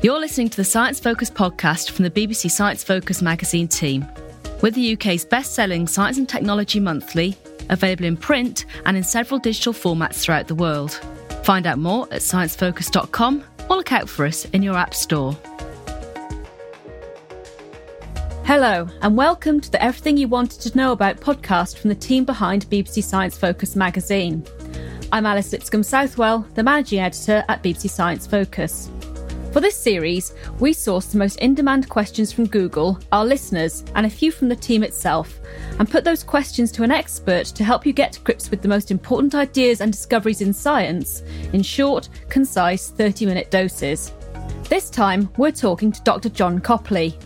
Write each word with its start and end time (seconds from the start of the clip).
You're 0.00 0.20
listening 0.20 0.48
to 0.50 0.56
the 0.56 0.62
Science 0.62 1.00
Focus 1.00 1.28
podcast 1.28 1.90
from 1.90 2.04
the 2.04 2.10
BBC 2.12 2.52
Science 2.52 2.84
Focus 2.84 3.20
magazine 3.20 3.66
team. 3.66 4.06
We're 4.62 4.70
the 4.70 4.92
UK's 4.92 5.24
best 5.24 5.54
selling 5.54 5.88
science 5.88 6.18
and 6.18 6.28
technology 6.28 6.78
monthly, 6.78 7.36
available 7.68 8.04
in 8.04 8.16
print 8.16 8.64
and 8.86 8.96
in 8.96 9.02
several 9.02 9.40
digital 9.40 9.72
formats 9.72 10.20
throughout 10.20 10.46
the 10.46 10.54
world. 10.54 10.92
Find 11.42 11.66
out 11.66 11.78
more 11.80 12.04
at 12.12 12.20
sciencefocus.com 12.20 13.44
or 13.68 13.76
look 13.76 13.90
out 13.90 14.08
for 14.08 14.24
us 14.24 14.44
in 14.44 14.62
your 14.62 14.76
app 14.76 14.94
store. 14.94 15.36
Hello, 18.44 18.86
and 19.02 19.16
welcome 19.16 19.60
to 19.60 19.68
the 19.68 19.82
Everything 19.82 20.16
You 20.16 20.28
Wanted 20.28 20.60
to 20.60 20.76
Know 20.76 20.92
About 20.92 21.16
podcast 21.16 21.76
from 21.76 21.88
the 21.88 21.96
team 21.96 22.24
behind 22.24 22.70
BBC 22.70 23.02
Science 23.02 23.36
Focus 23.36 23.74
magazine. 23.74 24.44
I'm 25.10 25.26
Alice 25.26 25.50
Lipscombe 25.50 25.82
Southwell, 25.82 26.46
the 26.54 26.62
managing 26.62 27.00
editor 27.00 27.44
at 27.48 27.64
BBC 27.64 27.90
Science 27.90 28.28
Focus. 28.28 28.92
For 29.52 29.60
this 29.60 29.76
series, 29.76 30.34
we 30.60 30.72
sourced 30.72 31.10
the 31.10 31.18
most 31.18 31.38
in 31.38 31.54
demand 31.54 31.88
questions 31.88 32.30
from 32.30 32.46
Google, 32.46 32.98
our 33.12 33.24
listeners, 33.24 33.82
and 33.94 34.04
a 34.04 34.10
few 34.10 34.30
from 34.30 34.50
the 34.50 34.54
team 34.54 34.84
itself, 34.84 35.40
and 35.78 35.90
put 35.90 36.04
those 36.04 36.22
questions 36.22 36.70
to 36.72 36.82
an 36.82 36.90
expert 36.90 37.46
to 37.46 37.64
help 37.64 37.86
you 37.86 37.94
get 37.94 38.12
to 38.12 38.20
grips 38.20 38.50
with 38.50 38.60
the 38.60 38.68
most 38.68 38.90
important 38.90 39.34
ideas 39.34 39.80
and 39.80 39.90
discoveries 39.90 40.42
in 40.42 40.52
science 40.52 41.22
in 41.54 41.62
short, 41.62 42.10
concise 42.28 42.90
30 42.90 43.24
minute 43.24 43.50
doses. 43.50 44.12
This 44.64 44.90
time, 44.90 45.30
we're 45.38 45.50
talking 45.50 45.92
to 45.92 46.02
Dr. 46.02 46.28
Jon 46.28 46.60
Copley. 46.60 47.18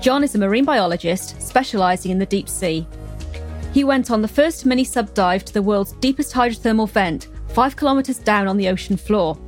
Jon 0.00 0.24
is 0.24 0.34
a 0.34 0.38
marine 0.38 0.64
biologist 0.64 1.40
specialising 1.42 2.10
in 2.10 2.18
the 2.18 2.24
deep 2.24 2.48
sea. 2.48 2.86
He 3.74 3.84
went 3.84 4.10
on 4.10 4.22
the 4.22 4.28
first 4.28 4.64
mini 4.64 4.84
sub 4.84 5.12
dive 5.12 5.44
to 5.44 5.52
the 5.52 5.62
world's 5.62 5.92
deepest 5.92 6.32
hydrothermal 6.32 6.88
vent, 6.88 7.28
five 7.48 7.76
kilometres 7.76 8.18
down 8.18 8.48
on 8.48 8.56
the 8.56 8.68
ocean 8.68 8.96
floor 8.96 9.38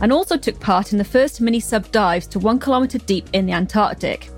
and 0.00 0.12
also 0.12 0.36
took 0.36 0.58
part 0.60 0.92
in 0.92 0.98
the 0.98 1.04
first 1.04 1.40
mini 1.40 1.60
sub 1.60 1.90
dives 1.92 2.26
to 2.26 2.38
one 2.38 2.58
kilometre 2.58 2.98
deep 2.98 3.28
in 3.32 3.46
the 3.46 3.52
Antarctic. 3.52 4.30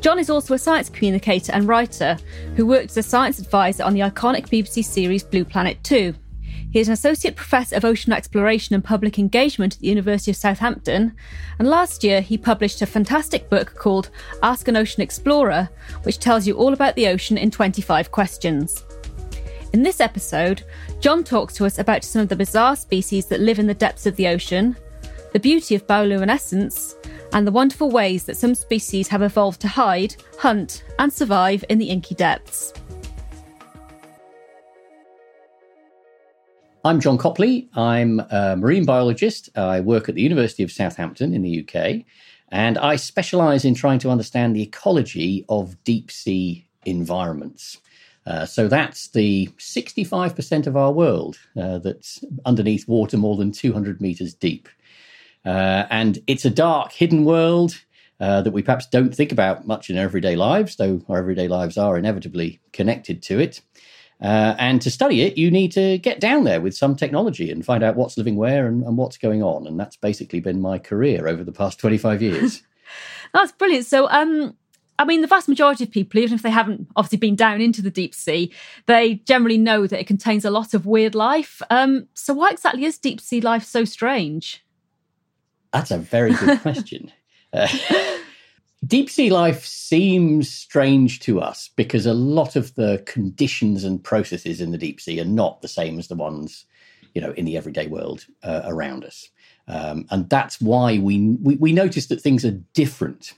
Jon 0.00 0.18
is 0.18 0.30
also 0.30 0.54
a 0.54 0.58
science 0.58 0.90
communicator 0.90 1.52
and 1.52 1.68
writer 1.68 2.18
who 2.56 2.66
worked 2.66 2.90
as 2.90 2.96
a 2.96 3.02
science 3.02 3.38
advisor 3.38 3.84
on 3.84 3.94
the 3.94 4.00
iconic 4.00 4.48
BBC 4.48 4.84
series 4.84 5.22
Blue 5.22 5.44
Planet 5.44 5.82
2. 5.84 6.12
He 6.72 6.80
is 6.80 6.88
an 6.88 6.94
associate 6.94 7.36
professor 7.36 7.76
of 7.76 7.84
ocean 7.84 8.12
exploration 8.12 8.74
and 8.74 8.82
public 8.82 9.18
engagement 9.18 9.74
at 9.74 9.80
the 9.80 9.88
University 9.88 10.30
of 10.30 10.36
Southampton, 10.38 11.14
and 11.58 11.68
last 11.68 12.02
year 12.02 12.20
he 12.20 12.38
published 12.38 12.80
a 12.82 12.86
fantastic 12.86 13.48
book 13.48 13.74
called 13.74 14.10
Ask 14.42 14.68
an 14.68 14.76
Ocean 14.76 15.02
Explorer, 15.02 15.68
which 16.02 16.18
tells 16.18 16.46
you 16.46 16.54
all 16.54 16.72
about 16.72 16.96
the 16.96 17.08
ocean 17.08 17.36
in 17.36 17.50
25 17.50 18.10
questions. 18.10 18.82
In 19.72 19.82
this 19.82 20.02
episode, 20.02 20.64
Jon 21.00 21.24
talks 21.24 21.54
to 21.54 21.64
us 21.64 21.78
about 21.78 22.04
some 22.04 22.20
of 22.20 22.28
the 22.28 22.36
bizarre 22.36 22.76
species 22.76 23.24
that 23.26 23.40
live 23.40 23.58
in 23.58 23.66
the 23.66 23.72
depths 23.72 24.04
of 24.04 24.16
the 24.16 24.28
ocean, 24.28 24.76
the 25.32 25.40
beauty 25.40 25.74
of 25.74 25.86
bioluminescence, 25.86 26.94
and 27.32 27.46
the 27.46 27.52
wonderful 27.52 27.88
ways 27.88 28.24
that 28.24 28.36
some 28.36 28.54
species 28.54 29.08
have 29.08 29.22
evolved 29.22 29.62
to 29.62 29.68
hide, 29.68 30.14
hunt, 30.38 30.84
and 30.98 31.10
survive 31.10 31.64
in 31.70 31.78
the 31.78 31.86
inky 31.86 32.14
depths. 32.14 32.74
I'm 36.84 37.00
Jon 37.00 37.16
Copley. 37.16 37.70
I'm 37.74 38.20
a 38.20 38.56
marine 38.58 38.84
biologist. 38.84 39.48
I 39.56 39.80
work 39.80 40.06
at 40.10 40.16
the 40.16 40.22
University 40.22 40.62
of 40.62 40.70
Southampton 40.70 41.32
in 41.32 41.40
the 41.40 41.66
UK, 41.66 42.04
and 42.50 42.76
I 42.76 42.96
specialise 42.96 43.64
in 43.64 43.74
trying 43.74 44.00
to 44.00 44.10
understand 44.10 44.54
the 44.54 44.62
ecology 44.62 45.46
of 45.48 45.82
deep 45.84 46.10
sea 46.10 46.68
environments. 46.84 47.78
Uh, 48.26 48.46
so 48.46 48.68
that's 48.68 49.08
the 49.08 49.48
65% 49.58 50.66
of 50.66 50.76
our 50.76 50.92
world 50.92 51.38
uh, 51.60 51.78
that's 51.78 52.24
underneath 52.44 52.86
water 52.86 53.16
more 53.16 53.36
than 53.36 53.52
200 53.52 54.00
metres 54.00 54.34
deep. 54.34 54.68
Uh, 55.44 55.86
and 55.90 56.20
it's 56.26 56.44
a 56.44 56.50
dark, 56.50 56.92
hidden 56.92 57.24
world 57.24 57.82
uh, 58.20 58.40
that 58.42 58.52
we 58.52 58.62
perhaps 58.62 58.86
don't 58.86 59.14
think 59.14 59.32
about 59.32 59.66
much 59.66 59.90
in 59.90 59.98
our 59.98 60.04
everyday 60.04 60.36
lives, 60.36 60.76
though 60.76 61.02
our 61.08 61.18
everyday 61.18 61.48
lives 61.48 61.76
are 61.76 61.98
inevitably 61.98 62.60
connected 62.72 63.22
to 63.22 63.40
it. 63.40 63.60
Uh, 64.22 64.54
and 64.58 64.80
to 64.80 64.88
study 64.88 65.22
it, 65.22 65.36
you 65.36 65.50
need 65.50 65.72
to 65.72 65.98
get 65.98 66.20
down 66.20 66.44
there 66.44 66.60
with 66.60 66.76
some 66.76 66.94
technology 66.94 67.50
and 67.50 67.64
find 67.64 67.82
out 67.82 67.96
what's 67.96 68.16
living 68.16 68.36
where 68.36 68.68
and, 68.68 68.84
and 68.84 68.96
what's 68.96 69.18
going 69.18 69.42
on. 69.42 69.66
And 69.66 69.80
that's 69.80 69.96
basically 69.96 70.38
been 70.38 70.60
my 70.60 70.78
career 70.78 71.26
over 71.26 71.42
the 71.42 71.50
past 71.50 71.80
25 71.80 72.22
years. 72.22 72.62
that's 73.34 73.50
brilliant. 73.50 73.86
So, 73.86 74.08
um, 74.08 74.56
I 74.98 75.04
mean, 75.04 75.20
the 75.20 75.26
vast 75.26 75.48
majority 75.48 75.84
of 75.84 75.90
people, 75.90 76.20
even 76.20 76.34
if 76.34 76.42
they 76.42 76.50
haven't 76.50 76.88
obviously 76.96 77.18
been 77.18 77.36
down 77.36 77.60
into 77.60 77.82
the 77.82 77.90
deep 77.90 78.14
sea, 78.14 78.52
they 78.86 79.14
generally 79.26 79.58
know 79.58 79.86
that 79.86 79.98
it 79.98 80.06
contains 80.06 80.44
a 80.44 80.50
lot 80.50 80.74
of 80.74 80.86
weird 80.86 81.14
life. 81.14 81.62
Um, 81.70 82.06
so, 82.14 82.34
why 82.34 82.50
exactly 82.50 82.84
is 82.84 82.98
deep 82.98 83.20
sea 83.20 83.40
life 83.40 83.64
so 83.64 83.84
strange? 83.84 84.64
That's 85.72 85.90
a 85.90 85.98
very 85.98 86.34
good 86.34 86.60
question. 86.62 87.10
Uh, 87.52 87.68
deep 88.86 89.08
sea 89.08 89.30
life 89.30 89.64
seems 89.64 90.50
strange 90.50 91.20
to 91.20 91.40
us 91.40 91.70
because 91.76 92.06
a 92.06 92.14
lot 92.14 92.56
of 92.56 92.74
the 92.74 93.02
conditions 93.06 93.84
and 93.84 94.02
processes 94.02 94.60
in 94.60 94.72
the 94.72 94.78
deep 94.78 95.00
sea 95.00 95.20
are 95.20 95.24
not 95.24 95.62
the 95.62 95.68
same 95.68 95.98
as 95.98 96.08
the 96.08 96.14
ones, 96.14 96.66
you 97.14 97.20
know, 97.20 97.32
in 97.32 97.44
the 97.44 97.56
everyday 97.56 97.86
world 97.86 98.26
uh, 98.42 98.62
around 98.64 99.04
us. 99.04 99.28
Um, 99.68 100.06
and 100.10 100.28
that's 100.28 100.60
why 100.60 100.98
we, 100.98 101.36
we 101.40 101.56
we 101.56 101.72
notice 101.72 102.06
that 102.06 102.20
things 102.20 102.44
are 102.44 102.58
different. 102.74 103.34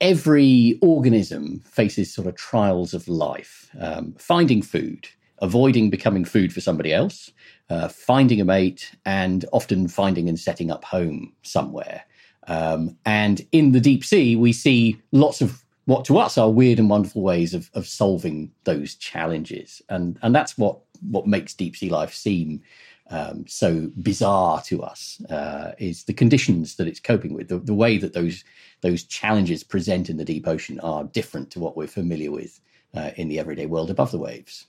Every 0.00 0.78
organism 0.80 1.60
faces 1.60 2.12
sort 2.12 2.26
of 2.26 2.34
trials 2.36 2.94
of 2.94 3.06
life, 3.06 3.70
um, 3.78 4.14
finding 4.18 4.62
food, 4.62 5.08
avoiding 5.40 5.90
becoming 5.90 6.24
food 6.24 6.52
for 6.52 6.60
somebody 6.60 6.92
else, 6.92 7.30
uh, 7.68 7.88
finding 7.88 8.40
a 8.40 8.44
mate, 8.44 8.92
and 9.04 9.44
often 9.52 9.88
finding 9.88 10.28
and 10.28 10.38
setting 10.38 10.70
up 10.70 10.84
home 10.84 11.32
somewhere. 11.42 12.04
Um, 12.48 12.96
and 13.04 13.42
in 13.52 13.72
the 13.72 13.80
deep 13.80 14.04
sea, 14.04 14.36
we 14.36 14.52
see 14.52 15.00
lots 15.12 15.40
of 15.40 15.62
what 15.84 16.04
to 16.06 16.18
us 16.18 16.38
are 16.38 16.50
weird 16.50 16.78
and 16.78 16.88
wonderful 16.88 17.22
ways 17.22 17.52
of, 17.52 17.70
of 17.74 17.86
solving 17.86 18.50
those 18.64 18.94
challenges. 18.94 19.82
And, 19.88 20.18
and 20.22 20.34
that's 20.34 20.56
what, 20.56 20.78
what 21.00 21.26
makes 21.26 21.54
deep 21.54 21.76
sea 21.76 21.90
life 21.90 22.14
seem 22.14 22.62
um, 23.10 23.44
so 23.46 23.90
bizarre 24.00 24.62
to 24.62 24.82
us 24.82 25.20
uh, 25.30 25.72
is 25.78 26.04
the 26.04 26.12
conditions 26.12 26.76
that 26.76 26.86
it's 26.86 27.00
coping 27.00 27.34
with, 27.34 27.48
the, 27.48 27.58
the, 27.58 27.74
way 27.74 27.98
that 27.98 28.12
those 28.12 28.44
those 28.82 29.02
challenges 29.02 29.64
present 29.64 30.08
in 30.08 30.16
the 30.16 30.24
deep 30.24 30.46
ocean 30.46 30.78
are 30.80 31.04
different 31.04 31.50
to 31.50 31.60
what 31.60 31.76
we're 31.76 31.86
familiar 31.86 32.30
with 32.30 32.60
uh, 32.94 33.10
in 33.16 33.28
the 33.28 33.38
everyday 33.38 33.66
world 33.66 33.90
above 33.90 34.12
the 34.12 34.18
waves. 34.18 34.66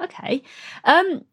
Okay. 0.00 0.42
Um, 0.84 1.24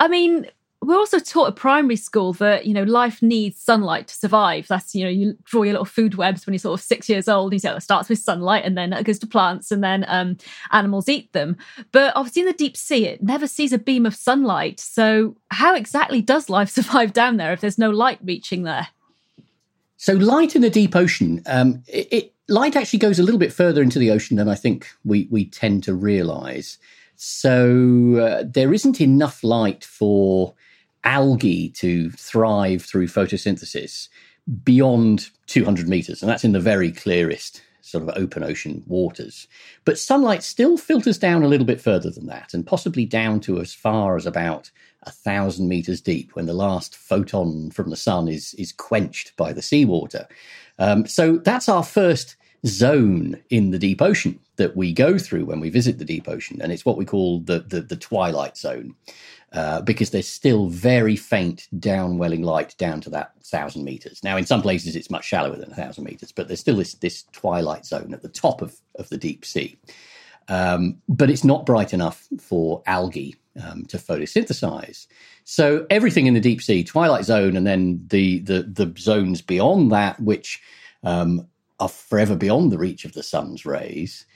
I 0.00 0.08
mean, 0.08 0.46
we're 0.84 0.98
also 0.98 1.18
taught 1.18 1.48
at 1.48 1.56
primary 1.56 1.96
school 1.96 2.32
that 2.34 2.66
you 2.66 2.74
know 2.74 2.82
life 2.82 3.22
needs 3.22 3.60
sunlight 3.60 4.08
to 4.08 4.14
survive. 4.14 4.68
That's 4.68 4.94
you 4.94 5.04
know 5.04 5.10
you 5.10 5.36
draw 5.44 5.62
your 5.62 5.72
little 5.72 5.84
food 5.84 6.14
webs 6.14 6.46
when 6.46 6.52
you're 6.52 6.58
sort 6.58 6.78
of 6.78 6.84
six 6.84 7.08
years 7.08 7.28
old. 7.28 7.52
And 7.52 7.54
you 7.54 7.58
say 7.60 7.70
oh, 7.70 7.76
it 7.76 7.82
starts 7.82 8.08
with 8.08 8.18
sunlight, 8.18 8.64
and 8.64 8.76
then 8.76 8.92
it 8.92 9.04
goes 9.04 9.18
to 9.20 9.26
plants, 9.26 9.70
and 9.70 9.82
then 9.82 10.04
um, 10.08 10.36
animals 10.72 11.08
eat 11.08 11.32
them. 11.32 11.56
But 11.92 12.12
obviously 12.14 12.42
in 12.42 12.48
the 12.48 12.54
deep 12.54 12.76
sea, 12.76 13.06
it 13.06 13.22
never 13.22 13.46
sees 13.46 13.72
a 13.72 13.78
beam 13.78 14.06
of 14.06 14.14
sunlight. 14.14 14.80
So 14.80 15.36
how 15.50 15.74
exactly 15.74 16.20
does 16.20 16.48
life 16.48 16.68
survive 16.70 17.12
down 17.12 17.36
there 17.36 17.52
if 17.52 17.60
there's 17.60 17.78
no 17.78 17.90
light 17.90 18.18
reaching 18.22 18.64
there? 18.64 18.88
So 19.96 20.12
light 20.12 20.54
in 20.54 20.62
the 20.62 20.70
deep 20.70 20.94
ocean, 20.94 21.42
um, 21.46 21.82
it, 21.88 22.08
it, 22.10 22.34
light 22.48 22.76
actually 22.76 22.98
goes 22.98 23.18
a 23.18 23.22
little 23.22 23.38
bit 23.38 23.52
further 23.52 23.80
into 23.80 23.98
the 23.98 24.10
ocean 24.10 24.36
than 24.36 24.48
I 24.48 24.54
think 24.54 24.86
we 25.04 25.28
we 25.30 25.46
tend 25.46 25.82
to 25.84 25.94
realise. 25.94 26.78
So 27.16 28.16
uh, 28.16 28.44
there 28.46 28.74
isn't 28.74 29.00
enough 29.00 29.42
light 29.44 29.84
for 29.84 30.54
algae 31.04 31.68
to 31.70 32.10
thrive 32.10 32.82
through 32.82 33.08
photosynthesis 33.08 34.08
beyond 34.64 35.30
200 35.46 35.88
meters, 35.88 36.22
and 36.22 36.30
that's 36.30 36.44
in 36.44 36.52
the 36.52 36.60
very 36.60 36.90
clearest 36.90 37.62
sort 37.80 38.02
of 38.02 38.16
open 38.16 38.42
ocean 38.42 38.82
waters. 38.86 39.46
But 39.84 39.98
sunlight 39.98 40.42
still 40.42 40.78
filters 40.78 41.18
down 41.18 41.42
a 41.42 41.48
little 41.48 41.66
bit 41.66 41.80
further 41.80 42.10
than 42.10 42.26
that, 42.26 42.54
and 42.54 42.66
possibly 42.66 43.04
down 43.04 43.40
to 43.40 43.60
as 43.60 43.74
far 43.74 44.16
as 44.16 44.26
about 44.26 44.70
a 45.02 45.10
thousand 45.10 45.68
meters 45.68 46.00
deep 46.00 46.34
when 46.34 46.46
the 46.46 46.54
last 46.54 46.96
photon 46.96 47.70
from 47.70 47.90
the 47.90 47.96
sun 47.96 48.26
is 48.26 48.54
is 48.54 48.72
quenched 48.72 49.36
by 49.36 49.52
the 49.52 49.62
seawater. 49.62 50.26
Um, 50.78 51.06
so 51.06 51.36
that's 51.38 51.68
our 51.68 51.84
first 51.84 52.36
zone 52.66 53.40
in 53.50 53.70
the 53.70 53.78
deep 53.78 54.00
ocean 54.00 54.38
that 54.56 54.76
we 54.76 54.92
go 54.92 55.18
through 55.18 55.44
when 55.44 55.60
we 55.60 55.70
visit 55.70 55.98
the 55.98 56.04
deep 56.04 56.28
ocean, 56.28 56.60
and 56.62 56.72
it's 56.72 56.84
what 56.84 56.96
we 56.96 57.04
call 57.04 57.40
the 57.40 57.60
the, 57.60 57.80
the 57.80 57.96
twilight 57.96 58.56
zone. 58.56 58.94
Uh, 59.52 59.80
because 59.80 60.10
there's 60.10 60.26
still 60.28 60.66
very 60.66 61.14
faint 61.14 61.68
downwelling 61.76 62.42
light 62.42 62.74
down 62.76 63.00
to 63.00 63.08
that 63.08 63.30
thousand 63.44 63.84
meters. 63.84 64.20
Now, 64.24 64.36
in 64.36 64.44
some 64.44 64.60
places, 64.60 64.96
it's 64.96 65.10
much 65.10 65.24
shallower 65.24 65.54
than 65.54 65.70
a 65.70 65.76
thousand 65.76 66.02
meters, 66.02 66.32
but 66.32 66.48
there's 66.48 66.58
still 66.58 66.74
this, 66.74 66.94
this 66.94 67.22
twilight 67.30 67.86
zone 67.86 68.12
at 68.12 68.22
the 68.22 68.28
top 68.28 68.62
of, 68.62 68.74
of 68.96 69.08
the 69.10 69.16
deep 69.16 69.44
sea. 69.44 69.78
Um, 70.48 71.00
but 71.08 71.30
it's 71.30 71.44
not 71.44 71.66
bright 71.66 71.94
enough 71.94 72.26
for 72.40 72.82
algae 72.86 73.36
um, 73.62 73.84
to 73.86 73.96
photosynthesize. 73.96 75.06
So 75.44 75.86
everything 75.88 76.26
in 76.26 76.34
the 76.34 76.40
deep 76.40 76.60
sea, 76.60 76.82
twilight 76.82 77.24
zone, 77.24 77.56
and 77.56 77.64
then 77.64 78.04
the 78.08 78.40
the, 78.40 78.64
the 78.64 78.92
zones 78.98 79.40
beyond 79.40 79.92
that, 79.92 80.18
which 80.18 80.60
um, 81.04 81.46
are 81.80 81.88
forever 81.88 82.36
beyond 82.36 82.70
the 82.70 82.78
reach 82.78 83.04
of 83.04 83.12
the 83.12 83.22
sun's 83.22 83.66
rays, 83.66 84.26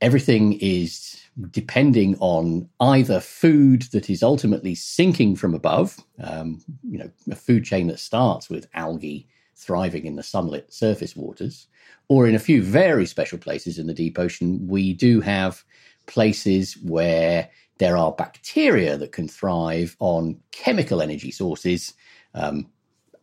everything 0.00 0.54
is 0.60 1.22
depending 1.50 2.16
on 2.20 2.68
either 2.80 3.20
food 3.20 3.82
that 3.92 4.10
is 4.10 4.22
ultimately 4.22 4.74
sinking 4.74 5.36
from 5.36 5.54
above, 5.54 5.96
um, 6.22 6.62
you 6.88 6.98
know, 6.98 7.10
a 7.30 7.36
food 7.36 7.64
chain 7.64 7.86
that 7.88 8.00
starts 8.00 8.50
with 8.50 8.68
algae 8.74 9.28
thriving 9.56 10.04
in 10.04 10.16
the 10.16 10.22
sunlit 10.22 10.72
surface 10.72 11.16
waters, 11.16 11.66
or 12.08 12.26
in 12.28 12.34
a 12.34 12.40
few 12.40 12.62
very 12.62 13.06
special 13.06 13.38
places 13.38 13.78
in 13.78 13.86
the 13.86 13.94
deep 13.94 14.18
ocean, 14.18 14.66
we 14.66 14.92
do 14.92 15.20
have 15.20 15.64
places 16.06 16.76
where 16.84 17.48
there 17.78 17.96
are 17.96 18.12
bacteria 18.12 18.96
that 18.96 19.12
can 19.12 19.28
thrive 19.28 19.96
on 20.00 20.38
chemical 20.52 21.02
energy 21.02 21.30
sources, 21.30 21.94
um, 22.34 22.68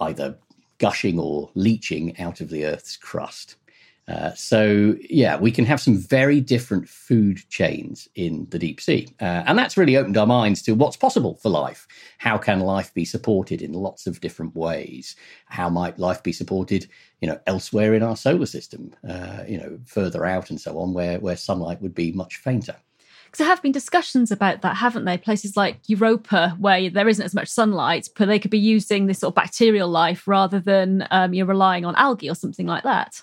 either 0.01 0.37
gushing 0.77 1.19
or 1.19 1.49
leaching 1.55 2.17
out 2.19 2.41
of 2.41 2.49
the 2.49 2.65
Earth's 2.65 2.97
crust. 2.97 3.55
Uh, 4.07 4.31
so, 4.33 4.95
yeah, 5.09 5.35
we 5.35 5.51
can 5.51 5.65
have 5.65 5.81
some 5.81 5.97
very 5.97 6.39
different 6.39 6.87
food 6.87 7.39
chains 7.49 8.07
in 8.13 8.45
the 8.51 8.59
deep 8.59 8.79
sea. 8.79 9.07
Uh, 9.19 9.43
and 9.47 9.57
that's 9.57 9.77
really 9.77 9.97
opened 9.97 10.15
our 10.15 10.27
minds 10.27 10.61
to 10.61 10.73
what's 10.73 10.97
possible 10.97 11.35
for 11.41 11.49
life. 11.49 11.87
How 12.19 12.37
can 12.37 12.59
life 12.59 12.93
be 12.93 13.03
supported 13.03 13.63
in 13.63 13.73
lots 13.73 14.05
of 14.05 14.21
different 14.21 14.55
ways? 14.55 15.15
How 15.47 15.69
might 15.69 15.97
life 15.97 16.21
be 16.21 16.33
supported, 16.33 16.87
you 17.19 17.27
know, 17.27 17.39
elsewhere 17.47 17.95
in 17.95 18.03
our 18.03 18.15
solar 18.15 18.45
system, 18.45 18.91
uh, 19.07 19.43
you 19.47 19.57
know, 19.57 19.79
further 19.85 20.23
out 20.25 20.51
and 20.51 20.61
so 20.61 20.77
on, 20.77 20.93
where, 20.93 21.19
where 21.19 21.35
sunlight 21.35 21.81
would 21.81 21.95
be 21.95 22.11
much 22.11 22.37
fainter? 22.37 22.75
Because 23.25 23.39
there 23.39 23.47
have 23.47 23.63
been 23.63 23.71
discussions 23.71 24.31
about 24.31 24.61
that, 24.61 24.77
haven't 24.77 25.05
they? 25.05 25.17
Places 25.17 25.57
like 25.57 25.79
Europa, 25.87 26.55
where 26.59 26.89
there 26.91 27.09
isn't 27.09 27.25
as 27.25 27.33
much 27.33 27.49
sunlight, 27.49 28.07
but 28.15 28.27
they 28.27 28.39
could 28.39 28.51
be 28.51 28.59
using 28.59 29.07
this 29.07 29.19
sort 29.19 29.31
of 29.31 29.35
bacterial 29.35 29.89
life 29.89 30.27
rather 30.27 30.59
than 30.59 31.07
um, 31.09 31.33
you're 31.33 31.47
relying 31.47 31.85
on 31.85 31.95
algae 31.95 32.29
or 32.29 32.35
something 32.35 32.67
like 32.67 32.83
that. 32.83 33.21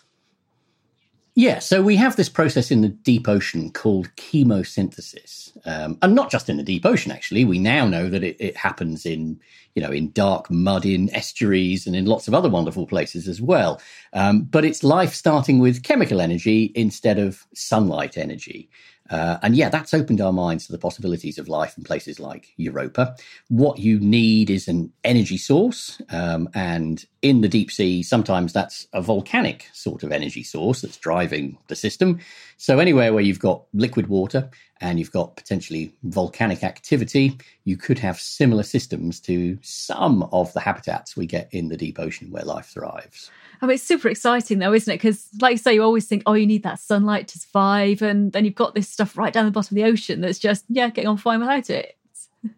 Yeah, 1.35 1.61
so 1.61 1.83
we 1.83 1.97
have 1.97 2.17
this 2.17 2.29
process 2.29 2.71
in 2.71 2.83
the 2.83 2.89
deep 2.89 3.27
ocean 3.27 3.73
called 3.73 4.15
chemosynthesis, 4.17 5.57
um, 5.67 5.97
and 6.03 6.15
not 6.15 6.31
just 6.31 6.51
in 6.51 6.59
the 6.59 6.63
deep 6.63 6.85
ocean. 6.85 7.11
Actually, 7.11 7.47
we 7.47 7.59
now 7.59 7.87
know 7.87 8.11
that 8.11 8.23
it, 8.23 8.37
it, 8.39 8.55
happens 8.55 9.07
in 9.07 9.41
you 9.75 9.81
know 9.81 9.91
in 9.91 10.13
dark 10.13 10.51
mud, 10.51 10.85
in 10.85 11.09
estuaries, 11.15 11.87
and 11.87 11.97
in 11.97 12.05
lots 12.05 12.29
of 12.29 12.35
other 12.35 12.51
wonderful 12.51 12.87
places 12.87 13.29
as 13.29 13.41
well. 13.41 13.81
Um, 14.13 14.43
but 14.43 14.67
it's 14.67 14.85
life 14.85 15.15
starting 15.15 15.59
with 15.59 15.83
chemical 15.85 16.21
energy 16.21 16.71
instead 16.75 17.19
of 17.19 17.47
sunlight 17.55 18.19
energy. 18.19 18.69
Uh, 19.09 19.39
and 19.43 19.57
yeah, 19.57 19.71
that's 19.71 19.95
opened 19.95 20.21
our 20.21 20.33
minds 20.33 20.67
to 20.67 20.73
the 20.73 20.79
possibilities 20.79 21.39
of 21.39 21.49
life 21.49 21.77
in 21.79 21.85
places 21.85 22.21
like 22.21 22.53
Europa. 22.57 23.17
What 23.49 23.79
you 23.79 23.99
need 24.01 24.51
is 24.51 24.69
an 24.69 24.93
energy 25.03 25.39
source. 25.39 26.01
Um, 26.11 26.49
and 26.55 27.05
in 27.23 27.41
the 27.41 27.49
deep 27.49 27.71
sea, 27.71 28.03
sometimes 28.03 28.53
that's 28.53 28.89
a 28.93 29.01
volcanic 29.01 29.69
sort 29.73 30.03
of 30.03 30.11
energy 30.11 30.43
source 30.43 30.83
that's 30.83 30.97
driving 30.97 31.57
the 31.69 31.77
system. 31.77 32.19
So, 32.57 32.81
anywhere 32.81 33.13
where 33.13 33.23
you've 33.23 33.39
got 33.39 33.63
liquid 33.73 34.09
water 34.09 34.51
and 34.81 34.99
you've 34.99 35.13
got 35.13 35.37
potentially 35.37 35.93
volcanic 36.03 36.65
activity, 36.65 37.39
you 37.65 37.77
could 37.77 38.01
have 38.01 38.21
similar 38.21 38.65
systems 38.65 39.21
to 39.21 39.57
some 39.63 40.25
of 40.33 40.53
the 40.53 40.61
habitats 40.61 41.17
we 41.17 41.27
get 41.27 41.49
in 41.53 41.69
the 41.69 41.77
deep 41.77 42.01
ocean 42.01 42.31
where 42.33 42.45
life 42.45 42.67
thrives. 42.67 43.31
I 43.63 43.67
mean, 43.67 43.75
it's 43.77 43.85
super 43.85 44.09
exciting 44.09 44.59
though, 44.59 44.75
isn't 44.75 44.93
it? 44.93 44.97
Because, 44.97 45.29
like 45.41 45.53
you 45.53 45.59
say, 45.59 45.75
you 45.75 45.85
always 45.85 46.07
think, 46.07 46.25
oh, 46.27 46.35
you 46.35 46.47
need 46.47 46.65
that 46.65 46.81
sunlight 46.81 47.29
to 47.29 47.39
survive. 47.39 48.03
And 48.03 48.33
then 48.33 48.45
you've 48.45 48.57
got 48.57 48.75
this 48.75 48.89
stuff 48.89 49.17
right 49.17 49.33
down 49.33 49.45
the 49.45 49.53
bottom 49.53 49.77
of 49.77 49.83
the 49.83 49.89
ocean 49.89 50.21
that's 50.21 50.41
just, 50.41 50.65
yeah, 50.69 50.91
getting 50.91 51.09
on 51.09 51.17
fine 51.17 51.41
without 51.41 51.71
it. 51.71 51.97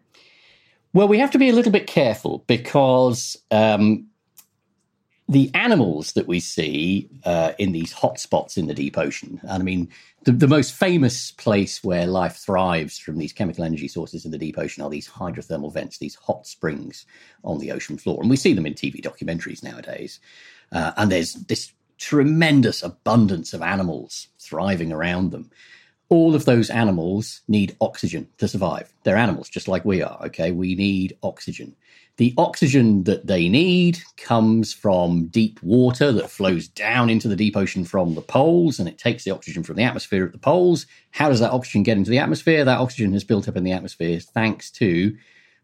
Well, 0.93 1.09
we 1.09 1.19
have 1.19 1.31
to 1.31 1.37
be 1.37 1.49
a 1.49 1.53
little 1.53 1.73
bit 1.73 1.87
careful 1.87 2.45
because 2.47 3.37
um, 3.51 4.07
the 5.27 5.49
animals 5.55 6.13
that 6.13 6.27
we 6.27 6.39
see 6.39 7.09
uh, 7.23 7.53
in 7.57 7.71
these 7.71 7.93
hotspots 7.93 8.57
in 8.57 8.67
the 8.67 8.75
deep 8.75 8.97
ocean, 8.97 9.39
and 9.43 9.61
I 9.61 9.63
mean, 9.63 9.89
the, 10.23 10.31
the, 10.31 10.47
most 10.47 10.73
famous 10.73 11.31
place 11.31 11.83
where 11.83 12.05
life 12.05 12.35
thrives 12.35 12.97
from 12.99 13.17
these 13.17 13.33
chemical 13.33 13.63
energy 13.63 13.87
sources 13.87 14.25
in 14.25 14.31
the 14.31 14.37
deep 14.37 14.57
ocean 14.57 14.83
are 14.83 14.89
these 14.89 15.09
hydrothermal 15.09 15.73
vents, 15.73 15.97
these 15.97 16.15
hot 16.15 16.45
springs 16.45 17.05
on 17.43 17.59
the 17.59 17.71
ocean 17.71 17.97
floor. 17.97 18.19
And 18.21 18.29
we 18.29 18.35
see 18.35 18.53
them 18.53 18.65
in 18.65 18.73
TV 18.73 19.01
documentaries 19.01 19.63
nowadays. 19.63 20.19
Uh, 20.71 20.91
and 20.97 21.11
there's 21.11 21.33
this 21.33 21.71
tremendous 21.97 22.83
abundance 22.83 23.53
of 23.53 23.61
animals 23.61 24.27
thriving 24.39 24.91
around 24.91 25.31
them. 25.31 25.49
All 26.09 26.35
of 26.35 26.45
those 26.45 26.69
animals 26.69 27.41
need 27.47 27.75
oxygen 27.81 28.27
to 28.37 28.47
survive. 28.47 28.93
They're 29.03 29.15
animals 29.15 29.49
just 29.49 29.67
like 29.67 29.85
we 29.85 30.03
are, 30.03 30.19
okay? 30.25 30.51
We 30.51 30.75
need 30.75 31.17
oxygen. 31.23 31.75
The 32.17 32.33
oxygen 32.37 33.03
that 33.03 33.27
they 33.27 33.49
need 33.49 33.99
comes 34.15 34.73
from 34.73 35.27
deep 35.27 35.61
water 35.61 36.13
that 36.13 36.29
flows 36.29 36.67
down 36.67 37.09
into 37.09 37.27
the 37.27 37.35
deep 37.35 37.57
ocean 37.57 37.83
from 37.83 38.15
the 38.15 38.21
poles 38.21 38.79
and 38.79 38.87
it 38.87 38.97
takes 38.97 39.25
the 39.25 39.31
oxygen 39.31 39.63
from 39.63 39.75
the 39.75 39.83
atmosphere 39.83 40.25
at 40.25 40.31
the 40.31 40.37
poles. 40.37 40.85
How 41.11 41.27
does 41.27 41.41
that 41.41 41.51
oxygen 41.51 41.83
get 41.83 41.97
into 41.97 42.11
the 42.11 42.19
atmosphere? 42.19 42.63
That 42.63 42.79
oxygen 42.79 43.11
has 43.13 43.25
built 43.25 43.49
up 43.49 43.57
in 43.57 43.65
the 43.65 43.73
atmosphere 43.73 44.19
thanks 44.19 44.71
to 44.71 45.17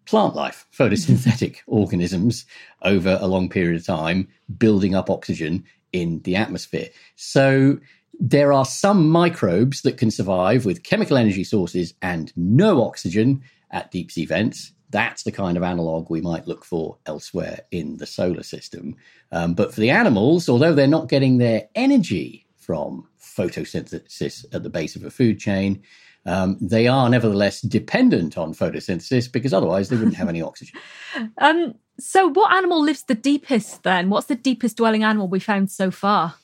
plant 0.06 0.36
life, 0.36 0.66
photosynthetic 0.78 1.60
organisms 1.68 2.46
over 2.82 3.18
a 3.22 3.28
long 3.28 3.48
period 3.48 3.80
of 3.80 3.86
time, 3.86 4.28
building 4.58 4.94
up 4.94 5.10
oxygen 5.10 5.64
in 5.94 6.22
the 6.24 6.36
atmosphere. 6.36 6.90
So 7.16 7.80
there 8.20 8.52
are 8.52 8.66
some 8.66 9.10
microbes 9.10 9.84
that 9.84 9.98
can 9.98 10.12
survive 10.12 10.66
with 10.66 10.84
chemical 10.84 11.18
energy 11.18 11.46
sources 11.46 11.94
and 12.02 12.34
no 12.36 12.84
oxygen 12.84 13.42
at 13.72 13.90
deep 13.90 14.12
sea 14.12 14.26
vents. 14.26 14.74
That's 14.92 15.24
the 15.24 15.32
kind 15.32 15.58
of 15.58 15.64
analog 15.64 16.10
we 16.10 16.22
might 16.22 16.48
look 16.48 16.64
for 16.66 16.98
elsewhere 17.06 17.62
in 17.72 17.98
the 17.98 18.06
solar 18.06 18.44
system. 18.44 18.96
Um, 19.32 19.54
but 19.54 19.74
for 19.74 19.82
the 19.82 19.90
animals, 19.90 20.50
although 20.50 20.74
they're 20.74 20.88
not 20.88 21.10
getting 21.10 21.38
their 21.38 21.70
energy 21.76 22.46
from 22.58 23.08
photosynthesis 23.20 24.46
at 24.54 24.64
the 24.64 24.70
base 24.70 24.96
of 24.96 25.04
a 25.04 25.12
food 25.12 25.40
chain, 25.40 25.82
um, 26.26 26.58
they 26.62 26.88
are 26.88 27.10
nevertheless 27.10 27.62
dependent 27.62 28.38
on 28.38 28.54
photosynthesis 28.54 29.32
because 29.32 29.54
otherwise 29.54 29.90
they 29.90 29.96
wouldn't 29.96 30.16
have 30.16 30.30
any 30.30 30.42
oxygen. 30.42 30.80
Um, 31.38 31.76
so, 32.00 32.30
what 32.30 32.54
animal 32.54 32.82
lives 32.82 33.04
the 33.04 33.16
deepest 33.16 33.84
then? 33.84 34.10
What's 34.10 34.28
the 34.28 34.36
deepest 34.36 34.78
dwelling 34.78 35.04
animal 35.04 35.28
we 35.28 35.40
found 35.40 35.70
so 35.70 35.92
far? 35.92 36.36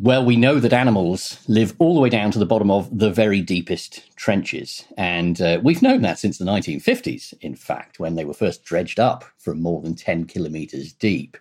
Well, 0.00 0.24
we 0.24 0.36
know 0.36 0.60
that 0.60 0.72
animals 0.72 1.40
live 1.48 1.74
all 1.80 1.94
the 1.94 2.00
way 2.00 2.08
down 2.08 2.30
to 2.30 2.38
the 2.38 2.46
bottom 2.46 2.70
of 2.70 2.96
the 2.96 3.10
very 3.10 3.40
deepest 3.40 4.14
trenches. 4.14 4.84
And 4.96 5.40
uh, 5.40 5.58
we've 5.60 5.82
known 5.82 6.02
that 6.02 6.20
since 6.20 6.38
the 6.38 6.44
1950s, 6.44 7.34
in 7.40 7.56
fact, 7.56 7.98
when 7.98 8.14
they 8.14 8.24
were 8.24 8.32
first 8.32 8.64
dredged 8.64 9.00
up 9.00 9.24
from 9.38 9.60
more 9.60 9.82
than 9.82 9.96
10 9.96 10.26
kilometers 10.26 10.92
deep. 10.92 11.36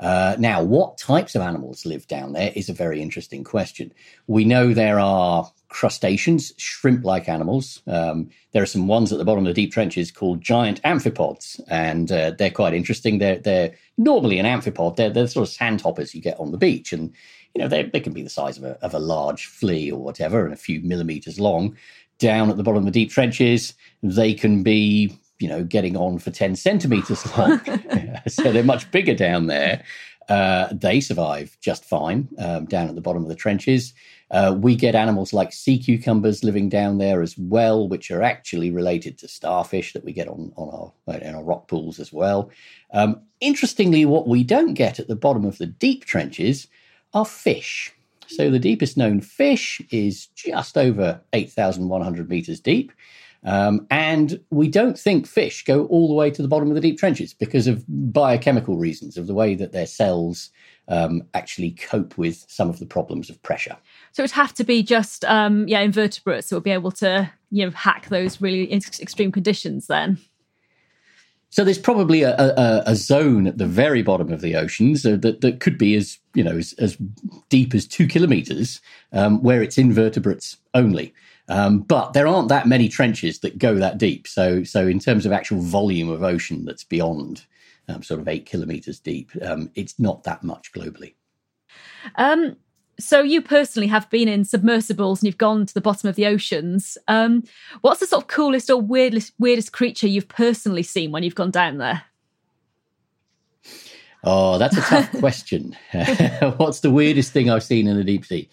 Uh, 0.00 0.34
now, 0.40 0.60
what 0.60 0.98
types 0.98 1.36
of 1.36 1.42
animals 1.42 1.86
live 1.86 2.08
down 2.08 2.32
there 2.32 2.50
is 2.56 2.68
a 2.68 2.74
very 2.74 3.00
interesting 3.00 3.44
question. 3.44 3.92
We 4.26 4.44
know 4.44 4.74
there 4.74 4.98
are 4.98 5.48
crustaceans, 5.68 6.52
shrimp 6.56 7.04
like 7.04 7.28
animals. 7.28 7.82
Um, 7.86 8.30
there 8.50 8.64
are 8.64 8.66
some 8.66 8.88
ones 8.88 9.12
at 9.12 9.18
the 9.18 9.24
bottom 9.24 9.46
of 9.46 9.54
the 9.54 9.62
deep 9.62 9.72
trenches 9.72 10.10
called 10.10 10.40
giant 10.40 10.82
amphipods, 10.82 11.60
and 11.68 12.10
uh, 12.10 12.32
they're 12.36 12.50
quite 12.50 12.74
interesting. 12.74 13.18
They're, 13.18 13.38
they're 13.38 13.76
normally 13.96 14.40
an 14.40 14.46
amphipod, 14.46 14.96
they're, 14.96 15.10
they're 15.10 15.28
sort 15.28 15.46
of 15.46 15.54
sandhoppers 15.54 16.16
you 16.16 16.20
get 16.20 16.40
on 16.40 16.50
the 16.50 16.58
beach. 16.58 16.92
And, 16.92 17.14
you 17.54 17.62
know, 17.62 17.68
they, 17.68 17.84
they 17.84 18.00
can 18.00 18.12
be 18.12 18.22
the 18.22 18.30
size 18.30 18.58
of 18.58 18.64
a, 18.64 18.78
of 18.82 18.94
a 18.94 18.98
large 18.98 19.46
flea 19.46 19.90
or 19.90 20.00
whatever 20.00 20.44
and 20.44 20.54
a 20.54 20.56
few 20.56 20.80
millimeters 20.80 21.38
long. 21.38 21.76
Down 22.18 22.50
at 22.50 22.56
the 22.56 22.62
bottom 22.62 22.78
of 22.78 22.84
the 22.84 22.90
deep 22.90 23.10
trenches, 23.10 23.74
they 24.02 24.32
can 24.32 24.62
be 24.62 25.18
you 25.42 25.48
know, 25.48 25.64
getting 25.64 25.96
on 25.96 26.20
for 26.20 26.30
10 26.30 26.54
centimeters 26.54 27.26
long. 27.36 27.60
so 28.28 28.52
they're 28.52 28.62
much 28.62 28.90
bigger 28.92 29.14
down 29.14 29.48
there. 29.48 29.84
Uh, 30.28 30.68
they 30.72 31.00
survive 31.00 31.58
just 31.60 31.84
fine 31.84 32.28
um, 32.38 32.64
down 32.66 32.88
at 32.88 32.94
the 32.94 33.00
bottom 33.00 33.24
of 33.24 33.28
the 33.28 33.34
trenches. 33.34 33.92
Uh, 34.30 34.54
we 34.56 34.76
get 34.76 34.94
animals 34.94 35.32
like 35.32 35.52
sea 35.52 35.78
cucumbers 35.78 36.44
living 36.44 36.68
down 36.68 36.98
there 36.98 37.22
as 37.22 37.36
well, 37.36 37.88
which 37.88 38.10
are 38.10 38.22
actually 38.22 38.70
related 38.70 39.18
to 39.18 39.26
starfish 39.26 39.92
that 39.92 40.04
we 40.04 40.12
get 40.12 40.28
on, 40.28 40.52
on 40.56 40.92
our, 41.06 41.18
in 41.18 41.34
our 41.34 41.42
rock 41.42 41.66
pools 41.66 41.98
as 41.98 42.12
well. 42.12 42.50
Um, 42.92 43.20
interestingly, 43.40 44.06
what 44.06 44.28
we 44.28 44.44
don't 44.44 44.74
get 44.74 45.00
at 45.00 45.08
the 45.08 45.16
bottom 45.16 45.44
of 45.44 45.58
the 45.58 45.66
deep 45.66 46.04
trenches 46.04 46.68
are 47.14 47.24
fish. 47.24 47.92
So 48.26 48.50
the 48.50 48.58
deepest 48.58 48.96
known 48.96 49.20
fish 49.20 49.80
is 49.90 50.26
just 50.28 50.78
over 50.78 51.20
8,100 51.32 52.28
meters 52.28 52.60
deep. 52.60 52.92
Um, 53.44 53.86
and 53.90 54.40
we 54.50 54.68
don't 54.68 54.98
think 54.98 55.26
fish 55.26 55.64
go 55.64 55.86
all 55.86 56.06
the 56.06 56.14
way 56.14 56.30
to 56.30 56.42
the 56.42 56.48
bottom 56.48 56.68
of 56.68 56.74
the 56.74 56.80
deep 56.80 56.98
trenches 56.98 57.34
because 57.34 57.66
of 57.66 57.84
biochemical 57.88 58.76
reasons, 58.76 59.16
of 59.16 59.26
the 59.26 59.34
way 59.34 59.54
that 59.56 59.72
their 59.72 59.86
cells 59.86 60.50
um, 60.88 61.22
actually 61.34 61.72
cope 61.72 62.16
with 62.16 62.44
some 62.48 62.68
of 62.68 62.78
the 62.78 62.86
problems 62.86 63.30
of 63.30 63.42
pressure. 63.42 63.76
So 64.12 64.22
it 64.22 64.24
would 64.24 64.30
have 64.32 64.54
to 64.54 64.64
be 64.64 64.82
just 64.82 65.24
um, 65.24 65.66
yeah 65.66 65.80
invertebrates 65.80 66.48
that 66.48 66.56
would 66.56 66.64
be 66.64 66.70
able 66.70 66.92
to 66.92 67.30
you 67.50 67.64
know 67.64 67.72
hack 67.72 68.08
those 68.08 68.40
really 68.40 68.72
extreme 68.72 69.32
conditions 69.32 69.88
then. 69.88 70.18
So 71.52 71.64
there's 71.64 71.78
probably 71.78 72.22
a, 72.22 72.34
a, 72.34 72.82
a, 72.86 72.96
zone 72.96 73.46
at 73.46 73.58
the 73.58 73.66
very 73.66 74.00
bottom 74.00 74.32
of 74.32 74.40
the 74.40 74.56
oceans 74.56 75.02
that, 75.02 75.42
that 75.42 75.60
could 75.60 75.76
be 75.76 75.94
as 75.94 76.18
you 76.32 76.42
know 76.42 76.56
as, 76.56 76.72
as 76.78 76.96
deep 77.50 77.74
as 77.74 77.86
two 77.86 78.08
kilometers, 78.08 78.80
um, 79.12 79.42
where 79.42 79.62
it's 79.62 79.76
invertebrates 79.76 80.56
only. 80.72 81.12
Um, 81.50 81.80
but 81.80 82.14
there 82.14 82.26
aren't 82.26 82.48
that 82.48 82.66
many 82.66 82.88
trenches 82.88 83.40
that 83.40 83.58
go 83.58 83.74
that 83.74 83.98
deep. 83.98 84.26
So 84.26 84.64
so 84.64 84.86
in 84.86 84.98
terms 84.98 85.26
of 85.26 85.32
actual 85.32 85.60
volume 85.60 86.08
of 86.08 86.22
ocean 86.22 86.64
that's 86.64 86.84
beyond 86.84 87.44
um, 87.86 88.02
sort 88.02 88.20
of 88.20 88.28
eight 88.28 88.46
kilometers 88.46 88.98
deep, 88.98 89.30
um, 89.42 89.70
it's 89.74 90.00
not 90.00 90.24
that 90.24 90.42
much 90.42 90.72
globally. 90.72 91.16
Um, 92.16 92.56
so 93.02 93.22
you 93.22 93.42
personally 93.42 93.88
have 93.88 94.08
been 94.10 94.28
in 94.28 94.44
submersibles 94.44 95.20
and 95.20 95.26
you've 95.26 95.38
gone 95.38 95.66
to 95.66 95.74
the 95.74 95.80
bottom 95.80 96.08
of 96.08 96.16
the 96.16 96.26
oceans. 96.26 96.96
Um, 97.08 97.44
what's 97.80 98.00
the 98.00 98.06
sort 98.06 98.22
of 98.22 98.28
coolest 98.28 98.70
or 98.70 98.80
weirdest 98.80 99.32
weirdest 99.38 99.72
creature 99.72 100.08
you've 100.08 100.28
personally 100.28 100.82
seen 100.82 101.10
when 101.10 101.22
you've 101.22 101.34
gone 101.34 101.50
down 101.50 101.78
there? 101.78 102.04
Oh, 104.24 104.58
that's 104.58 104.76
a 104.76 104.82
tough 104.82 105.10
question. 105.18 105.76
what's 106.56 106.80
the 106.80 106.90
weirdest 106.90 107.32
thing 107.32 107.50
I've 107.50 107.64
seen 107.64 107.86
in 107.86 107.96
the 107.96 108.04
deep 108.04 108.24
sea? 108.24 108.48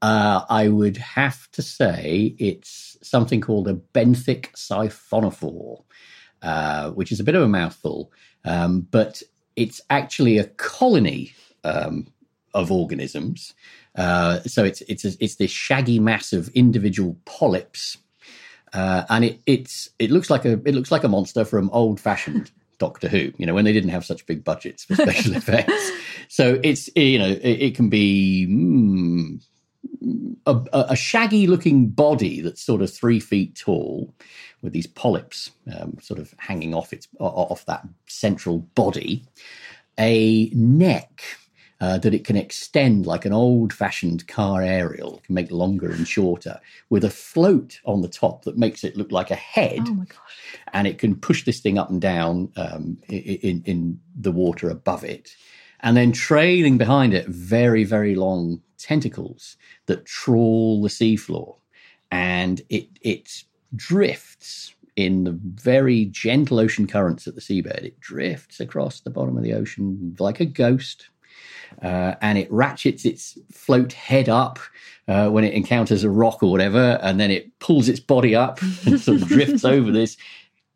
Uh, 0.00 0.44
I 0.48 0.68
would 0.68 0.96
have 0.96 1.50
to 1.52 1.62
say 1.62 2.34
it's 2.38 2.96
something 3.02 3.40
called 3.40 3.68
a 3.68 3.74
benthic 3.74 4.52
siphonophore, 4.54 5.84
uh, 6.42 6.90
which 6.90 7.12
is 7.12 7.20
a 7.20 7.24
bit 7.24 7.36
of 7.36 7.42
a 7.42 7.48
mouthful, 7.48 8.10
um, 8.44 8.80
but 8.90 9.22
it's 9.54 9.80
actually 9.90 10.38
a 10.38 10.44
colony 10.44 11.34
um, 11.62 12.08
of 12.54 12.70
organisms 12.70 13.54
uh, 13.96 14.40
so 14.42 14.64
it's 14.64 14.80
it's 14.82 15.04
a, 15.04 15.12
it's 15.20 15.36
this 15.36 15.50
shaggy 15.50 15.98
mass 15.98 16.32
of 16.32 16.48
individual 16.50 17.16
polyps, 17.24 17.98
uh, 18.72 19.04
and 19.10 19.24
it 19.24 19.40
it's 19.46 19.90
it 19.98 20.10
looks 20.10 20.30
like 20.30 20.44
a 20.44 20.52
it 20.64 20.74
looks 20.74 20.90
like 20.90 21.04
a 21.04 21.08
monster 21.08 21.44
from 21.44 21.68
old 21.70 22.00
fashioned 22.00 22.50
Doctor 22.78 23.08
Who. 23.08 23.32
You 23.36 23.46
know 23.46 23.54
when 23.54 23.64
they 23.64 23.72
didn't 23.72 23.90
have 23.90 24.04
such 24.04 24.26
big 24.26 24.44
budgets 24.44 24.84
for 24.84 24.94
special 24.94 25.34
effects. 25.36 25.90
So 26.28 26.58
it's 26.62 26.88
you 26.96 27.18
know 27.18 27.28
it, 27.28 27.38
it 27.42 27.74
can 27.74 27.88
be. 27.88 28.46
Mm, 28.48 29.42
a, 30.46 30.60
a, 30.72 30.96
shaggy 30.96 31.46
looking 31.46 31.88
body 31.88 32.40
that's 32.40 32.62
sort 32.62 32.82
of 32.82 32.92
three 32.92 33.20
feet 33.20 33.54
tall 33.56 34.12
with 34.60 34.72
these 34.72 34.86
polyps 34.86 35.50
um, 35.76 35.96
sort 36.00 36.18
of 36.18 36.34
hanging 36.38 36.74
off 36.74 36.92
its 36.92 37.06
off 37.18 37.64
that 37.66 37.86
central 38.06 38.58
body 38.74 39.24
a 39.98 40.50
neck 40.54 41.22
uh, 41.82 41.98
that 41.98 42.14
it 42.14 42.24
can 42.24 42.36
extend 42.36 43.06
like 43.06 43.24
an 43.24 43.32
old 43.32 43.72
fashioned 43.72 44.28
car 44.28 44.62
aerial, 44.62 45.16
it 45.16 45.24
can 45.24 45.34
make 45.34 45.50
longer 45.50 45.90
and 45.90 46.06
shorter, 46.06 46.60
with 46.90 47.02
a 47.02 47.10
float 47.10 47.80
on 47.84 48.02
the 48.02 48.08
top 48.08 48.44
that 48.44 48.56
makes 48.56 48.84
it 48.84 48.96
look 48.96 49.10
like 49.10 49.32
a 49.32 49.34
head. 49.34 49.80
Oh 49.88 49.94
my 49.94 50.04
gosh. 50.04 50.56
And 50.72 50.86
it 50.86 50.98
can 50.98 51.16
push 51.16 51.44
this 51.44 51.58
thing 51.58 51.78
up 51.78 51.90
and 51.90 52.00
down 52.00 52.52
um, 52.54 52.98
in, 53.08 53.64
in 53.64 54.00
the 54.14 54.30
water 54.30 54.70
above 54.70 55.02
it. 55.02 55.34
And 55.80 55.96
then 55.96 56.12
trailing 56.12 56.78
behind 56.78 57.14
it, 57.14 57.26
very, 57.26 57.82
very 57.82 58.14
long 58.14 58.62
tentacles 58.78 59.56
that 59.86 60.06
trawl 60.06 60.82
the 60.82 60.88
seafloor. 60.88 61.56
And 62.12 62.62
it, 62.68 62.86
it 63.00 63.42
drifts 63.74 64.72
in 64.94 65.24
the 65.24 65.32
very 65.32 66.04
gentle 66.04 66.60
ocean 66.60 66.86
currents 66.86 67.26
at 67.26 67.34
the 67.34 67.40
seabed. 67.40 67.82
It 67.82 67.98
drifts 67.98 68.60
across 68.60 69.00
the 69.00 69.10
bottom 69.10 69.36
of 69.36 69.42
the 69.42 69.54
ocean 69.54 70.14
like 70.20 70.38
a 70.38 70.44
ghost 70.44 71.08
uh, 71.82 72.14
and 72.20 72.38
it 72.38 72.50
ratchets 72.50 73.04
its 73.04 73.38
float 73.50 73.92
head 73.92 74.28
up 74.28 74.58
uh, 75.08 75.28
when 75.28 75.44
it 75.44 75.54
encounters 75.54 76.04
a 76.04 76.10
rock 76.10 76.42
or 76.42 76.50
whatever, 76.50 76.98
and 77.02 77.18
then 77.18 77.30
it 77.30 77.58
pulls 77.58 77.88
its 77.88 78.00
body 78.00 78.34
up 78.34 78.60
and 78.86 79.00
sort 79.00 79.20
of 79.20 79.28
drifts 79.28 79.64
over 79.64 79.90
this, 79.90 80.16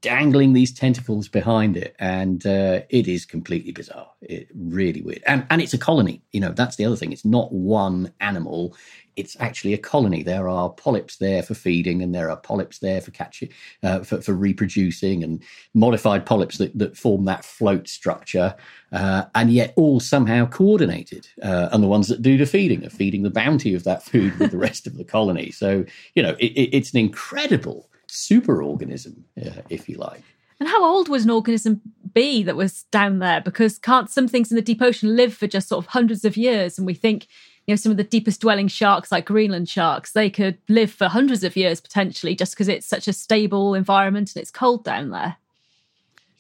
dangling 0.07 0.53
these 0.53 0.73
tentacles 0.73 1.27
behind 1.27 1.77
it, 1.77 1.97
and 1.99 2.47
uh, 2.47 2.83
it 2.89 3.09
is 3.09 3.25
completely 3.25 3.73
bizarre. 3.73 4.09
It 4.23 4.49
really 4.55 5.03
weird, 5.03 5.23
and 5.27 5.45
and 5.51 5.61
it's 5.61 5.75
a 5.75 5.79
colony. 5.79 6.23
You 6.33 6.41
know, 6.41 6.53
that's 6.53 6.77
the 6.77 6.85
other 6.85 6.97
thing. 6.97 7.13
It's 7.13 7.25
not 7.25 7.53
one 7.53 8.13
animal 8.21 8.77
it's 9.17 9.37
actually 9.41 9.73
a 9.73 9.79
colony. 9.79 10.23
There 10.23 10.49
are 10.49 10.69
polyps 10.71 11.17
there 11.17 11.43
for 11.43 11.55
feeding, 11.55 12.03
and 12.03 12.15
there 12.15 12.31
are 12.31 12.37
polyps 12.37 12.79
there 12.79 13.01
for 13.01 13.11
catching, 13.11 13.49
uh, 13.83 14.01
for, 14.01 14.21
for, 14.21 14.35
reproducing, 14.35 15.25
and 15.25 15.43
modified 15.75 16.27
polyps 16.27 16.59
that, 16.59 16.79
that 16.79 16.97
form 16.97 17.25
that 17.25 17.45
float 17.45 17.89
structure, 17.89 18.55
uh, 18.93 19.25
and 19.35 19.51
yet 19.51 19.73
all 19.77 20.01
somehow 20.01 20.47
coordinated. 20.47 21.27
Uh, 21.43 21.71
and 21.73 21.83
the 21.83 21.89
ones 21.89 22.09
that 22.09 22.23
do 22.23 22.37
the 22.37 22.47
feeding 22.47 22.85
are 22.85 22.91
feeding 22.91 23.23
the 23.23 23.31
bounty 23.31 23.75
of 23.75 23.85
that 23.85 24.03
food 24.03 24.39
with 24.39 24.51
the 24.51 24.59
rest 24.59 24.87
of 24.87 24.97
the 24.97 25.05
colony. 25.05 25.51
So 25.51 25.85
you 26.15 26.23
know, 26.23 26.37
it, 26.39 26.53
it, 26.53 26.77
it's 26.77 26.93
an 26.93 27.01
incredible 27.01 27.89
super 28.07 28.63
organism, 28.63 29.25
uh, 29.41 29.63
if 29.69 29.89
you 29.89 29.97
like. 29.97 30.23
And 30.59 30.69
how 30.69 30.85
old 30.85 31.09
would 31.09 31.23
an 31.23 31.31
organism 31.31 31.83
be 32.15 32.43
that 32.43 32.57
was 32.57 32.85
down 32.85 33.19
there? 33.19 33.43
Because 33.43 33.79
can't 33.79 34.09
some 34.09 34.27
things 34.27 34.51
in 34.51 34.57
the 34.57 34.63
deep 34.63 34.81
ocean 34.81 35.15
live 35.15 35.35
for 35.35 35.47
just 35.47 35.69
sort 35.69 35.85
of 35.85 35.91
hundreds 35.91 36.25
of 36.25 36.37
years? 36.37 36.79
And 36.79 36.87
we 36.87 36.95
think 36.95 37.27
you 37.67 37.73
know 37.73 37.77
some 37.77 37.91
of 37.91 37.99
the 37.99 38.05
deepest 38.05 38.41
dwelling 38.41 38.69
sharks 38.69 39.11
like 39.11 39.25
greenland 39.25 39.69
sharks 39.69 40.13
they 40.13 40.31
could 40.31 40.59
live 40.69 40.91
for 40.91 41.09
hundreds 41.09 41.45
of 41.45 41.57
years 41.57 41.81
potentially 41.81 42.35
just 42.35 42.53
because 42.53 42.69
it's 42.69 42.87
such 42.87 43.09
a 43.09 43.13
stable 43.13 43.75
environment 43.75 44.33
and 44.35 44.41
it's 44.41 44.51
cold 44.51 44.85
down 44.85 45.11
there 45.11 45.37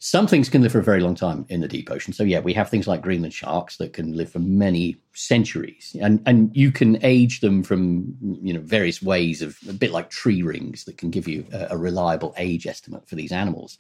some 0.07 0.29
things 0.29 0.49
can 0.49 0.63
live 0.63 0.71
for 0.71 0.79
a 0.79 0.85
very 0.85 1.01
long 1.01 1.17
time 1.17 1.45
in 1.49 1.63
the 1.63 1.67
deep 1.67 1.91
ocean. 1.91 2.13
So 2.13 2.23
yeah, 2.23 2.39
we 2.39 2.53
have 2.53 2.71
things 2.71 2.87
like 2.87 3.03
Greenland 3.03 3.35
sharks 3.35 3.79
that 3.79 3.93
can 3.93 4.13
live 4.13 4.31
for 4.31 4.39
many 4.39 4.99
centuries, 5.15 5.97
and 6.01 6.23
and 6.27 6.57
you 6.57 6.71
can 6.71 7.05
age 7.05 7.41
them 7.41 7.65
from 7.65 8.17
you 8.41 8.55
know 8.55 8.61
various 8.61 9.03
ways 9.03 9.43
of 9.43 9.59
a 9.69 9.73
bit 9.73 9.91
like 9.91 10.11
tree 10.11 10.43
rings 10.43 10.85
that 10.85 10.97
can 10.97 11.11
give 11.11 11.27
you 11.27 11.45
a, 11.53 11.69
a 11.71 11.77
reliable 11.77 12.33
age 12.39 12.69
estimate 12.69 13.09
for 13.09 13.17
these 13.17 13.33
animals. 13.33 13.79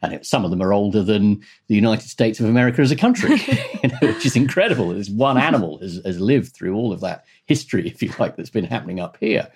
And 0.00 0.14
it, 0.14 0.24
some 0.24 0.46
of 0.46 0.50
them 0.50 0.62
are 0.62 0.72
older 0.72 1.02
than 1.02 1.42
the 1.68 1.74
United 1.74 2.08
States 2.08 2.40
of 2.40 2.46
America 2.46 2.80
as 2.80 2.90
a 2.90 2.96
country, 2.96 3.36
you 3.82 3.90
know, 3.90 3.98
which 4.00 4.24
is 4.24 4.34
incredible. 4.34 4.88
This 4.88 5.10
one 5.10 5.36
animal 5.36 5.78
has, 5.80 6.00
has 6.06 6.18
lived 6.18 6.54
through 6.54 6.74
all 6.74 6.92
of 6.92 7.00
that 7.00 7.26
history, 7.44 7.86
if 7.86 8.02
you 8.02 8.12
like, 8.18 8.36
that's 8.36 8.50
been 8.50 8.64
happening 8.64 9.00
up 9.00 9.18
here. 9.20 9.48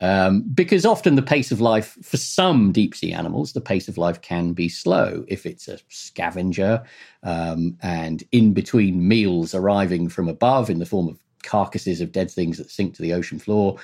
Um, 0.00 0.42
because 0.54 0.86
often 0.86 1.16
the 1.16 1.22
pace 1.22 1.50
of 1.50 1.60
life 1.60 1.98
for 2.02 2.16
some 2.16 2.70
deep 2.70 2.94
sea 2.94 3.12
animals, 3.12 3.52
the 3.52 3.60
pace 3.60 3.88
of 3.88 3.98
life 3.98 4.20
can 4.20 4.52
be 4.52 4.68
slow 4.68 5.24
if 5.26 5.44
it's 5.44 5.66
a 5.66 5.78
scavenger 5.88 6.84
um, 7.24 7.76
and 7.82 8.22
in 8.30 8.54
between 8.54 9.08
meals 9.08 9.54
arriving 9.54 10.08
from 10.08 10.28
above 10.28 10.70
in 10.70 10.78
the 10.78 10.86
form 10.86 11.08
of 11.08 11.18
carcasses 11.42 12.00
of 12.00 12.12
dead 12.12 12.30
things 12.30 12.58
that 12.58 12.70
sink 12.70 12.94
to 12.94 13.02
the 13.02 13.12
ocean 13.12 13.38
floor. 13.38 13.76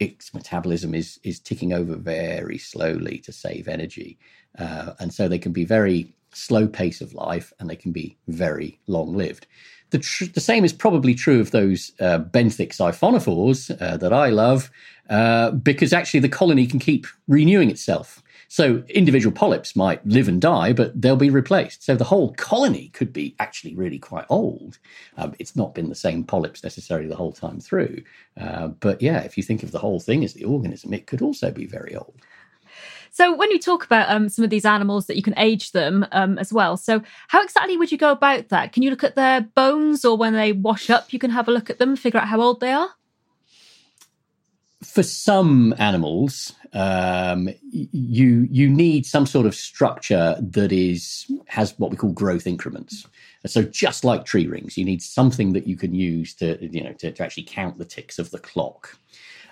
Its 0.00 0.32
metabolism 0.32 0.94
is 0.94 1.20
is 1.22 1.38
ticking 1.38 1.72
over 1.72 1.94
very 1.94 2.58
slowly 2.58 3.18
to 3.18 3.32
save 3.32 3.68
energy, 3.68 4.18
uh, 4.58 4.94
and 4.98 5.12
so 5.12 5.28
they 5.28 5.38
can 5.38 5.52
be 5.52 5.64
very 5.64 6.14
slow 6.32 6.66
pace 6.66 7.00
of 7.00 7.12
life 7.14 7.52
and 7.58 7.68
they 7.68 7.76
can 7.76 7.92
be 7.92 8.16
very 8.28 8.80
long 8.86 9.14
lived. 9.14 9.46
The, 9.90 9.98
tr- 9.98 10.32
the 10.32 10.40
same 10.40 10.64
is 10.64 10.72
probably 10.72 11.14
true 11.14 11.40
of 11.40 11.50
those 11.50 11.92
uh, 12.00 12.20
benthic 12.20 12.70
siphonophores 12.70 13.70
uh, 13.80 13.96
that 13.96 14.12
I 14.12 14.28
love, 14.30 14.70
uh, 15.08 15.50
because 15.50 15.92
actually 15.92 16.20
the 16.20 16.28
colony 16.28 16.66
can 16.66 16.78
keep 16.78 17.06
renewing 17.28 17.70
itself. 17.70 18.22
So 18.52 18.82
individual 18.88 19.32
polyps 19.32 19.76
might 19.76 20.04
live 20.04 20.26
and 20.26 20.40
die, 20.40 20.72
but 20.72 21.00
they'll 21.00 21.14
be 21.14 21.30
replaced. 21.30 21.84
So 21.84 21.94
the 21.94 22.02
whole 22.02 22.32
colony 22.34 22.88
could 22.88 23.12
be 23.12 23.36
actually 23.38 23.76
really 23.76 23.98
quite 24.00 24.26
old. 24.28 24.78
Um, 25.16 25.34
it's 25.38 25.54
not 25.54 25.72
been 25.72 25.88
the 25.88 25.94
same 25.94 26.24
polyps 26.24 26.64
necessarily 26.64 27.08
the 27.08 27.14
whole 27.14 27.32
time 27.32 27.60
through. 27.60 28.02
Uh, 28.40 28.68
but 28.68 29.00
yeah, 29.00 29.20
if 29.20 29.36
you 29.36 29.44
think 29.44 29.62
of 29.62 29.70
the 29.70 29.78
whole 29.78 30.00
thing 30.00 30.24
as 30.24 30.34
the 30.34 30.44
organism, 30.44 30.92
it 30.92 31.06
could 31.06 31.22
also 31.22 31.52
be 31.52 31.64
very 31.64 31.94
old. 31.94 32.16
So 33.20 33.34
when 33.34 33.50
you 33.50 33.58
talk 33.58 33.84
about 33.84 34.08
um, 34.08 34.30
some 34.30 34.46
of 34.46 34.50
these 34.50 34.64
animals 34.64 35.04
that 35.04 35.14
you 35.14 35.22
can 35.22 35.38
age 35.38 35.72
them 35.72 36.06
um, 36.10 36.38
as 36.38 36.54
well, 36.54 36.78
so 36.78 37.02
how 37.28 37.42
exactly 37.42 37.76
would 37.76 37.92
you 37.92 37.98
go 37.98 38.12
about 38.12 38.48
that? 38.48 38.72
Can 38.72 38.82
you 38.82 38.88
look 38.88 39.04
at 39.04 39.14
their 39.14 39.42
bones, 39.42 40.06
or 40.06 40.16
when 40.16 40.32
they 40.32 40.52
wash 40.52 40.88
up, 40.88 41.12
you 41.12 41.18
can 41.18 41.30
have 41.30 41.46
a 41.46 41.50
look 41.50 41.68
at 41.68 41.78
them, 41.78 41.96
figure 41.96 42.18
out 42.18 42.28
how 42.28 42.40
old 42.40 42.60
they 42.60 42.72
are? 42.72 42.88
For 44.82 45.02
some 45.02 45.74
animals, 45.76 46.54
um, 46.72 47.50
you 47.70 48.48
you 48.50 48.70
need 48.70 49.04
some 49.04 49.26
sort 49.26 49.44
of 49.44 49.54
structure 49.54 50.36
that 50.40 50.72
is 50.72 51.30
has 51.44 51.78
what 51.78 51.90
we 51.90 51.98
call 51.98 52.12
growth 52.12 52.46
increments. 52.46 53.06
So 53.44 53.64
just 53.64 54.02
like 54.02 54.24
tree 54.24 54.46
rings, 54.46 54.78
you 54.78 54.86
need 54.86 55.02
something 55.02 55.52
that 55.52 55.66
you 55.66 55.76
can 55.76 55.94
use 55.94 56.32
to 56.36 56.56
you 56.66 56.84
know 56.84 56.94
to, 56.94 57.12
to 57.12 57.22
actually 57.22 57.42
count 57.42 57.76
the 57.76 57.84
ticks 57.84 58.18
of 58.18 58.30
the 58.30 58.38
clock. 58.38 58.96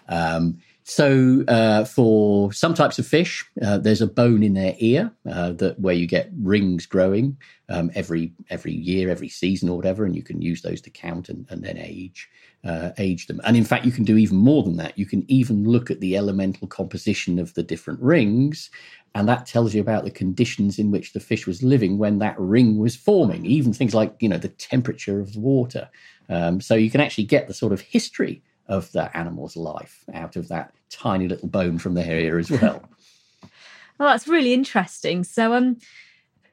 Um, 0.09 0.63
So, 0.91 1.45
uh, 1.49 1.85
for 1.85 2.51
some 2.51 2.73
types 2.73 2.99
of 2.99 3.07
fish, 3.07 3.45
uh, 3.61 3.77
there's 3.77 4.01
a 4.01 4.07
bone 4.07 4.43
in 4.43 4.55
their 4.55 4.75
ear 4.79 5.13
uh, 5.31 5.53
that 5.53 5.79
where 5.79 5.95
you 5.95 6.07
get 6.07 6.31
rings 6.41 6.87
growing 6.87 7.37
um, 7.69 7.91
every 7.95 8.33
every 8.49 8.73
year, 8.73 9.11
every 9.11 9.29
season, 9.29 9.69
or 9.69 9.77
whatever, 9.77 10.07
and 10.07 10.17
you 10.17 10.23
can 10.23 10.41
use 10.41 10.63
those 10.63 10.81
to 10.81 10.91
count 10.91 11.29
and, 11.29 11.45
and 11.51 11.63
then 11.63 11.77
age 11.77 12.31
uh, 12.65 12.93
age 12.97 13.27
them. 13.27 13.39
And 13.45 13.55
in 13.55 13.65
fact, 13.65 13.85
you 13.85 13.93
can 13.93 14.05
do 14.05 14.17
even 14.17 14.39
more 14.39 14.63
than 14.63 14.79
that. 14.79 14.99
You 14.99 15.05
can 15.05 15.31
even 15.31 15.69
look 15.69 15.91
at 15.91 16.01
the 16.01 16.17
elemental 16.17 16.67
composition 16.67 17.39
of 17.39 17.53
the 17.53 17.63
different 17.63 18.01
rings, 18.01 18.71
and 19.15 19.29
that 19.29 19.45
tells 19.45 19.75
you 19.75 19.83
about 19.83 20.05
the 20.05 20.11
conditions 20.11 20.79
in 20.79 20.91
which 20.91 21.13
the 21.13 21.21
fish 21.21 21.47
was 21.47 21.63
living 21.63 21.99
when 21.99 22.19
that 22.21 22.41
ring 22.41 22.79
was 22.79 22.97
forming. 22.97 23.45
Even 23.45 23.75
things 23.75 23.95
like 23.95 24.15
you 24.21 24.29
know 24.31 24.39
the 24.39 24.49
temperature 24.49 25.21
of 25.21 25.35
the 25.35 25.41
water. 25.41 25.91
Um, 26.31 26.63
so 26.63 26.75
you 26.75 26.91
can 26.91 27.03
actually 27.03 27.25
get 27.25 27.47
the 27.47 27.53
sort 27.53 27.75
of 27.75 27.83
history 27.83 28.43
of 28.69 28.91
that 28.93 29.15
animal's 29.15 29.57
life 29.57 30.05
out 30.15 30.37
of 30.37 30.49
that 30.49 30.73
tiny 30.91 31.29
little 31.29 31.49
bone 31.49 31.79
from 31.79 31.95
their 31.95 32.19
ear 32.19 32.39
as 32.39 32.51
well. 32.51 32.83
well, 33.41 33.51
that's 33.99 34.29
really 34.29 34.53
interesting. 34.53 35.25
So, 35.25 35.55
um, 35.55 35.79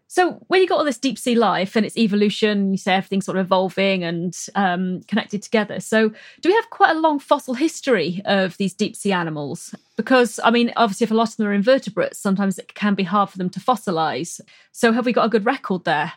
so 0.08 0.34
when 0.48 0.62
you 0.62 0.68
got 0.68 0.78
all 0.78 0.86
this 0.86 0.98
deep 0.98 1.18
sea 1.18 1.36
life 1.36 1.76
and 1.76 1.86
its 1.86 1.98
evolution, 1.98 2.72
you 2.72 2.78
say 2.78 2.94
everything's 2.94 3.26
sort 3.26 3.38
of 3.38 3.46
evolving 3.48 4.04
and 4.04 4.34
um, 4.56 5.02
connected 5.08 5.42
together. 5.42 5.82
So, 5.82 6.10
do 6.40 6.50
we 6.50 6.56
have 6.56 6.70
quite 6.70 6.96
a 6.96 7.00
long 7.00 7.20
fossil 7.20 7.54
history 7.54 8.22
of 8.24 8.56
these 8.56 8.74
deep 8.74 8.96
sea 8.96 9.12
animals? 9.12 9.76
Because 9.98 10.40
I 10.44 10.52
mean, 10.52 10.72
obviously, 10.78 11.04
if 11.04 11.12
a 11.12 11.16
lot 11.16 11.30
of 11.30 11.38
them 11.38 11.48
are 11.48 11.54
invertebrates, 11.54 12.18
sometimes 12.18 12.58
it 12.58 12.74
can 12.76 12.96
be 12.96 13.04
hard 13.04 13.30
for 13.30 13.38
them 13.38 13.50
to 13.50 13.60
fossilize. 13.60 14.40
So, 14.72 14.94
have 14.94 15.06
we 15.06 15.12
got 15.12 15.26
a 15.26 15.30
good 15.30 15.46
record 15.46 15.84
there? 15.84 16.14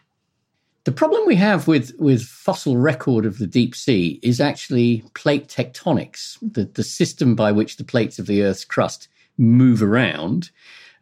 The 0.89 0.95
problem 0.95 1.27
we 1.27 1.37
have 1.37 1.69
with, 1.69 1.93
with 1.99 2.23
fossil 2.23 2.79
record 2.79 3.27
of 3.27 3.37
the 3.37 3.47
deep 3.47 3.77
sea 3.77 4.19
is 4.23 4.41
actually 4.41 5.05
plate 5.13 5.47
tectonics, 5.47 6.39
the, 6.41 6.65
the 6.65 6.83
system 6.83 7.35
by 7.35 7.53
which 7.53 7.77
the 7.77 7.85
plates 7.85 8.19
of 8.19 8.27
the 8.27 8.43
Earth's 8.43 8.65
crust 8.65 9.07
move 9.37 9.83
around. 9.83 10.51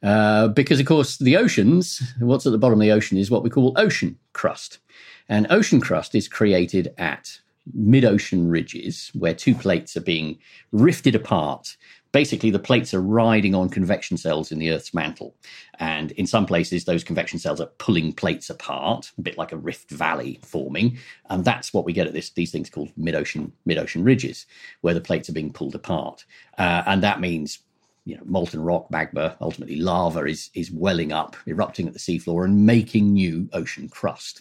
Uh, 0.02 0.48
because, 0.48 0.80
of 0.80 0.86
course, 0.86 1.18
the 1.18 1.36
oceans, 1.36 2.02
what's 2.18 2.44
at 2.46 2.50
the 2.50 2.58
bottom 2.58 2.80
of 2.80 2.82
the 2.82 2.90
ocean 2.90 3.16
is 3.16 3.30
what 3.30 3.44
we 3.44 3.48
call 3.48 3.74
ocean 3.76 4.18
crust. 4.32 4.80
And 5.28 5.46
ocean 5.50 5.80
crust 5.80 6.16
is 6.16 6.26
created 6.26 6.92
at 6.98 7.38
mid 7.72 8.04
ocean 8.04 8.48
ridges 8.48 9.12
where 9.14 9.34
two 9.34 9.54
plates 9.54 9.96
are 9.96 10.00
being 10.00 10.36
rifted 10.72 11.14
apart 11.14 11.76
basically 12.16 12.50
the 12.50 12.58
plates 12.58 12.94
are 12.94 13.02
riding 13.02 13.54
on 13.54 13.68
convection 13.68 14.16
cells 14.16 14.50
in 14.50 14.58
the 14.58 14.70
Earth's 14.70 14.94
mantle. 14.94 15.36
And 15.78 16.12
in 16.12 16.26
some 16.26 16.46
places, 16.46 16.86
those 16.86 17.04
convection 17.04 17.38
cells 17.38 17.60
are 17.60 17.66
pulling 17.76 18.14
plates 18.14 18.48
apart, 18.48 19.12
a 19.18 19.20
bit 19.20 19.36
like 19.36 19.52
a 19.52 19.58
rift 19.58 19.90
valley 19.90 20.40
forming. 20.42 20.96
And 21.28 21.44
that's 21.44 21.74
what 21.74 21.84
we 21.84 21.92
get 21.92 22.06
at 22.06 22.14
this, 22.14 22.30
these 22.30 22.50
things 22.50 22.70
called 22.70 22.90
mid-ocean, 22.96 23.52
mid-ocean 23.66 24.02
ridges, 24.02 24.46
where 24.80 24.94
the 24.94 25.00
plates 25.02 25.28
are 25.28 25.34
being 25.34 25.52
pulled 25.52 25.74
apart. 25.74 26.24
Uh, 26.56 26.84
and 26.86 27.02
that 27.02 27.20
means 27.20 27.58
you 28.06 28.16
know, 28.16 28.22
molten 28.24 28.62
rock, 28.62 28.90
magma, 28.90 29.36
ultimately 29.42 29.76
lava 29.76 30.24
is, 30.24 30.48
is 30.54 30.70
welling 30.70 31.12
up, 31.12 31.36
erupting 31.46 31.86
at 31.86 31.92
the 31.92 31.98
seafloor 31.98 32.46
and 32.46 32.64
making 32.64 33.12
new 33.12 33.46
ocean 33.52 33.90
crust. 33.90 34.40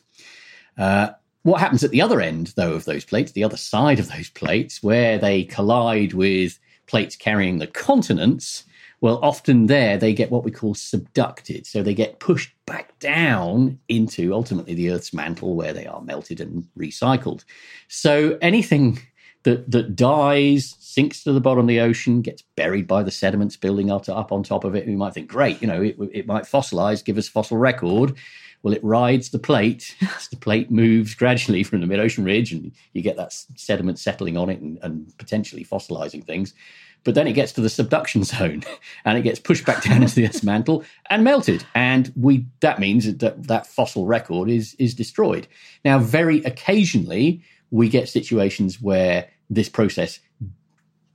Uh, 0.78 1.10
what 1.44 1.60
happens 1.60 1.84
at 1.84 1.92
the 1.92 2.02
other 2.02 2.22
end, 2.22 2.54
though, 2.56 2.72
of 2.72 2.86
those 2.86 3.04
plates, 3.04 3.34
the 3.34 3.44
other 3.44 3.58
side 3.58 4.00
of 4.00 4.10
those 4.10 4.30
plates, 4.30 4.82
where 4.82 5.18
they 5.18 5.44
collide 5.44 6.14
with 6.14 6.58
plates 6.88 7.16
carrying 7.16 7.60
the 7.60 7.68
continents, 7.68 8.66
well, 9.02 9.20
often 9.22 9.68
there 9.68 9.98
they 9.98 10.14
get 10.14 10.32
what 10.32 10.44
we 10.44 10.52
call 10.52 10.74
subducted. 10.74 11.66
So 11.66 11.84
they 11.84 11.94
get 11.94 12.20
pushed 12.20 12.54
back 12.66 12.98
down 13.00 13.80
into 13.88 14.34
ultimately 14.34 14.74
the 14.74 14.92
Earth's 14.92 15.14
mantle 15.14 15.56
where 15.56 15.74
they 15.74 15.86
are 15.86 16.02
melted 16.02 16.42
and 16.42 16.68
recycled. 16.78 17.44
So 17.88 18.38
anything 18.42 19.00
that, 19.46 19.70
that 19.72 19.96
dies, 19.96 20.76
sinks 20.80 21.24
to 21.24 21.32
the 21.32 21.40
bottom 21.40 21.62
of 21.62 21.68
the 21.68 21.80
ocean, 21.80 22.22
gets 22.22 22.42
buried 22.58 22.88
by 22.88 23.04
the 23.04 23.12
sediments 23.12 23.56
building 23.56 23.92
up, 23.92 24.10
up 24.10 24.32
on 24.32 24.44
top 24.44 24.64
of 24.64 24.76
it. 24.76 24.84
And 24.84 24.92
We 24.92 24.98
might 24.98 25.14
think, 25.14 25.30
great, 25.30 25.62
you 25.62 25.68
know, 25.68 25.82
it, 25.82 25.96
it 26.12 26.28
might 26.28 26.44
fossilize, 26.44 27.06
give 27.06 27.18
us 27.18 27.28
fossil 27.28 27.58
record. 27.58 28.16
Well, 28.64 28.74
it 28.74 28.84
rides 28.84 29.30
the 29.30 29.40
plate 29.40 29.96
as 30.18 30.28
the 30.30 30.36
plate 30.36 30.72
moves 30.72 31.14
gradually 31.14 31.62
from 31.62 31.82
the 31.82 31.88
mid 31.88 32.00
ocean 32.00 32.24
ridge, 32.24 32.52
and 32.52 32.72
you 32.94 33.04
get 33.04 33.18
that 33.18 33.34
sediment 33.56 34.00
settling 34.00 34.36
on 34.36 34.50
it 34.50 34.60
and, 34.60 34.80
and 34.82 35.16
potentially 35.20 35.64
fossilizing 35.64 36.24
things. 36.24 36.56
But 37.04 37.14
then 37.14 37.28
it 37.28 37.34
gets 37.34 37.52
to 37.52 37.62
the 37.62 37.70
subduction 37.70 38.24
zone 38.26 38.64
and 39.06 39.16
it 39.16 39.22
gets 39.22 39.40
pushed 39.40 39.64
back 39.64 39.84
down 39.84 40.02
into 40.02 40.16
the 40.16 40.26
Earth's 40.26 40.42
mantle 40.42 40.84
and 41.12 41.24
melted. 41.24 41.64
And 41.76 42.12
we 42.16 42.48
that 42.62 42.80
means 42.80 43.16
that 43.16 43.44
that 43.48 43.68
fossil 43.68 44.08
record 44.08 44.50
is 44.50 44.76
is 44.80 44.96
destroyed. 44.96 45.48
Now, 45.86 46.00
very 46.00 46.44
occasionally 46.46 47.44
we 47.76 47.90
get 47.90 48.10
situations 48.10 48.82
where 48.82 49.28
this 49.50 49.70
process 49.70 50.20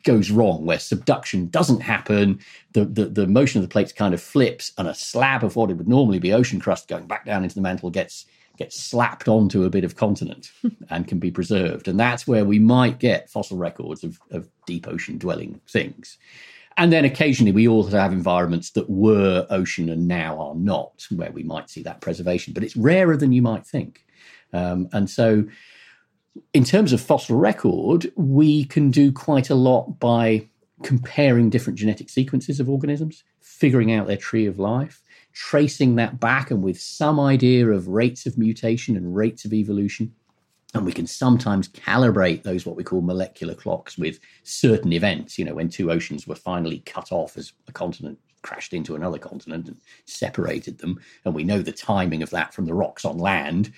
goes 0.05 0.31
wrong, 0.31 0.65
where 0.65 0.79
subduction 0.79 1.49
doesn't 1.49 1.81
happen, 1.81 2.41
the, 2.73 2.85
the, 2.85 3.07
the 3.07 3.27
motion 3.27 3.61
of 3.61 3.69
the 3.69 3.73
plates 3.73 3.93
kind 3.93 4.15
of 4.15 4.23
flips, 4.23 4.73
and 4.79 4.89
a 4.89 4.95
slab 4.95 5.45
of 5.45 5.57
what 5.57 5.71
it 5.71 5.75
would 5.75 5.89
normally 5.89 6.19
be 6.19 6.33
ocean 6.33 6.61
crust 6.61 6.89
going 6.89 7.07
back 7.07 7.25
down 7.25 7.43
into 7.43 7.55
the 7.55 7.61
mantle 7.61 7.91
gets 7.91 8.27
gets 8.57 8.79
slapped 8.79 9.27
onto 9.27 9.65
a 9.65 9.71
bit 9.71 9.85
of 9.85 9.97
continent 9.97 10.53
and 10.91 11.09
can 11.09 11.19
be 11.19 11.31
preserved. 11.31 11.89
And 11.89 11.99
that's 11.99 12.27
where 12.27 12.45
we 12.45 12.59
might 12.59 12.99
get 12.99 13.31
fossil 13.31 13.57
records 13.57 14.05
of, 14.05 14.21
of 14.31 14.51
deep 14.67 14.87
ocean 14.87 15.17
dwelling 15.17 15.63
things. 15.67 16.19
And 16.77 16.93
then 16.93 17.07
occasionally 17.07 17.53
we 17.53 17.67
also 17.67 17.97
have 17.99 18.13
environments 18.13 18.71
that 18.73 18.91
were 18.91 19.47
ocean 19.49 19.89
and 19.89 20.07
now 20.07 20.39
are 20.39 20.55
not, 20.55 21.07
where 21.11 21.33
we 21.33 21.43
might 21.43 21.71
see 21.71 21.83
that 21.85 22.03
preservation. 22.03 22.53
But 22.53 22.63
it's 22.63 22.77
rarer 22.77 23.17
than 23.17 23.33
you 23.33 23.41
might 23.41 23.67
think. 23.67 24.05
Um, 24.53 24.91
and 24.93 25.09
so 25.09 25.45
in 26.53 26.65
terms 26.65 26.93
of 26.93 27.01
fossil 27.01 27.37
record, 27.37 28.11
we 28.17 28.65
can 28.65 28.91
do 28.91 29.13
quite 29.13 29.51
a 29.51 29.55
lot 29.55 29.99
by 29.99 30.49
comparing 30.83 31.51
different 31.51 31.79
genetic 31.79 32.09
sequences 32.09 32.61
of 32.61 32.69
organisms, 32.69 33.25
figuring 33.41 33.93
out 33.93 34.07
their 34.07 34.17
tree 34.17 34.47
of 34.47 34.59
life, 34.59 35.03
tracing 35.33 35.97
that 35.97 36.19
back, 36.19 36.51
and 36.51 36.63
with 36.63 36.81
some 36.81 37.21
idea 37.21 37.69
of 37.69 37.89
rates 37.89 38.27
of 38.27 38.39
mutation 38.39 38.97
and 38.97 39.15
rates 39.15 39.45
of 39.45 39.53
evolution. 39.53 40.15
And 40.73 40.87
we 40.87 40.93
can 40.93 41.07
sometimes 41.07 41.69
calibrate 41.69 42.45
those, 42.45 42.65
what 42.65 42.77
we 42.77 42.85
call 42.85 43.01
molecular 43.01 43.55
clocks, 43.55 43.99
with 43.99 44.21
certain 44.45 44.93
events. 44.93 45.39
You 45.39 45.45
know, 45.45 45.55
when 45.55 45.69
two 45.69 45.91
oceans 45.91 46.27
were 46.27 46.37
finally 46.37 46.79
cut 46.87 47.11
off 47.11 47.37
as 47.37 47.53
a 47.69 47.73
continent 47.73 48.19
crashed 48.43 48.73
into 48.73 48.95
another 48.95 49.19
continent 49.19 49.69
and 49.69 49.77
separated 50.07 50.79
them, 50.79 50.99
and 51.25 51.35
we 51.35 51.45
know 51.45 51.61
the 51.61 51.73
timing 51.73 52.23
of 52.23 52.31
that 52.31 52.55
from 52.55 52.65
the 52.65 52.75
rocks 52.75 53.05
on 53.05 53.19
land. 53.19 53.73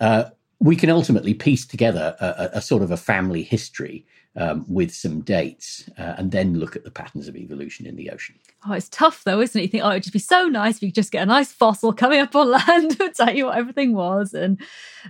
Uh, 0.00 0.24
we 0.62 0.76
can 0.76 0.90
ultimately 0.90 1.34
piece 1.34 1.66
together 1.66 2.16
a, 2.20 2.50
a, 2.54 2.62
sort 2.62 2.82
of 2.82 2.92
a 2.92 2.96
family 2.96 3.42
history 3.42 4.06
um, 4.36 4.64
with 4.68 4.94
some 4.94 5.20
dates 5.20 5.90
uh, 5.98 6.14
and 6.16 6.30
then 6.30 6.54
look 6.54 6.76
at 6.76 6.84
the 6.84 6.90
patterns 6.90 7.26
of 7.26 7.36
evolution 7.36 7.84
in 7.84 7.96
the 7.96 8.08
ocean. 8.10 8.36
Oh, 8.66 8.72
it's 8.72 8.88
tough 8.88 9.24
though, 9.24 9.40
isn't 9.40 9.58
it? 9.58 9.64
You 9.64 9.68
think, 9.68 9.84
oh, 9.84 9.90
it'd 9.90 10.04
just 10.04 10.12
be 10.12 10.20
so 10.20 10.46
nice 10.46 10.76
if 10.76 10.82
you 10.82 10.88
could 10.88 10.94
just 10.94 11.10
get 11.10 11.24
a 11.24 11.26
nice 11.26 11.50
fossil 11.50 11.92
coming 11.92 12.20
up 12.20 12.36
on 12.36 12.50
land 12.68 12.96
to 12.98 13.10
tell 13.10 13.34
you 13.34 13.46
what 13.46 13.58
everything 13.58 13.92
was. 13.92 14.34
And 14.34 14.60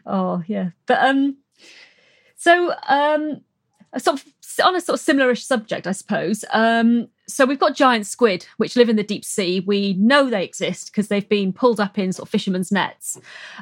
oh, 0.07 0.43
yeah. 0.47 0.71
But 0.87 1.05
um, 1.05 1.37
so 2.35 2.75
um, 2.89 3.43
sort 3.99 4.21
of 4.21 4.33
on 4.65 4.75
a 4.75 4.81
sort 4.81 4.99
of 4.99 5.05
similarish 5.05 5.43
subject, 5.43 5.87
I 5.87 5.93
suppose. 5.93 6.45
Um, 6.53 7.09
so 7.29 7.47
we've 7.47 7.59
got 7.59 7.77
giant 7.77 8.07
squid 8.07 8.47
which 8.57 8.77
live 8.77 8.89
in 8.89 8.97
the 8.97 9.03
deep 9.03 9.25
sea. 9.25 9.61
We 9.61 9.95
know 9.95 10.29
they 10.29 10.45
exist 10.45 10.91
because 10.91 11.09
they've 11.09 11.29
been 11.29 11.53
pulled 11.53 11.81
up 11.81 11.99
in 11.99 12.13
sort 12.13 12.29
of 12.29 12.31
fishermen's 12.31 12.73
nets, 12.73 13.19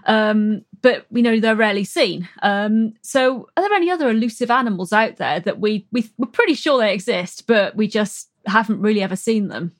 um, 0.06 0.64
but 0.82 1.06
we 1.10 1.22
know 1.22 1.40
they're 1.40 1.56
rarely 1.56 1.84
seen. 1.84 2.28
Um, 2.42 2.94
so 3.02 3.48
are 3.56 3.62
there 3.62 3.74
any 3.74 3.90
other 3.90 4.10
elusive 4.10 4.50
animals 4.50 4.92
out 4.92 5.16
there 5.16 5.40
that 5.40 5.60
we, 5.60 5.86
we 5.92 6.08
we're 6.18 6.26
pretty 6.26 6.54
sure 6.54 6.78
they 6.78 6.94
exist, 6.94 7.46
but 7.46 7.76
we 7.76 7.88
just 7.88 8.28
haven't 8.46 8.80
really 8.80 9.02
ever 9.02 9.16
seen 9.16 9.48
them? 9.48 9.72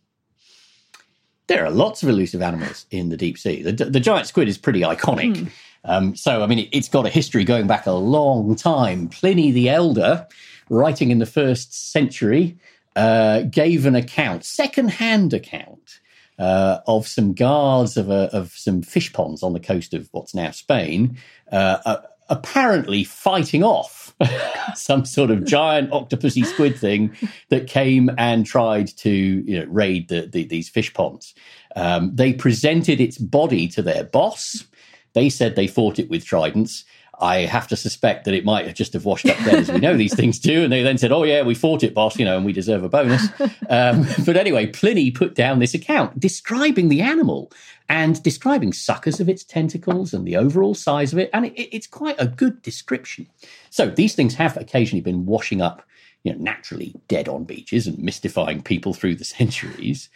There 1.46 1.64
are 1.64 1.70
lots 1.70 2.02
of 2.02 2.08
elusive 2.08 2.42
animals 2.42 2.86
in 2.90 3.08
the 3.08 3.16
deep 3.16 3.36
sea. 3.36 3.62
The, 3.62 3.72
the 3.72 4.00
giant 4.00 4.26
squid 4.26 4.48
is 4.48 4.56
pretty 4.56 4.82
iconic. 4.82 5.34
Mm. 5.36 5.50
Um, 5.84 6.14
so, 6.14 6.42
I 6.42 6.46
mean, 6.46 6.60
it, 6.60 6.74
has 6.74 6.88
got 6.88 7.06
a 7.06 7.10
history 7.10 7.44
going 7.44 7.66
back 7.66 7.86
a 7.86 7.92
long 7.92 8.54
time. 8.54 9.08
Pliny 9.08 9.50
the 9.50 9.68
Elder, 9.68 10.26
writing 10.68 11.10
in 11.10 11.18
the 11.18 11.26
first 11.26 11.90
century, 11.90 12.56
uh, 12.96 13.42
gave 13.42 13.86
an 13.86 13.94
account, 13.94 14.44
second-hand 14.44 15.32
account, 15.32 16.00
uh, 16.40 16.80
of 16.86 17.06
some 17.06 17.34
guards 17.34 17.96
of, 17.96 18.10
a, 18.10 18.34
of 18.34 18.52
some 18.52 18.82
fish 18.82 19.12
ponds 19.12 19.42
on 19.42 19.52
the 19.52 19.60
coast 19.60 19.92
of 19.92 20.08
what's 20.12 20.34
now 20.34 20.50
Spain, 20.50 21.18
uh, 21.52 21.98
apparently 22.30 23.04
fighting 23.04 23.62
off 23.62 24.14
some 24.74 25.04
sort 25.04 25.30
of 25.30 25.44
giant 25.44 25.90
octopusy 25.90 26.44
squid 26.46 26.78
thing 26.78 27.14
that 27.50 27.66
came 27.66 28.10
and 28.16 28.46
tried 28.46 28.88
to 28.88 29.10
you 29.10 29.58
know, 29.58 29.66
raid 29.66 30.08
the, 30.08 30.22
the, 30.22 30.44
these 30.44 30.68
fish 30.68 30.92
ponds. 30.94 31.34
Um, 31.76 32.14
they 32.14 32.32
presented 32.32 33.00
its 33.00 33.18
body 33.18 33.68
to 33.68 33.82
their 33.82 34.04
boss. 34.04 34.64
They 35.12 35.28
said 35.28 35.56
they 35.56 35.66
fought 35.66 35.98
it 35.98 36.08
with 36.08 36.24
tridents. 36.24 36.84
I 37.20 37.40
have 37.40 37.68
to 37.68 37.76
suspect 37.76 38.24
that 38.24 38.34
it 38.34 38.44
might 38.44 38.66
have 38.66 38.74
just 38.74 38.92
have 38.94 39.04
washed 39.04 39.26
up 39.26 39.36
then, 39.38 39.56
as 39.56 39.70
we 39.70 39.78
know 39.78 39.96
these 39.96 40.14
things 40.14 40.38
do. 40.38 40.64
And 40.64 40.72
they 40.72 40.82
then 40.82 40.98
said, 40.98 41.12
"Oh 41.12 41.22
yeah, 41.22 41.42
we 41.42 41.54
fought 41.54 41.82
it, 41.82 41.94
boss," 41.94 42.18
you 42.18 42.24
know, 42.24 42.36
and 42.36 42.46
we 42.46 42.52
deserve 42.52 42.84
a 42.84 42.88
bonus. 42.88 43.28
Um, 43.68 44.04
but 44.26 44.36
anyway, 44.36 44.66
Pliny 44.66 45.12
put 45.12 45.36
down 45.36 45.60
this 45.60 45.74
account 45.74 46.18
describing 46.18 46.88
the 46.88 47.00
animal 47.02 47.52
and 47.88 48.20
describing 48.22 48.72
suckers 48.72 49.20
of 49.20 49.28
its 49.28 49.44
tentacles 49.44 50.12
and 50.12 50.26
the 50.26 50.36
overall 50.36 50.74
size 50.74 51.12
of 51.12 51.20
it, 51.20 51.30
and 51.32 51.46
it, 51.46 51.74
it's 51.74 51.86
quite 51.86 52.16
a 52.18 52.26
good 52.26 52.60
description. 52.62 53.28
So 53.70 53.86
these 53.88 54.16
things 54.16 54.34
have 54.34 54.56
occasionally 54.56 55.02
been 55.02 55.24
washing 55.24 55.62
up 55.62 55.86
you 56.22 56.32
know, 56.32 56.38
naturally 56.38 56.94
dead 57.08 57.28
on 57.28 57.44
beaches 57.44 57.86
and 57.86 57.98
mystifying 57.98 58.62
people 58.62 58.92
through 58.92 59.14
the 59.14 59.24
centuries. 59.36 60.08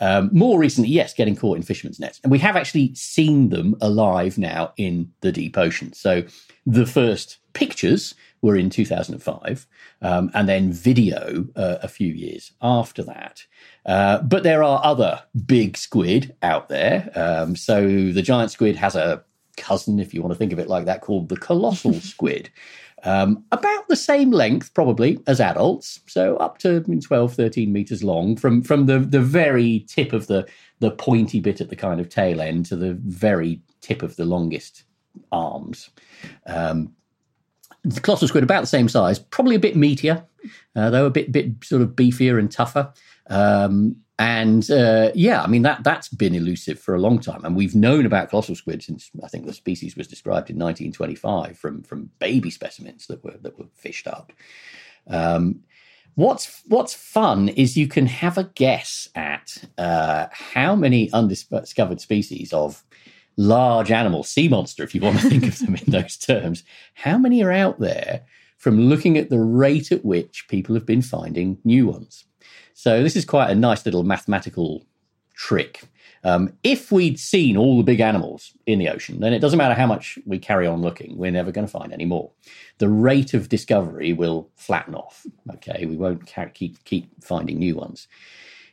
Um, 0.00 0.30
more 0.32 0.58
recently, 0.58 0.90
yes, 0.90 1.14
getting 1.14 1.36
caught 1.36 1.56
in 1.56 1.62
fishermen's 1.62 2.00
nets. 2.00 2.20
And 2.22 2.32
we 2.32 2.40
have 2.40 2.56
actually 2.56 2.94
seen 2.94 3.50
them 3.50 3.76
alive 3.80 4.36
now 4.36 4.72
in 4.76 5.12
the 5.20 5.30
deep 5.30 5.56
ocean. 5.56 5.92
So 5.92 6.24
the 6.66 6.86
first 6.86 7.38
pictures 7.52 8.14
were 8.40 8.56
in 8.56 8.70
2005, 8.70 9.66
um, 10.02 10.30
and 10.34 10.48
then 10.48 10.72
video 10.72 11.46
uh, 11.54 11.78
a 11.82 11.88
few 11.88 12.12
years 12.12 12.52
after 12.60 13.02
that. 13.04 13.46
Uh, 13.86 14.20
but 14.22 14.42
there 14.42 14.62
are 14.62 14.80
other 14.84 15.22
big 15.46 15.76
squid 15.76 16.34
out 16.42 16.68
there. 16.68 17.10
Um, 17.14 17.54
so 17.56 17.86
the 17.86 18.22
giant 18.22 18.50
squid 18.50 18.76
has 18.76 18.96
a 18.96 19.22
cousin, 19.56 20.00
if 20.00 20.12
you 20.12 20.22
want 20.22 20.32
to 20.32 20.38
think 20.38 20.52
of 20.52 20.58
it 20.58 20.68
like 20.68 20.86
that, 20.86 21.02
called 21.02 21.28
the 21.28 21.36
colossal 21.36 21.94
squid. 22.00 22.50
Um, 23.04 23.44
about 23.50 23.88
the 23.88 23.96
same 23.96 24.30
length, 24.30 24.74
probably, 24.74 25.18
as 25.26 25.40
adults, 25.40 26.00
so 26.06 26.36
up 26.36 26.58
to 26.58 26.80
12, 26.80 27.34
13 27.34 27.72
meters 27.72 28.04
long, 28.04 28.36
from, 28.36 28.62
from 28.62 28.86
the, 28.86 29.00
the 29.00 29.20
very 29.20 29.80
tip 29.88 30.12
of 30.12 30.28
the, 30.28 30.46
the 30.78 30.92
pointy 30.92 31.40
bit 31.40 31.60
at 31.60 31.68
the 31.68 31.76
kind 31.76 32.00
of 32.00 32.08
tail 32.08 32.40
end 32.40 32.66
to 32.66 32.76
the 32.76 32.94
very 32.94 33.60
tip 33.80 34.02
of 34.02 34.14
the 34.14 34.24
longest 34.24 34.84
arms. 35.30 35.90
Um, 36.46 36.94
the 37.84 38.00
colossal 38.00 38.28
squid 38.28 38.44
about 38.44 38.60
the 38.60 38.66
same 38.66 38.88
size, 38.88 39.18
probably 39.18 39.56
a 39.56 39.60
bit 39.60 39.74
meatier, 39.74 40.24
uh, 40.76 40.90
though 40.90 41.06
a 41.06 41.10
bit 41.10 41.32
bit 41.32 41.64
sort 41.64 41.82
of 41.82 41.90
beefier 41.90 42.38
and 42.38 42.50
tougher. 42.50 42.92
Um, 43.28 43.96
and 44.18 44.70
uh, 44.70 45.10
yeah, 45.14 45.42
I 45.42 45.46
mean 45.48 45.62
that 45.62 45.82
that's 45.82 46.08
been 46.08 46.34
elusive 46.34 46.78
for 46.78 46.94
a 46.94 47.00
long 47.00 47.18
time, 47.18 47.44
and 47.44 47.56
we've 47.56 47.74
known 47.74 48.06
about 48.06 48.30
colossal 48.30 48.54
squid 48.54 48.82
since 48.82 49.10
I 49.22 49.28
think 49.28 49.46
the 49.46 49.52
species 49.52 49.96
was 49.96 50.06
described 50.06 50.50
in 50.50 50.58
1925 50.58 51.58
from 51.58 51.82
from 51.82 52.10
baby 52.18 52.50
specimens 52.50 53.06
that 53.08 53.24
were 53.24 53.36
that 53.42 53.58
were 53.58 53.66
fished 53.74 54.06
up. 54.06 54.32
Um, 55.08 55.62
what's 56.14 56.62
what's 56.68 56.94
fun 56.94 57.48
is 57.48 57.76
you 57.76 57.88
can 57.88 58.06
have 58.06 58.38
a 58.38 58.44
guess 58.44 59.08
at 59.14 59.64
uh, 59.78 60.26
how 60.30 60.76
many 60.76 61.10
undiscovered 61.12 62.00
species 62.00 62.52
of 62.52 62.84
large 63.36 63.90
animal, 63.90 64.22
sea 64.22 64.48
monster, 64.48 64.82
if 64.82 64.94
you 64.94 65.00
want 65.00 65.20
to 65.20 65.28
think 65.28 65.46
of 65.46 65.58
them 65.58 65.76
in 65.76 65.90
those 65.90 66.16
terms, 66.16 66.62
how 66.94 67.18
many 67.18 67.42
are 67.42 67.52
out 67.52 67.80
there 67.80 68.22
from 68.58 68.88
looking 68.88 69.16
at 69.16 69.30
the 69.30 69.40
rate 69.40 69.90
at 69.90 70.04
which 70.04 70.46
people 70.48 70.74
have 70.74 70.86
been 70.86 71.02
finding 71.02 71.58
new 71.64 71.86
ones? 71.86 72.24
So 72.74 73.02
this 73.02 73.16
is 73.16 73.24
quite 73.24 73.50
a 73.50 73.54
nice 73.54 73.84
little 73.84 74.04
mathematical 74.04 74.84
trick. 75.34 75.82
Um, 76.24 76.56
if 76.62 76.92
we'd 76.92 77.18
seen 77.18 77.56
all 77.56 77.76
the 77.78 77.82
big 77.82 78.00
animals 78.00 78.52
in 78.66 78.78
the 78.78 78.88
ocean, 78.88 79.20
then 79.20 79.32
it 79.32 79.40
doesn't 79.40 79.58
matter 79.58 79.74
how 79.74 79.86
much 79.86 80.18
we 80.24 80.38
carry 80.38 80.66
on 80.66 80.80
looking, 80.80 81.16
we're 81.16 81.32
never 81.32 81.50
going 81.50 81.66
to 81.66 81.72
find 81.72 81.92
any 81.92 82.04
more. 82.04 82.30
The 82.78 82.88
rate 82.88 83.34
of 83.34 83.48
discovery 83.48 84.12
will 84.12 84.48
flatten 84.54 84.94
off. 84.94 85.26
Okay, 85.54 85.84
we 85.84 85.96
won't 85.96 86.32
keep 86.54 86.82
keep 86.84 87.24
finding 87.24 87.58
new 87.58 87.74
ones. 87.74 88.06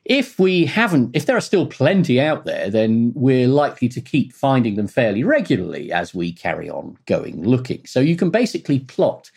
If 0.09 0.39
we 0.39 0.65
haven't, 0.65 1.15
if 1.15 1.27
there 1.27 1.37
are 1.37 1.41
still 1.41 1.67
plenty 1.67 2.19
out 2.19 2.43
there, 2.43 2.71
then 2.71 3.13
we're 3.15 3.47
likely 3.47 3.87
to 3.89 4.01
keep 4.01 4.33
finding 4.33 4.75
them 4.75 4.87
fairly 4.87 5.23
regularly 5.23 5.91
as 5.91 6.15
we 6.15 6.33
carry 6.33 6.67
on 6.67 6.97
going 7.05 7.43
looking. 7.43 7.85
So 7.85 7.99
you 7.99 8.15
can 8.15 8.31
basically 8.31 8.79
plot 8.79 9.29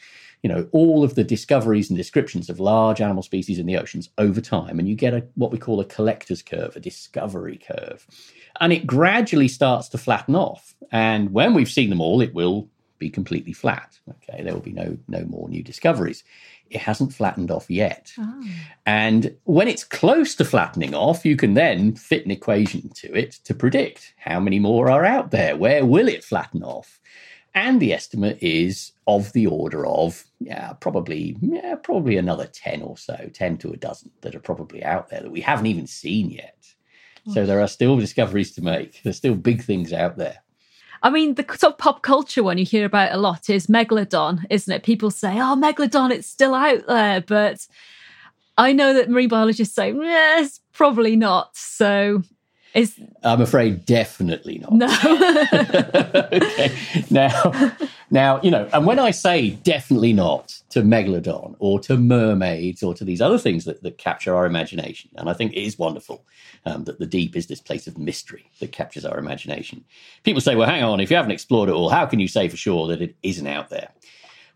you 0.42 0.48
know 0.48 0.66
all 0.72 1.04
of 1.04 1.14
the 1.14 1.24
discoveries 1.24 1.88
and 1.88 1.96
descriptions 1.96 2.50
of 2.50 2.58
large 2.58 3.00
animal 3.00 3.22
species 3.22 3.58
in 3.58 3.66
the 3.66 3.76
oceans 3.76 4.08
over 4.18 4.40
time 4.40 4.78
and 4.78 4.88
you 4.88 4.94
get 4.94 5.14
a 5.14 5.24
what 5.34 5.52
we 5.52 5.58
call 5.58 5.78
a 5.78 5.84
collector's 5.84 6.42
curve 6.42 6.74
a 6.74 6.80
discovery 6.80 7.58
curve. 7.58 8.06
And 8.60 8.72
it 8.72 8.86
gradually 8.86 9.48
starts 9.48 9.88
to 9.90 9.98
flatten 9.98 10.34
off. 10.34 10.74
And 10.90 11.32
when 11.32 11.54
we've 11.54 11.70
seen 11.70 11.90
them 11.90 12.00
all 12.00 12.20
it 12.20 12.34
will 12.34 12.68
be 12.98 13.10
completely 13.10 13.52
flat. 13.52 13.98
Okay 14.08 14.42
there 14.42 14.52
will 14.54 14.60
be 14.60 14.72
no 14.72 14.98
no 15.06 15.24
more 15.26 15.48
new 15.48 15.62
discoveries 15.62 16.24
it 16.72 16.80
hasn't 16.80 17.12
flattened 17.12 17.50
off 17.50 17.70
yet. 17.70 18.12
Oh. 18.18 18.44
And 18.86 19.36
when 19.44 19.68
it's 19.68 19.84
close 19.84 20.34
to 20.36 20.44
flattening 20.44 20.94
off, 20.94 21.24
you 21.24 21.36
can 21.36 21.54
then 21.54 21.94
fit 21.94 22.24
an 22.24 22.30
equation 22.30 22.88
to 22.96 23.14
it 23.14 23.32
to 23.44 23.54
predict 23.54 24.14
how 24.16 24.40
many 24.40 24.58
more 24.58 24.90
are 24.90 25.04
out 25.04 25.30
there. 25.30 25.56
Where 25.56 25.84
will 25.84 26.08
it 26.08 26.24
flatten 26.24 26.62
off? 26.62 27.00
And 27.54 27.80
the 27.80 27.92
estimate 27.92 28.38
is 28.40 28.92
of 29.06 29.32
the 29.34 29.46
order 29.46 29.86
of 29.86 30.24
yeah, 30.40 30.72
probably 30.72 31.36
yeah, 31.42 31.74
probably 31.74 32.16
another 32.16 32.46
10 32.46 32.80
or 32.80 32.96
so, 32.96 33.30
10 33.32 33.58
to 33.58 33.72
a 33.72 33.76
dozen 33.76 34.10
that 34.22 34.34
are 34.34 34.40
probably 34.40 34.82
out 34.82 35.10
there 35.10 35.20
that 35.20 35.30
we 35.30 35.42
haven't 35.42 35.66
even 35.66 35.86
seen 35.86 36.30
yet. 36.30 36.56
So 37.28 37.46
there 37.46 37.60
are 37.60 37.68
still 37.68 37.96
discoveries 37.96 38.52
to 38.56 38.62
make. 38.62 39.00
There's 39.02 39.18
still 39.18 39.36
big 39.36 39.62
things 39.62 39.92
out 39.92 40.16
there. 40.16 40.41
I 41.02 41.10
mean, 41.10 41.34
the 41.34 41.44
sort 41.56 41.74
of 41.74 41.78
pop 41.78 42.02
culture 42.02 42.42
one 42.42 42.58
you 42.58 42.64
hear 42.64 42.84
about 42.84 43.12
a 43.12 43.16
lot 43.16 43.50
is 43.50 43.66
Megalodon, 43.66 44.44
isn't 44.50 44.72
it? 44.72 44.84
People 44.84 45.10
say, 45.10 45.34
oh, 45.40 45.56
Megalodon, 45.56 46.12
it's 46.12 46.28
still 46.28 46.54
out 46.54 46.86
there. 46.86 47.20
But 47.20 47.66
I 48.56 48.72
know 48.72 48.94
that 48.94 49.10
marine 49.10 49.28
biologists 49.28 49.74
say, 49.74 49.92
yes, 49.92 50.60
probably 50.72 51.16
not. 51.16 51.56
So 51.56 52.22
is 52.74 52.98
I'm 53.22 53.40
afraid 53.40 53.84
definitely 53.84 54.58
not. 54.58 54.72
No. 54.72 54.86
okay. 56.32 56.74
Now, 57.10 57.76
now 58.10 58.40
you 58.42 58.50
know, 58.50 58.68
and 58.72 58.86
when 58.86 58.98
I 58.98 59.10
say 59.10 59.50
definitely 59.50 60.12
not 60.12 60.60
to 60.70 60.82
megalodon 60.82 61.56
or 61.58 61.80
to 61.80 61.96
mermaids 61.96 62.82
or 62.82 62.94
to 62.94 63.04
these 63.04 63.20
other 63.20 63.38
things 63.38 63.64
that, 63.66 63.82
that 63.82 63.98
capture 63.98 64.34
our 64.34 64.46
imagination, 64.46 65.10
and 65.16 65.28
I 65.28 65.34
think 65.34 65.52
it 65.52 65.62
is 65.62 65.78
wonderful 65.78 66.24
um, 66.64 66.84
that 66.84 66.98
the 66.98 67.06
deep 67.06 67.36
is 67.36 67.46
this 67.46 67.60
place 67.60 67.86
of 67.86 67.98
mystery 67.98 68.50
that 68.60 68.72
captures 68.72 69.04
our 69.04 69.18
imagination. 69.18 69.84
People 70.22 70.40
say, 70.40 70.56
"Well, 70.56 70.68
hang 70.68 70.82
on, 70.82 71.00
if 71.00 71.10
you 71.10 71.16
haven't 71.16 71.32
explored 71.32 71.68
it 71.68 71.72
all, 71.72 71.90
how 71.90 72.06
can 72.06 72.20
you 72.20 72.28
say 72.28 72.48
for 72.48 72.56
sure 72.56 72.86
that 72.88 73.02
it 73.02 73.16
isn't 73.22 73.46
out 73.46 73.68
there?" 73.68 73.90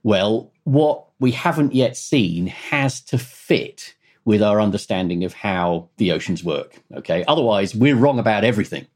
Well, 0.03 0.53
what 0.65 1.05
we 1.19 1.33
haven't 1.33 1.75
yet 1.75 1.97
seen 1.97 2.47
has 2.47 3.01
to 3.03 3.19
fit 3.19 3.95
with 4.27 4.43
our 4.43 4.61
understanding 4.61 5.25
of 5.25 5.33
how 5.33 5.89
the 5.97 6.13
oceans 6.13 6.45
work. 6.45 6.83
Okay. 6.95 7.25
Otherwise, 7.27 7.75
we're 7.75 7.97
wrong 7.97 8.19
about 8.19 8.45
everything. 8.45 8.87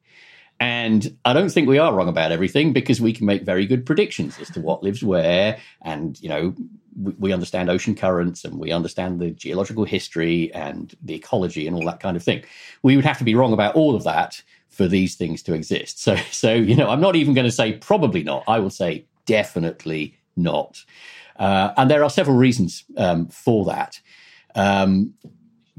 And 0.58 1.16
I 1.24 1.32
don't 1.32 1.48
think 1.48 1.68
we 1.68 1.78
are 1.78 1.94
wrong 1.94 2.08
about 2.08 2.32
everything 2.32 2.74
because 2.74 3.00
we 3.00 3.14
can 3.14 3.24
make 3.24 3.44
very 3.44 3.64
good 3.64 3.86
predictions 3.86 4.38
as 4.38 4.50
to 4.50 4.60
what 4.60 4.82
lives 4.82 5.02
where. 5.02 5.58
And, 5.80 6.20
you 6.20 6.28
know, 6.28 6.54
we, 7.00 7.12
we 7.18 7.32
understand 7.32 7.70
ocean 7.70 7.94
currents 7.94 8.44
and 8.44 8.58
we 8.58 8.70
understand 8.72 9.20
the 9.20 9.30
geological 9.30 9.84
history 9.84 10.52
and 10.52 10.94
the 11.00 11.14
ecology 11.14 11.66
and 11.66 11.74
all 11.74 11.86
that 11.86 12.00
kind 12.00 12.16
of 12.16 12.22
thing. 12.22 12.44
We 12.82 12.96
would 12.96 13.06
have 13.06 13.16
to 13.18 13.24
be 13.24 13.34
wrong 13.34 13.54
about 13.54 13.74
all 13.74 13.94
of 13.94 14.04
that 14.04 14.42
for 14.68 14.86
these 14.86 15.14
things 15.14 15.42
to 15.44 15.54
exist. 15.54 16.02
So, 16.02 16.16
so 16.30 16.52
you 16.52 16.74
know, 16.74 16.90
I'm 16.90 17.00
not 17.00 17.16
even 17.16 17.34
going 17.34 17.46
to 17.46 17.52
say 17.52 17.74
probably 17.74 18.24
not. 18.24 18.44
I 18.46 18.58
will 18.58 18.68
say 18.68 19.06
definitely 19.24 20.18
not. 20.36 20.84
Uh, 21.36 21.72
and 21.76 21.88
there 21.88 22.04
are 22.04 22.10
several 22.10 22.36
reasons 22.36 22.84
um, 22.98 23.28
for 23.28 23.64
that. 23.66 24.00
Um, 24.54 25.14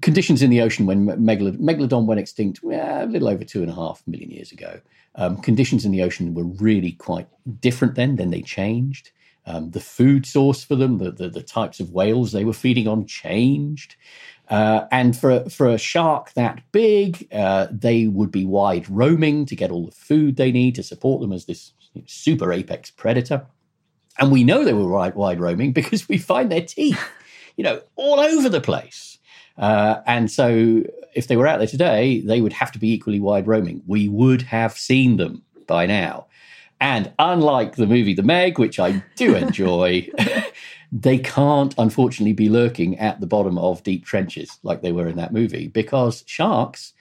conditions 0.01 0.41
in 0.41 0.49
the 0.49 0.61
ocean 0.61 0.85
when 0.85 1.05
megalod- 1.05 1.59
megalodon 1.59 2.05
went 2.05 2.19
extinct 2.19 2.63
a 2.63 3.05
little 3.05 3.27
over 3.27 3.43
two 3.43 3.61
and 3.61 3.71
a 3.71 3.75
half 3.75 4.03
million 4.07 4.31
years 4.31 4.51
ago. 4.51 4.79
Um, 5.15 5.37
conditions 5.37 5.85
in 5.85 5.91
the 5.91 6.01
ocean 6.01 6.33
were 6.33 6.45
really 6.45 6.93
quite 6.93 7.27
different 7.59 7.95
then. 7.95 8.15
Then 8.15 8.31
they 8.31 8.41
changed. 8.41 9.11
Um, 9.45 9.71
the 9.71 9.79
food 9.79 10.25
source 10.25 10.63
for 10.63 10.75
them, 10.75 10.99
the, 10.99 11.11
the, 11.11 11.29
the 11.29 11.41
types 11.41 11.79
of 11.79 11.91
whales 11.91 12.31
they 12.31 12.45
were 12.45 12.53
feeding 12.53 12.87
on, 12.87 13.05
changed. 13.05 13.95
Uh, 14.49 14.85
and 14.91 15.17
for 15.17 15.31
a, 15.31 15.49
for 15.49 15.67
a 15.67 15.77
shark 15.77 16.33
that 16.33 16.61
big, 16.71 17.27
uh, 17.33 17.67
they 17.71 18.07
would 18.07 18.31
be 18.31 18.45
wide 18.45 18.89
roaming 18.89 19.45
to 19.45 19.55
get 19.55 19.71
all 19.71 19.85
the 19.85 19.91
food 19.91 20.35
they 20.35 20.51
need 20.51 20.75
to 20.75 20.83
support 20.83 21.21
them 21.21 21.33
as 21.33 21.45
this 21.45 21.73
super 22.05 22.51
apex 22.53 22.91
predator. 22.91 23.45
And 24.19 24.31
we 24.31 24.43
know 24.43 24.63
they 24.63 24.73
were 24.73 24.89
wide, 24.89 25.15
wide 25.15 25.39
roaming 25.39 25.71
because 25.73 26.07
we 26.07 26.17
find 26.17 26.51
their 26.51 26.65
teeth 26.65 26.99
you 27.61 27.63
know, 27.63 27.79
all 27.95 28.19
over 28.19 28.49
the 28.49 28.59
place. 28.59 29.19
Uh, 29.55 30.01
and 30.07 30.31
so 30.31 30.81
if 31.13 31.27
they 31.27 31.37
were 31.37 31.45
out 31.45 31.59
there 31.59 31.67
today, 31.67 32.21
they 32.21 32.41
would 32.41 32.53
have 32.53 32.71
to 32.71 32.79
be 32.79 32.91
equally 32.91 33.19
wide 33.19 33.45
roaming. 33.45 33.83
We 33.85 34.07
would 34.07 34.41
have 34.41 34.73
seen 34.73 35.17
them 35.17 35.43
by 35.67 35.85
now. 35.85 36.25
And 36.79 37.13
unlike 37.19 37.75
the 37.75 37.85
movie 37.85 38.15
The 38.15 38.23
Meg, 38.23 38.57
which 38.57 38.79
I 38.79 39.03
do 39.15 39.35
enjoy, 39.45 40.09
they 40.91 41.19
can't 41.19 41.75
unfortunately 41.77 42.33
be 42.33 42.49
lurking 42.49 42.97
at 42.97 43.19
the 43.19 43.27
bottom 43.27 43.59
of 43.59 43.83
deep 43.83 44.05
trenches 44.05 44.57
like 44.63 44.81
they 44.81 44.91
were 44.91 45.07
in 45.07 45.17
that 45.17 45.31
movie 45.31 45.67
because 45.67 46.23
sharks, 46.25 46.93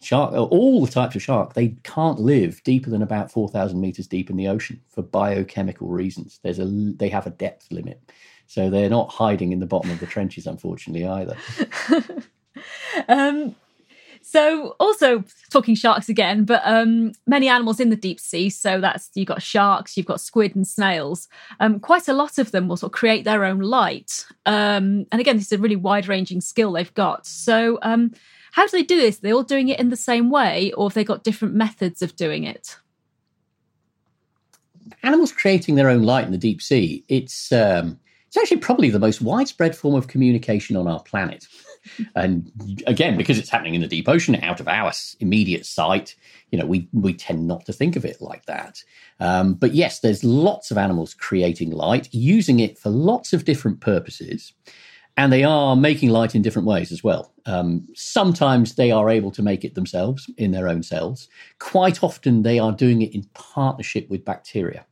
shark, 0.00 0.32
all 0.32 0.86
the 0.86 0.90
types 0.90 1.16
of 1.16 1.22
shark, 1.22 1.52
they 1.52 1.76
can't 1.82 2.18
live 2.18 2.62
deeper 2.62 2.88
than 2.88 3.02
about 3.02 3.30
4,000 3.30 3.78
meters 3.78 4.06
deep 4.06 4.30
in 4.30 4.36
the 4.36 4.48
ocean 4.48 4.80
for 4.88 5.02
biochemical 5.02 5.88
reasons. 5.88 6.40
There's 6.42 6.60
a, 6.60 6.64
they 6.64 7.10
have 7.10 7.26
a 7.26 7.30
depth 7.30 7.70
limit. 7.70 8.00
So 8.48 8.70
they're 8.70 8.88
not 8.88 9.10
hiding 9.10 9.52
in 9.52 9.60
the 9.60 9.66
bottom 9.66 9.90
of 9.90 10.00
the 10.00 10.06
trenches, 10.06 10.46
unfortunately, 10.46 11.06
either. 11.06 11.36
um, 13.08 13.54
so 14.22 14.74
also 14.80 15.22
talking 15.50 15.74
sharks 15.74 16.08
again, 16.08 16.44
but 16.44 16.62
um, 16.64 17.12
many 17.26 17.46
animals 17.46 17.78
in 17.78 17.90
the 17.90 17.96
deep 17.96 18.18
sea. 18.18 18.48
So 18.48 18.80
that's 18.80 19.10
you've 19.14 19.28
got 19.28 19.42
sharks, 19.42 19.96
you've 19.96 20.06
got 20.06 20.22
squid 20.22 20.56
and 20.56 20.66
snails. 20.66 21.28
Um, 21.60 21.78
quite 21.78 22.08
a 22.08 22.14
lot 22.14 22.38
of 22.38 22.50
them 22.50 22.68
will 22.68 22.78
sort 22.78 22.92
of 22.92 22.98
create 22.98 23.24
their 23.24 23.44
own 23.44 23.60
light. 23.60 24.26
Um, 24.46 25.06
and 25.12 25.20
again, 25.20 25.36
this 25.36 25.46
is 25.46 25.52
a 25.52 25.58
really 25.58 25.76
wide-ranging 25.76 26.40
skill 26.40 26.72
they've 26.72 26.94
got. 26.94 27.26
So 27.26 27.78
um, 27.82 28.12
how 28.52 28.66
do 28.66 28.70
they 28.70 28.82
do 28.82 28.98
this? 28.98 29.18
Are 29.18 29.20
they 29.20 29.32
all 29.32 29.42
doing 29.42 29.68
it 29.68 29.78
in 29.78 29.90
the 29.90 29.96
same 29.96 30.30
way, 30.30 30.72
or 30.72 30.88
have 30.88 30.94
they 30.94 31.04
got 31.04 31.22
different 31.22 31.54
methods 31.54 32.00
of 32.00 32.16
doing 32.16 32.44
it? 32.44 32.78
Animals 35.02 35.32
creating 35.32 35.74
their 35.74 35.90
own 35.90 36.02
light 36.02 36.24
in 36.24 36.32
the 36.32 36.38
deep 36.38 36.62
sea. 36.62 37.04
It's 37.08 37.52
um, 37.52 38.00
It's 38.28 38.36
actually 38.36 38.58
probably 38.58 38.90
the 38.90 38.98
most 38.98 39.22
widespread 39.22 39.74
form 39.74 39.94
of 39.94 40.06
communication 40.06 40.76
on 40.76 40.86
our 40.86 41.02
planet. 41.02 41.46
and 42.14 42.52
again, 42.86 43.16
because 43.16 43.38
it's 43.38 43.48
happening 43.48 43.74
in 43.74 43.80
the 43.80 43.86
deep 43.86 44.08
ocean, 44.08 44.36
out 44.36 44.60
of 44.60 44.68
our 44.68 44.92
immediate 45.20 45.64
sight, 45.64 46.14
you 46.50 46.58
know, 46.58 46.66
we 46.66 46.88
we 46.92 47.14
tend 47.14 47.46
not 47.48 47.64
to 47.66 47.72
think 47.72 47.96
of 47.96 48.04
it 48.04 48.20
like 48.20 48.44
that. 48.46 48.82
Um, 49.18 49.54
but 49.54 49.74
yes, 49.74 50.00
there's 50.00 50.22
lots 50.22 50.70
of 50.70 50.78
animals 50.78 51.14
creating 51.14 51.70
light, 51.70 52.08
using 52.12 52.60
it 52.60 52.78
for 52.78 52.90
lots 52.90 53.32
of 53.32 53.44
different 53.44 53.80
purposes. 53.80 54.52
And 55.16 55.32
they 55.32 55.42
are 55.42 55.74
making 55.74 56.10
light 56.10 56.36
in 56.36 56.42
different 56.42 56.68
ways 56.68 56.92
as 56.92 57.02
well. 57.02 57.32
Um, 57.44 57.88
sometimes 57.94 58.76
they 58.76 58.92
are 58.92 59.10
able 59.10 59.32
to 59.32 59.42
make 59.42 59.64
it 59.64 59.74
themselves 59.74 60.30
in 60.36 60.52
their 60.52 60.68
own 60.68 60.84
cells. 60.84 61.28
Quite 61.58 62.04
often, 62.04 62.44
they 62.44 62.60
are 62.60 62.70
doing 62.70 63.02
it 63.02 63.12
in 63.12 63.24
partnership 63.34 64.08
with 64.08 64.24
bacteria. 64.24 64.86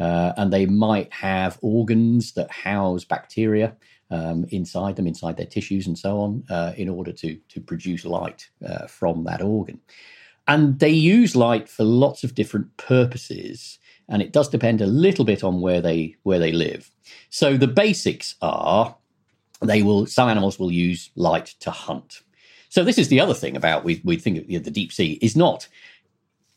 Uh, 0.00 0.32
and 0.38 0.52
they 0.52 0.64
might 0.66 1.12
have 1.12 1.58
organs 1.60 2.32
that 2.32 2.50
house 2.50 3.04
bacteria 3.04 3.76
um, 4.10 4.46
inside 4.48 4.96
them, 4.96 5.06
inside 5.06 5.36
their 5.36 5.46
tissues, 5.46 5.86
and 5.86 5.98
so 5.98 6.20
on, 6.20 6.44
uh, 6.50 6.72
in 6.76 6.88
order 6.88 7.12
to 7.12 7.38
to 7.48 7.60
produce 7.60 8.04
light 8.04 8.48
uh, 8.66 8.86
from 8.86 9.24
that 9.24 9.42
organ. 9.42 9.78
And 10.48 10.78
they 10.78 10.90
use 10.90 11.36
light 11.36 11.68
for 11.68 11.84
lots 11.84 12.24
of 12.24 12.34
different 12.34 12.76
purposes, 12.76 13.78
and 14.08 14.22
it 14.22 14.32
does 14.32 14.48
depend 14.48 14.80
a 14.80 14.86
little 14.86 15.24
bit 15.24 15.44
on 15.44 15.60
where 15.60 15.80
they 15.80 16.16
where 16.22 16.38
they 16.38 16.52
live. 16.52 16.90
So 17.28 17.56
the 17.56 17.68
basics 17.68 18.34
are 18.40 18.96
they 19.62 19.82
will 19.82 20.06
some 20.06 20.28
animals 20.28 20.58
will 20.58 20.72
use 20.72 21.10
light 21.14 21.54
to 21.60 21.70
hunt. 21.70 22.22
So 22.68 22.84
this 22.84 22.98
is 22.98 23.08
the 23.08 23.20
other 23.20 23.34
thing 23.34 23.56
about 23.56 23.84
we 23.84 24.00
we 24.04 24.16
think 24.16 24.48
you 24.48 24.58
know, 24.58 24.64
the 24.64 24.70
deep 24.70 24.92
sea 24.92 25.18
is 25.20 25.36
not 25.36 25.68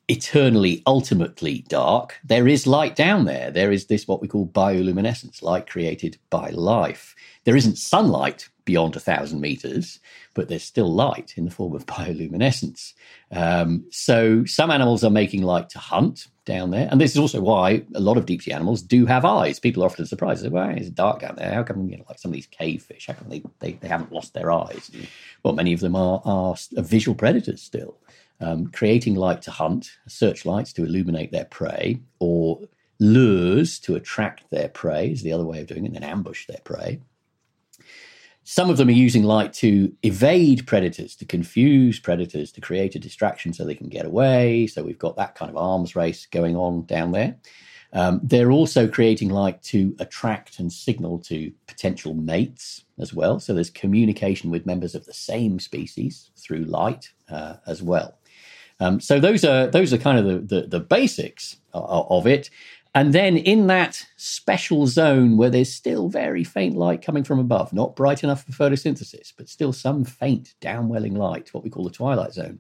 eternally, 0.10 0.84
ultimately 0.86 1.64
dark, 1.70 2.20
there 2.24 2.48
is 2.48 2.68
light 2.68 2.96
down 2.96 3.26
there. 3.26 3.52
There 3.52 3.72
is 3.72 3.86
this, 3.86 4.08
what 4.08 4.22
we 4.22 4.28
call 4.28 4.48
bioluminescence, 4.48 5.42
light 5.42 5.68
created 5.70 6.18
by 6.30 6.50
life. 6.50 7.16
There 7.46 7.56
isn't 7.56 7.78
sunlight 7.78 8.50
beyond 8.66 8.96
a 8.96 9.00
thousand 9.00 9.42
meters, 9.42 10.00
but 10.34 10.48
there's 10.48 10.64
still 10.64 10.94
light 10.94 11.34
in 11.38 11.46
the 11.46 11.52
form 11.52 11.74
of 11.74 11.86
bioluminescence. 11.88 12.94
Um, 13.32 13.86
so 13.92 14.44
some 14.46 14.72
animals 14.72 15.04
are 15.04 15.10
making 15.10 15.44
light 15.44 15.70
to 15.70 15.80
hunt 15.80 16.28
down 16.46 16.72
there. 16.72 16.90
And 16.92 17.00
this 17.00 17.12
is 17.12 17.18
also 17.18 17.40
why 17.40 17.84
a 17.96 18.02
lot 18.02 18.18
of 18.18 18.26
deep 18.26 18.42
sea 18.42 18.52
animals 18.52 18.82
do 18.82 19.06
have 19.06 19.24
eyes. 19.24 19.60
People 19.60 19.84
are 19.84 19.86
often 19.86 20.06
surprised. 20.06 20.44
Say, 20.44 20.50
well, 20.50 20.70
it's 20.70 20.90
dark 20.90 21.22
down 21.22 21.38
there. 21.38 21.54
How 21.54 21.64
come, 21.64 21.90
you 21.90 21.98
know, 21.98 22.04
like 22.10 22.20
some 22.20 22.32
of 22.32 22.34
these 22.34 22.48
cave 22.48 22.84
fish, 22.84 23.08
how 23.08 23.14
come 23.14 23.30
they, 23.30 23.42
they, 23.60 23.74
they 23.74 23.88
haven't 23.88 24.12
lost 24.12 24.34
their 24.34 24.52
eyes? 24.52 24.92
Well, 25.44 25.54
many 25.54 25.72
of 25.72 25.80
them 25.80 25.96
are, 25.96 26.22
are 26.26 26.56
visual 26.74 27.16
predators 27.16 27.62
still 27.62 27.98
um, 28.40 28.68
creating 28.68 29.16
light 29.16 29.42
to 29.44 29.52
hunt, 29.52 29.92
searchlights 30.08 30.74
to 30.74 30.84
illuminate 30.84 31.32
their 31.32 31.46
prey, 31.46 32.02
or 32.20 32.60
lures 33.00 33.80
to 33.80 33.96
attract 33.96 34.50
their 34.50 34.70
prey 34.70 35.12
is 35.12 35.24
the 35.24 35.34
other 35.34 35.46
way 35.46 35.60
of 35.62 35.68
doing 35.68 35.86
it, 35.86 35.96
and 35.96 36.04
ambush 36.04 36.48
their 36.48 36.62
prey. 36.64 37.00
Some 38.46 38.70
of 38.70 38.76
them 38.78 38.90
are 38.90 38.92
using 38.92 39.24
light 39.24 39.54
to 39.54 39.96
evade 40.04 40.68
predators, 40.68 41.16
to 41.16 41.26
confuse 41.26 42.00
predators, 42.00 42.52
to 42.52 42.62
create 42.62 42.94
a 42.96 43.00
distraction 43.00 43.54
so 43.54 43.64
they 43.64 43.76
can 43.76 43.88
get 43.88 44.06
away. 44.06 44.68
So 44.68 44.84
we've 44.84 45.00
got 45.00 45.16
that 45.16 45.36
kind 45.36 45.50
of 45.50 45.56
arms 45.56 45.96
race 45.96 46.26
going 46.26 46.58
on 46.58 46.86
down 46.86 47.14
there. 47.14 47.38
Um, 47.94 48.20
they're 48.24 48.52
also 48.52 48.88
creating 48.88 49.30
light 49.30 49.62
to 49.64 49.96
attract 50.00 50.60
and 50.60 50.74
signal 50.74 51.20
to 51.20 51.54
potential 51.68 52.16
mates 52.16 52.84
as 53.00 53.14
well. 53.14 53.40
So 53.40 53.54
there's 53.54 53.70
communication 53.70 54.50
with 54.50 54.66
members 54.66 54.96
of 54.96 55.06
the 55.06 55.14
same 55.14 55.60
species 55.60 56.32
through 56.36 56.66
light 56.66 57.12
uh, 57.30 57.58
as 57.68 57.82
well. 57.82 58.18
Um, 58.80 59.00
so 59.00 59.20
those 59.20 59.44
are 59.44 59.68
those 59.68 59.94
are 59.94 59.98
kind 59.98 60.20
of 60.20 60.26
the, 60.26 60.56
the, 60.56 60.68
the 60.68 60.80
basics 60.80 61.58
of, 61.74 62.08
of 62.10 62.28
it. 62.28 62.50
And 62.96 63.12
then 63.12 63.38
in 63.38 63.68
that 63.68 64.06
special 64.18 64.86
zone 64.86 65.36
where 65.36 65.50
there's 65.50 65.74
still 65.74 66.10
very 66.10 66.44
faint 66.44 66.76
light 66.76 67.02
coming 67.02 67.24
from 67.24 67.40
above, 67.40 67.74
not 67.74 67.96
bright 67.96 68.24
enough 68.24 68.44
for 68.44 68.52
photosynthesis, 68.52 69.34
but 69.36 69.50
still 69.50 69.74
some 69.74 70.06
faint 70.06 70.54
downwelling 70.62 71.18
light, 71.18 71.52
what 71.54 71.64
we 71.64 71.72
call 71.72 71.86
the 71.86 71.90
twilight 71.90 72.34
zone. 72.34 72.60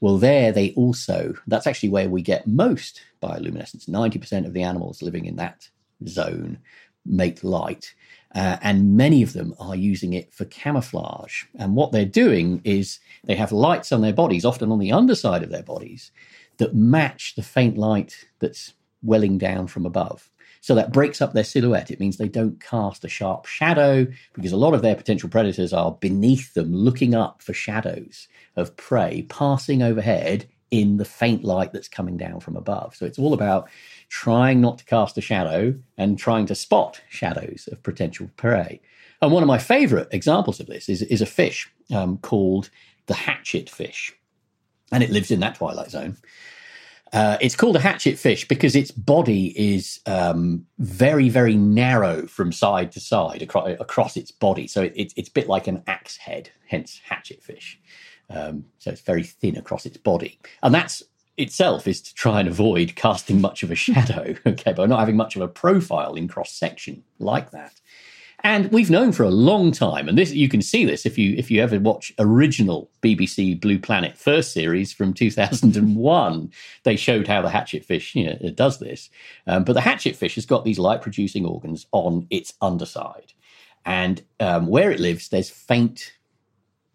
Well, 0.00 0.16
there 0.16 0.52
they 0.52 0.72
also, 0.72 1.34
that's 1.46 1.66
actually 1.66 1.90
where 1.90 2.08
we 2.08 2.22
get 2.22 2.46
most 2.46 3.02
bioluminescence. 3.22 3.88
90% 3.88 4.46
of 4.46 4.54
the 4.54 4.62
animals 4.62 5.02
living 5.02 5.26
in 5.26 5.36
that 5.36 5.68
zone 6.06 6.58
make 7.04 7.44
light. 7.44 7.94
Uh, 8.34 8.58
and 8.60 8.96
many 8.96 9.22
of 9.22 9.32
them 9.32 9.54
are 9.58 9.74
using 9.74 10.12
it 10.12 10.32
for 10.32 10.44
camouflage. 10.46 11.44
And 11.58 11.74
what 11.74 11.92
they're 11.92 12.04
doing 12.04 12.60
is 12.64 13.00
they 13.24 13.36
have 13.36 13.52
lights 13.52 13.90
on 13.90 14.02
their 14.02 14.12
bodies, 14.12 14.44
often 14.44 14.70
on 14.70 14.78
the 14.78 14.92
underside 14.92 15.42
of 15.42 15.50
their 15.50 15.62
bodies, 15.62 16.10
that 16.58 16.74
match 16.74 17.34
the 17.36 17.42
faint 17.42 17.78
light 17.78 18.26
that's 18.38 18.74
welling 19.02 19.38
down 19.38 19.66
from 19.66 19.86
above. 19.86 20.30
So 20.60 20.74
that 20.74 20.92
breaks 20.92 21.22
up 21.22 21.32
their 21.32 21.44
silhouette. 21.44 21.90
It 21.90 22.00
means 22.00 22.16
they 22.16 22.28
don't 22.28 22.60
cast 22.60 23.04
a 23.04 23.08
sharp 23.08 23.46
shadow 23.46 24.06
because 24.34 24.52
a 24.52 24.56
lot 24.56 24.74
of 24.74 24.82
their 24.82 24.96
potential 24.96 25.28
predators 25.28 25.72
are 25.72 25.92
beneath 25.92 26.52
them, 26.54 26.74
looking 26.74 27.14
up 27.14 27.42
for 27.42 27.52
shadows 27.52 28.28
of 28.56 28.76
prey 28.76 29.22
passing 29.28 29.82
overhead 29.82 30.46
in 30.70 30.96
the 30.96 31.04
faint 31.04 31.44
light 31.44 31.72
that's 31.72 31.88
coming 31.88 32.16
down 32.16 32.40
from 32.40 32.56
above. 32.56 32.94
So 32.94 33.06
it's 33.06 33.18
all 33.18 33.32
about 33.32 33.68
trying 34.08 34.60
not 34.60 34.78
to 34.78 34.84
cast 34.84 35.18
a 35.18 35.20
shadow 35.20 35.74
and 35.96 36.18
trying 36.18 36.46
to 36.46 36.54
spot 36.54 37.00
shadows 37.08 37.68
of 37.70 37.82
potential 37.82 38.30
prey. 38.36 38.80
And 39.20 39.32
one 39.32 39.42
of 39.42 39.46
my 39.46 39.58
favorite 39.58 40.08
examples 40.12 40.60
of 40.60 40.66
this 40.66 40.88
is, 40.88 41.02
is 41.02 41.20
a 41.20 41.26
fish 41.26 41.70
um, 41.92 42.18
called 42.18 42.70
the 43.06 43.14
hatchet 43.14 43.68
fish. 43.68 44.12
And 44.92 45.02
it 45.02 45.10
lives 45.10 45.30
in 45.30 45.40
that 45.40 45.56
twilight 45.56 45.90
zone. 45.90 46.16
Uh, 47.12 47.38
it's 47.40 47.56
called 47.56 47.74
a 47.74 47.80
hatchet 47.80 48.18
fish 48.18 48.46
because 48.46 48.76
its 48.76 48.90
body 48.90 49.76
is 49.76 50.00
um, 50.06 50.66
very, 50.78 51.30
very 51.30 51.56
narrow 51.56 52.26
from 52.26 52.52
side 52.52 52.92
to 52.92 53.00
side 53.00 53.40
across, 53.40 53.70
across 53.80 54.16
its 54.16 54.30
body. 54.30 54.66
So 54.66 54.82
it, 54.82 54.92
it, 54.94 55.12
it's 55.16 55.28
a 55.30 55.32
bit 55.32 55.48
like 55.48 55.66
an 55.66 55.82
axe 55.86 56.18
head, 56.18 56.50
hence 56.66 57.00
hatchet 57.08 57.42
fish. 57.42 57.80
Um, 58.30 58.66
so 58.78 58.90
it's 58.90 59.00
very 59.00 59.24
thin 59.24 59.56
across 59.56 59.86
its 59.86 59.96
body. 59.96 60.38
And 60.62 60.74
that's 60.74 61.02
itself 61.38 61.86
is 61.86 62.02
to 62.02 62.14
try 62.14 62.40
and 62.40 62.48
avoid 62.48 62.96
casting 62.96 63.40
much 63.40 63.62
of 63.62 63.70
a 63.70 63.74
shadow, 63.74 64.34
okay, 64.46 64.72
by 64.72 64.86
not 64.86 65.00
having 65.00 65.16
much 65.16 65.36
of 65.36 65.42
a 65.42 65.48
profile 65.48 66.14
in 66.14 66.28
cross 66.28 66.52
section 66.52 67.04
like 67.18 67.52
that. 67.52 67.80
And 68.44 68.70
we've 68.70 68.90
known 68.90 69.10
for 69.10 69.24
a 69.24 69.30
long 69.30 69.72
time, 69.72 70.08
and 70.08 70.16
this 70.16 70.32
you 70.32 70.48
can 70.48 70.62
see 70.62 70.84
this 70.84 71.04
if 71.04 71.18
you 71.18 71.34
if 71.36 71.50
you 71.50 71.60
ever 71.60 71.80
watch 71.80 72.12
original 72.20 72.88
BBC 73.02 73.60
Blue 73.60 73.80
Planet 73.80 74.16
first 74.16 74.52
series 74.52 74.92
from 74.92 75.12
2001. 75.12 76.52
they 76.84 76.94
showed 76.94 77.26
how 77.26 77.42
the 77.42 77.48
hatchetfish 77.48 78.14
you 78.14 78.26
know, 78.26 78.50
does 78.50 78.78
this, 78.78 79.10
um, 79.48 79.64
but 79.64 79.72
the 79.72 79.80
hatchetfish 79.80 80.36
has 80.36 80.46
got 80.46 80.64
these 80.64 80.78
light 80.78 81.02
producing 81.02 81.44
organs 81.44 81.86
on 81.90 82.28
its 82.30 82.54
underside, 82.60 83.32
and 83.84 84.22
um, 84.38 84.68
where 84.68 84.92
it 84.92 85.00
lives, 85.00 85.30
there's 85.30 85.50
faint 85.50 86.12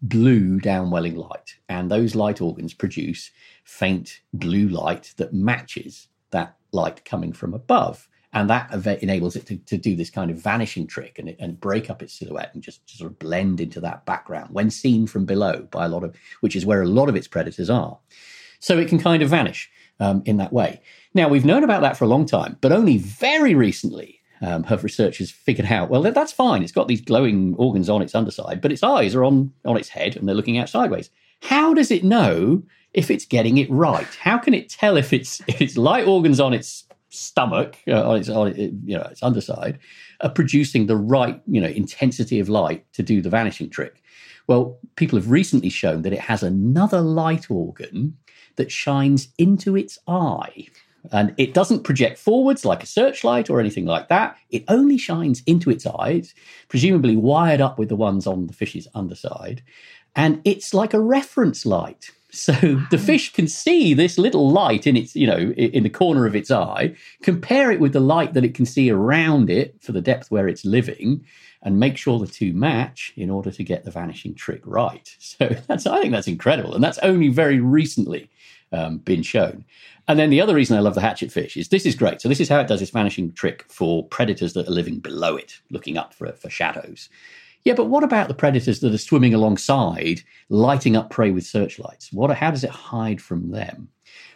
blue 0.08 0.60
downwelling 0.60 1.16
light, 1.16 1.56
and 1.68 1.90
those 1.90 2.14
light 2.14 2.40
organs 2.40 2.74
produce 2.74 3.30
faint 3.64 4.20
blue 4.32 4.68
light 4.68 5.14
that 5.16 5.32
matches 5.32 6.08
that 6.30 6.56
light 6.72 7.04
coming 7.04 7.32
from 7.32 7.54
above. 7.54 8.08
And 8.36 8.50
that 8.50 8.72
enables 9.00 9.36
it 9.36 9.46
to, 9.46 9.56
to 9.58 9.78
do 9.78 9.94
this 9.94 10.10
kind 10.10 10.28
of 10.28 10.38
vanishing 10.38 10.88
trick 10.88 11.20
and, 11.20 11.36
and 11.38 11.60
break 11.60 11.88
up 11.88 12.02
its 12.02 12.18
silhouette 12.18 12.50
and 12.52 12.64
just, 12.64 12.84
just 12.84 12.98
sort 12.98 13.12
of 13.12 13.18
blend 13.20 13.60
into 13.60 13.80
that 13.82 14.04
background 14.06 14.48
when 14.52 14.70
seen 14.70 15.06
from 15.06 15.24
below 15.24 15.68
by 15.70 15.84
a 15.84 15.88
lot 15.88 16.02
of, 16.02 16.16
which 16.40 16.56
is 16.56 16.66
where 16.66 16.82
a 16.82 16.88
lot 16.88 17.08
of 17.08 17.14
its 17.14 17.28
predators 17.28 17.70
are. 17.70 18.00
So 18.58 18.76
it 18.76 18.88
can 18.88 18.98
kind 18.98 19.22
of 19.22 19.30
vanish 19.30 19.70
um, 20.00 20.24
in 20.26 20.38
that 20.38 20.52
way. 20.52 20.80
Now, 21.14 21.28
we've 21.28 21.44
known 21.44 21.62
about 21.62 21.82
that 21.82 21.96
for 21.96 22.06
a 22.06 22.08
long 22.08 22.26
time, 22.26 22.58
but 22.60 22.72
only 22.72 22.98
very 22.98 23.54
recently 23.54 24.20
um, 24.40 24.64
have 24.64 24.84
researchers 24.84 25.30
figured 25.30 25.70
out, 25.70 25.90
well, 25.90 26.02
that's 26.02 26.32
fine. 26.32 26.62
It's 26.62 26.72
got 26.72 26.88
these 26.88 27.00
glowing 27.00 27.54
organs 27.56 27.88
on 27.88 28.02
its 28.02 28.14
underside, 28.14 28.60
but 28.60 28.72
its 28.72 28.82
eyes 28.82 29.14
are 29.14 29.24
on, 29.24 29.52
on 29.64 29.76
its 29.76 29.88
head 29.88 30.16
and 30.16 30.28
they're 30.28 30.34
looking 30.34 30.58
out 30.58 30.68
sideways. 30.68 31.10
How 31.42 31.74
does 31.74 31.90
it 31.90 32.04
know 32.04 32.62
if 32.94 33.10
it's 33.10 33.26
getting 33.26 33.58
it 33.58 33.70
right. 33.70 34.06
How 34.20 34.38
can 34.38 34.54
it 34.54 34.68
tell 34.68 34.96
if 34.96 35.12
it's 35.12 35.40
if 35.46 35.60
its 35.60 35.76
light 35.76 36.06
organs 36.06 36.40
on 36.40 36.54
its 36.54 36.84
stomach, 37.10 37.76
uh, 37.88 38.08
on 38.08 38.16
its 38.16 38.28
on 38.28 38.48
it, 38.48 38.72
you 38.84 38.96
know 38.96 39.06
its 39.10 39.22
underside, 39.22 39.78
are 40.20 40.30
producing 40.30 40.86
the 40.86 40.96
right 40.96 41.42
you 41.46 41.60
know 41.60 41.68
intensity 41.68 42.40
of 42.40 42.48
light 42.48 42.90
to 42.94 43.02
do 43.02 43.20
the 43.20 43.28
vanishing 43.28 43.68
trick? 43.68 44.02
Well, 44.46 44.78
people 44.96 45.18
have 45.18 45.30
recently 45.30 45.70
shown 45.70 46.02
that 46.02 46.12
it 46.12 46.20
has 46.20 46.42
another 46.42 47.00
light 47.00 47.50
organ 47.50 48.16
that 48.56 48.70
shines 48.70 49.28
into 49.38 49.76
its 49.76 49.98
eye. 50.06 50.68
And 51.12 51.34
it 51.36 51.54
doesn't 51.54 51.84
project 51.84 52.18
forwards 52.18 52.64
like 52.64 52.82
a 52.82 52.86
searchlight 52.86 53.50
or 53.50 53.60
anything 53.60 53.84
like 53.84 54.08
that. 54.08 54.36
It 54.50 54.64
only 54.68 54.96
shines 54.96 55.42
into 55.46 55.70
its 55.70 55.86
eyes, 55.86 56.34
presumably 56.68 57.16
wired 57.16 57.60
up 57.60 57.78
with 57.78 57.88
the 57.88 57.96
ones 57.96 58.26
on 58.26 58.46
the 58.46 58.54
fish's 58.54 58.88
underside. 58.94 59.62
And 60.16 60.40
it's 60.44 60.72
like 60.72 60.94
a 60.94 61.00
reference 61.00 61.66
light. 61.66 62.10
So 62.34 62.52
the 62.90 62.98
fish 62.98 63.32
can 63.32 63.46
see 63.46 63.94
this 63.94 64.18
little 64.18 64.50
light 64.50 64.88
in 64.88 64.96
its, 64.96 65.14
you 65.14 65.24
know, 65.24 65.52
in 65.56 65.84
the 65.84 65.88
corner 65.88 66.26
of 66.26 66.34
its 66.34 66.50
eye, 66.50 66.96
compare 67.22 67.70
it 67.70 67.78
with 67.78 67.92
the 67.92 68.00
light 68.00 68.34
that 68.34 68.44
it 68.44 68.54
can 68.54 68.66
see 68.66 68.90
around 68.90 69.50
it 69.50 69.76
for 69.80 69.92
the 69.92 70.00
depth 70.00 70.32
where 70.32 70.48
it's 70.48 70.64
living, 70.64 71.24
and 71.62 71.78
make 71.78 71.96
sure 71.96 72.18
the 72.18 72.26
two 72.26 72.52
match 72.52 73.12
in 73.16 73.30
order 73.30 73.52
to 73.52 73.62
get 73.62 73.84
the 73.84 73.92
vanishing 73.92 74.34
trick 74.34 74.62
right. 74.64 75.14
So 75.20 75.48
that's, 75.68 75.86
I 75.86 76.00
think 76.00 76.10
that's 76.10 76.26
incredible, 76.26 76.74
and 76.74 76.82
that's 76.82 76.98
only 76.98 77.28
very 77.28 77.60
recently 77.60 78.28
um, 78.74 78.98
been 78.98 79.22
shown. 79.22 79.64
And 80.06 80.18
then 80.18 80.30
the 80.30 80.40
other 80.40 80.54
reason 80.54 80.76
I 80.76 80.80
love 80.80 80.94
the 80.94 81.00
hatchet 81.00 81.32
fish 81.32 81.56
is 81.56 81.68
this 81.68 81.86
is 81.86 81.94
great. 81.94 82.20
So 82.20 82.28
this 82.28 82.40
is 82.40 82.48
how 82.48 82.60
it 82.60 82.68
does 82.68 82.82
its 82.82 82.90
vanishing 82.90 83.32
trick 83.32 83.64
for 83.68 84.06
predators 84.08 84.52
that 84.52 84.68
are 84.68 84.72
living 84.72 84.98
below 84.98 85.36
it, 85.36 85.60
looking 85.70 85.96
up 85.96 86.12
for, 86.12 86.30
for 86.32 86.50
shadows. 86.50 87.08
Yeah, 87.64 87.72
but 87.74 87.86
what 87.86 88.04
about 88.04 88.28
the 88.28 88.34
predators 88.34 88.80
that 88.80 88.92
are 88.92 88.98
swimming 88.98 89.32
alongside, 89.32 90.20
lighting 90.50 90.96
up 90.96 91.08
prey 91.08 91.30
with 91.30 91.46
searchlights? 91.46 92.12
What? 92.12 92.36
How 92.36 92.50
does 92.50 92.64
it 92.64 92.70
hide 92.70 93.22
from 93.22 93.50
them? 93.50 93.88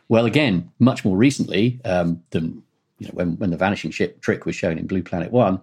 Well, 0.08 0.24
again, 0.24 0.70
much 0.78 1.04
more 1.04 1.16
recently 1.16 1.78
um, 1.84 2.22
than 2.30 2.62
you 2.98 3.08
know, 3.08 3.12
when, 3.12 3.36
when 3.36 3.50
the 3.50 3.56
vanishing 3.58 3.90
ship 3.90 4.22
trick 4.22 4.46
was 4.46 4.56
shown 4.56 4.78
in 4.78 4.86
Blue 4.86 5.02
Planet 5.02 5.30
One, 5.30 5.60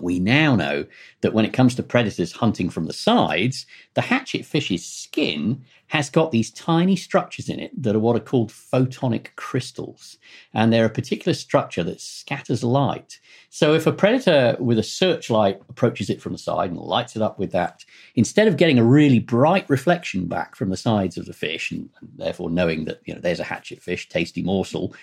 we 0.00 0.18
now 0.18 0.56
know 0.56 0.86
that 1.20 1.34
when 1.34 1.44
it 1.44 1.52
comes 1.52 1.74
to 1.74 1.82
predators 1.82 2.32
hunting 2.32 2.70
from 2.70 2.86
the 2.86 2.92
sides, 2.92 3.66
the 3.94 4.00
hatchet 4.00 4.44
fish's 4.44 4.84
skin 4.84 5.64
has 5.88 6.08
got 6.08 6.32
these 6.32 6.50
tiny 6.50 6.96
structures 6.96 7.50
in 7.50 7.60
it 7.60 7.70
that 7.82 7.94
are 7.94 7.98
what 7.98 8.16
are 8.16 8.20
called 8.20 8.50
photonic 8.50 9.28
crystals. 9.36 10.16
And 10.54 10.72
they're 10.72 10.86
a 10.86 10.90
particular 10.90 11.34
structure 11.34 11.84
that 11.84 12.00
scatters 12.00 12.64
light. 12.64 13.20
So 13.50 13.74
if 13.74 13.86
a 13.86 13.92
predator 13.92 14.56
with 14.58 14.78
a 14.78 14.82
searchlight 14.82 15.60
approaches 15.68 16.08
it 16.08 16.22
from 16.22 16.32
the 16.32 16.38
side 16.38 16.70
and 16.70 16.80
lights 16.80 17.14
it 17.14 17.20
up 17.20 17.38
with 17.38 17.52
that, 17.52 17.84
instead 18.14 18.48
of 18.48 18.56
getting 18.56 18.78
a 18.78 18.84
really 18.84 19.18
bright 19.18 19.68
reflection 19.68 20.26
back 20.26 20.56
from 20.56 20.70
the 20.70 20.76
sides 20.78 21.18
of 21.18 21.26
the 21.26 21.34
fish, 21.34 21.70
and, 21.70 21.90
and 22.00 22.08
therefore 22.16 22.48
knowing 22.48 22.86
that 22.86 23.00
you 23.04 23.14
know 23.14 23.20
there's 23.20 23.40
a 23.40 23.44
hatchet 23.44 23.82
fish, 23.82 24.08
tasty 24.08 24.42
morsel, 24.42 24.94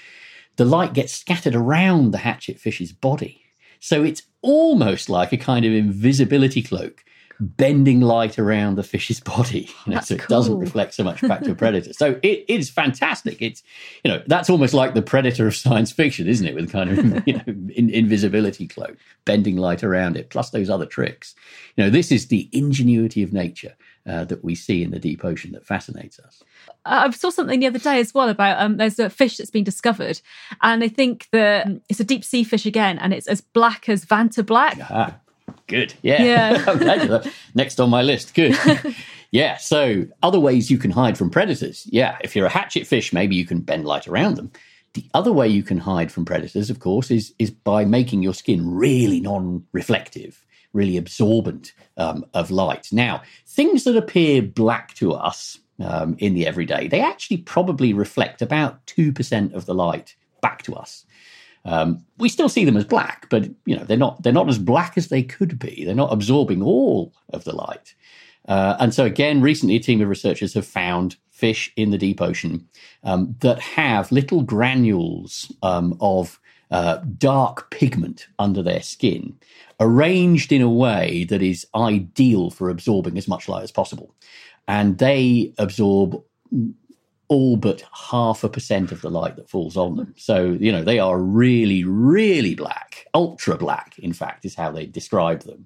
the 0.56 0.66
light 0.66 0.94
gets 0.94 1.14
scattered 1.14 1.56
around 1.56 2.12
the 2.12 2.18
hatchet 2.18 2.60
fish's 2.60 2.92
body. 2.92 3.44
So 3.80 4.04
it's 4.04 4.24
almost 4.42 5.10
like 5.10 5.34
a 5.34 5.38
kind 5.38 5.66
of 5.66 5.72
invisibility 5.74 6.62
cloak 6.62 7.04
bending 7.40 8.02
light 8.02 8.38
around 8.38 8.76
the 8.76 8.84
fish's 8.84 9.20
body, 9.36 9.70
you 9.86 9.94
know, 9.94 10.02
so 10.02 10.16
it 10.16 10.22
cool. 10.22 10.28
doesn't 10.28 10.60
reflect 10.60 10.94
so 10.94 11.04
much 11.04 11.22
back 11.22 11.42
to 11.42 11.52
a 11.52 11.56
predator. 11.56 11.94
so 11.94 12.20
it 12.22 12.46
is 12.48 12.70
fantastic. 12.70 13.42
It's 13.42 13.64
you 14.04 14.12
know 14.12 14.22
that's 14.28 14.50
almost 14.50 14.74
like 14.74 14.94
the 14.94 15.02
predator 15.02 15.48
of 15.48 15.56
science 15.56 15.92
fiction, 15.92 16.28
isn't 16.28 16.46
it? 16.46 16.56
With 16.56 16.72
kind 16.72 16.90
of 16.90 17.24
you 17.28 17.34
know 17.34 17.44
in, 17.48 17.90
invisibility 17.90 18.68
cloak, 18.68 18.98
bending 19.26 19.58
light 19.58 19.84
around 19.84 20.18
it, 20.18 20.30
plus 20.30 20.50
those 20.50 20.70
other 20.70 20.86
tricks. 20.86 21.34
You 21.76 21.86
know, 21.86 21.90
this 21.90 22.12
is 22.12 22.28
the 22.28 22.50
ingenuity 22.52 23.24
of 23.24 23.32
nature 23.32 23.76
uh, 24.06 24.26
that 24.26 24.44
we 24.44 24.56
see 24.56 24.84
in 24.84 24.92
the 24.92 25.00
deep 25.00 25.24
ocean 25.24 25.54
that 25.54 25.66
fascinates 25.66 26.20
us. 26.20 26.44
I 26.86 27.10
saw 27.12 27.30
something 27.30 27.60
the 27.60 27.68
other 27.68 27.80
day 27.80 28.00
as 28.00 28.14
well 28.14 28.30
about 28.30 28.62
um, 28.62 28.78
there's 28.78 29.00
a 29.00 29.10
fish 29.10 29.38
that's 29.38 29.52
been 29.52 29.64
discovered, 29.64 30.22
and 30.62 30.84
I 30.84 30.88
think 30.88 31.28
that 31.32 31.68
it's 31.90 32.00
a 32.00 32.04
deep 32.04 32.24
sea 32.24 32.44
fish 32.44 32.66
again, 32.66 32.98
and 33.00 33.14
it's 33.14 33.28
as 33.28 33.42
black 33.42 33.90
as 33.90 34.06
Vantablack. 34.06 34.80
Ah, 34.90 35.16
good, 35.68 35.94
yeah. 36.02 36.24
yeah. 36.24 37.24
Next 37.56 37.80
on 37.80 37.90
my 37.90 38.02
list, 38.02 38.34
good. 38.34 38.58
yeah. 39.32 39.58
So 39.58 40.08
other 40.24 40.40
ways 40.40 40.72
you 40.72 40.78
can 40.78 40.92
hide 40.92 41.18
from 41.18 41.30
predators. 41.30 41.88
Yeah, 41.92 42.18
if 42.22 42.36
you're 42.36 42.46
a 42.46 42.50
hatchet 42.50 42.88
fish, 42.88 43.14
maybe 43.14 43.36
you 43.36 43.46
can 43.46 43.60
bend 43.60 43.86
light 43.86 44.08
around 44.08 44.36
them. 44.36 44.52
The 44.94 45.06
other 45.14 45.32
way 45.32 45.48
you 45.48 45.64
can 45.64 45.78
hide 45.78 46.12
from 46.12 46.26
predators, 46.26 46.70
of 46.70 46.80
course, 46.80 47.12
is 47.12 47.34
is 47.38 47.52
by 47.52 47.86
making 47.86 48.24
your 48.24 48.34
skin 48.34 48.70
really 48.74 49.20
non-reflective 49.20 50.46
really 50.74 50.98
absorbent 50.98 51.74
um, 51.98 52.26
of 52.34 52.52
light. 52.52 52.90
Now, 52.92 53.24
things 53.48 53.84
that 53.86 53.98
appear 53.98 54.42
black 54.42 54.94
to 54.96 55.14
us 55.14 55.58
um, 55.80 56.16
in 56.20 56.34
the 56.34 56.48
everyday, 56.48 56.88
they 56.88 57.02
actually 57.02 57.38
probably 57.38 57.94
reflect 57.94 58.42
about 58.42 58.86
2% 58.88 59.54
of 59.54 59.66
the 59.66 59.74
light 59.74 60.16
back 60.42 60.64
to 60.64 60.76
us. 60.76 61.06
Um, 61.66 62.06
we 62.18 62.30
still 62.30 62.50
see 62.50 62.66
them 62.66 62.78
as 62.78 62.86
black, 62.86 63.28
but 63.30 63.50
you 63.66 63.76
know 63.76 63.84
they're 63.84 63.98
not 63.98 64.24
they're 64.24 64.32
not 64.32 64.48
as 64.48 64.58
black 64.58 64.98
as 64.98 65.10
they 65.10 65.22
could 65.22 65.60
be. 65.60 65.84
They're 65.84 65.94
not 65.94 66.14
absorbing 66.14 66.62
all 66.62 67.14
of 67.34 67.44
the 67.44 67.54
light. 67.54 67.94
Uh, 68.48 68.78
and 68.80 68.94
so 68.94 69.06
again, 69.06 69.42
recently 69.42 69.76
a 69.76 69.80
team 69.80 70.02
of 70.02 70.08
researchers 70.08 70.54
have 70.54 70.66
found 70.66 71.18
fish 71.30 71.72
in 71.76 71.92
the 71.92 71.98
deep 71.98 72.22
ocean 72.22 72.68
um, 73.04 73.36
that 73.42 73.60
have 73.60 74.12
little 74.12 74.42
granules 74.42 75.54
um, 75.62 75.98
of 76.02 76.40
uh, 76.72 76.98
dark 77.18 77.70
pigment 77.72 78.28
under 78.38 78.62
their 78.62 78.82
skin, 78.82 79.38
arranged 79.80 80.52
in 80.52 80.62
a 80.62 80.70
way 80.70 81.26
that 81.26 81.42
is 81.42 81.66
ideal 81.76 82.50
for 82.50 82.70
absorbing 82.70 83.18
as 83.18 83.28
much 83.28 83.50
light 83.50 83.64
as 83.64 83.72
possible. 83.72 84.14
And 84.70 85.00
they 85.00 85.52
absorb 85.58 86.24
all 87.28 87.58
but 87.58 87.84
half 88.12 88.44
a 88.44 88.50
percent 88.50 88.92
of 88.92 89.02
the 89.02 89.10
light 89.10 89.36
that 89.36 89.50
falls 89.50 89.76
on 89.76 89.98
them. 89.98 90.14
So, 90.16 90.58
you 90.60 90.72
know, 90.72 90.84
they 90.84 91.00
are 91.00 91.20
really, 91.20 91.84
really 91.84 92.54
black, 92.54 93.08
ultra 93.16 93.58
black, 93.58 93.98
in 93.98 94.14
fact, 94.14 94.46
is 94.46 94.54
how 94.54 94.72
they 94.72 94.86
describe 94.86 95.42
them. 95.42 95.66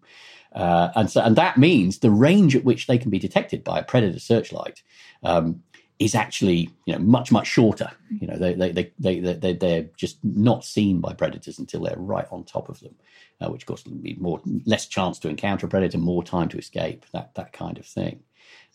Uh, 0.54 0.90
and 0.96 1.12
so, 1.12 1.22
and 1.22 1.36
that 1.36 1.58
means 1.58 2.00
the 2.00 2.12
range 2.12 2.56
at 2.56 2.64
which 2.64 2.88
they 2.88 2.98
can 2.98 3.12
be 3.12 3.20
detected 3.20 3.62
by 3.62 3.80
a 3.80 3.84
predator 3.84 4.20
searchlight 4.20 4.82
um, 5.24 5.62
is 6.00 6.16
actually 6.16 6.70
you 6.86 6.94
know 6.94 7.00
much 7.00 7.32
much 7.32 7.48
shorter. 7.48 7.92
You 8.10 8.28
know 8.28 8.38
they 8.38 8.54
they 8.54 8.72
they 8.72 9.20
they, 9.20 9.34
they 9.34 9.54
they're 9.54 9.90
just 9.98 10.24
not 10.24 10.64
seen 10.64 11.02
by 11.02 11.14
predators 11.14 11.60
until 11.60 11.82
they're 11.82 11.96
right 11.98 12.28
on 12.32 12.44
top 12.44 12.70
of 12.70 12.80
them, 12.82 12.96
uh, 13.42 13.50
which 13.50 13.64
of 13.64 13.68
course 13.68 13.86
will 13.86 13.96
be 13.96 14.16
more 14.16 14.40
less 14.66 14.86
chance 14.86 15.18
to 15.20 15.30
encounter 15.30 15.66
a 15.66 15.70
predator, 15.70 15.98
more 15.98 16.24
time 16.24 16.50
to 16.50 16.58
escape, 16.58 17.06
that 17.14 17.34
that 17.36 17.52
kind 17.52 17.78
of 17.78 17.86
thing. 17.86 18.22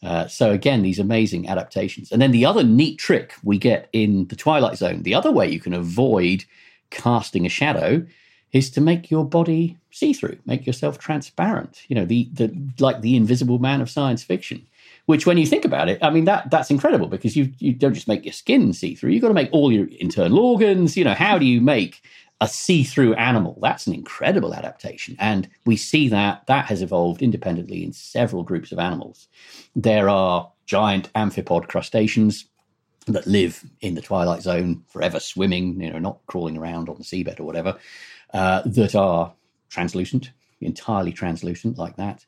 Uh, 0.02 0.26
so 0.28 0.52
again, 0.52 0.82
these 0.82 0.98
amazing 0.98 1.48
adaptations, 1.48 2.12
and 2.12 2.22
then 2.22 2.30
the 2.30 2.44
other 2.44 2.62
neat 2.62 2.98
trick 2.98 3.34
we 3.42 3.58
get 3.58 3.88
in 3.92 4.26
the 4.28 4.36
Twilight 4.36 4.76
Zone. 4.78 5.02
The 5.02 5.14
other 5.14 5.32
way 5.32 5.48
you 5.48 5.60
can 5.60 5.74
avoid 5.74 6.44
casting 6.90 7.44
a 7.44 7.48
shadow 7.48 8.06
is 8.52 8.70
to 8.70 8.80
make 8.80 9.10
your 9.10 9.24
body 9.24 9.76
see 9.90 10.12
through, 10.12 10.38
make 10.46 10.66
yourself 10.66 10.98
transparent. 10.98 11.82
You 11.88 11.96
know, 11.96 12.04
the 12.04 12.28
the 12.32 12.56
like 12.78 13.00
the 13.00 13.16
Invisible 13.16 13.58
Man 13.58 13.80
of 13.80 13.90
science 13.90 14.22
fiction 14.22 14.66
which, 15.08 15.24
when 15.24 15.38
you 15.38 15.46
think 15.46 15.64
about 15.64 15.88
it, 15.88 15.98
I 16.02 16.10
mean 16.10 16.26
that 16.26 16.50
that's 16.50 16.70
incredible 16.70 17.06
because 17.06 17.34
you 17.34 17.50
you 17.60 17.72
don't 17.72 17.94
just 17.94 18.08
make 18.08 18.26
your 18.26 18.34
skin 18.34 18.74
see 18.74 18.94
through. 18.94 19.12
You've 19.12 19.22
got 19.22 19.28
to 19.28 19.34
make 19.34 19.48
all 19.52 19.72
your 19.72 19.88
internal 20.00 20.38
organs. 20.38 20.98
You 20.98 21.04
know, 21.04 21.14
how 21.14 21.38
do 21.38 21.46
you 21.46 21.62
make 21.62 22.02
a 22.40 22.48
see-through 22.48 23.14
animal? 23.14 23.58
That's 23.60 23.86
an 23.86 23.94
incredible 23.94 24.54
adaptation, 24.54 25.16
and 25.18 25.48
we 25.66 25.76
see 25.76 26.08
that 26.08 26.46
that 26.46 26.66
has 26.66 26.82
evolved 26.82 27.22
independently 27.22 27.84
in 27.84 27.92
several 27.92 28.42
groups 28.42 28.72
of 28.72 28.78
animals. 28.78 29.28
There 29.74 30.08
are 30.08 30.50
giant 30.66 31.12
amphipod 31.14 31.66
crustaceans 31.68 32.46
that 33.06 33.26
live 33.26 33.64
in 33.80 33.94
the 33.94 34.02
twilight 34.02 34.42
zone 34.42 34.84
forever 34.88 35.18
swimming 35.18 35.80
you 35.80 35.90
know 35.90 35.98
not 35.98 36.18
crawling 36.26 36.56
around 36.56 36.88
on 36.88 36.96
the 36.98 37.04
seabed 37.04 37.40
or 37.40 37.44
whatever 37.44 37.78
uh, 38.34 38.62
that 38.66 38.94
are 38.94 39.32
translucent 39.70 40.32
entirely 40.60 41.12
translucent 41.12 41.78
like 41.78 41.96
that 41.96 42.24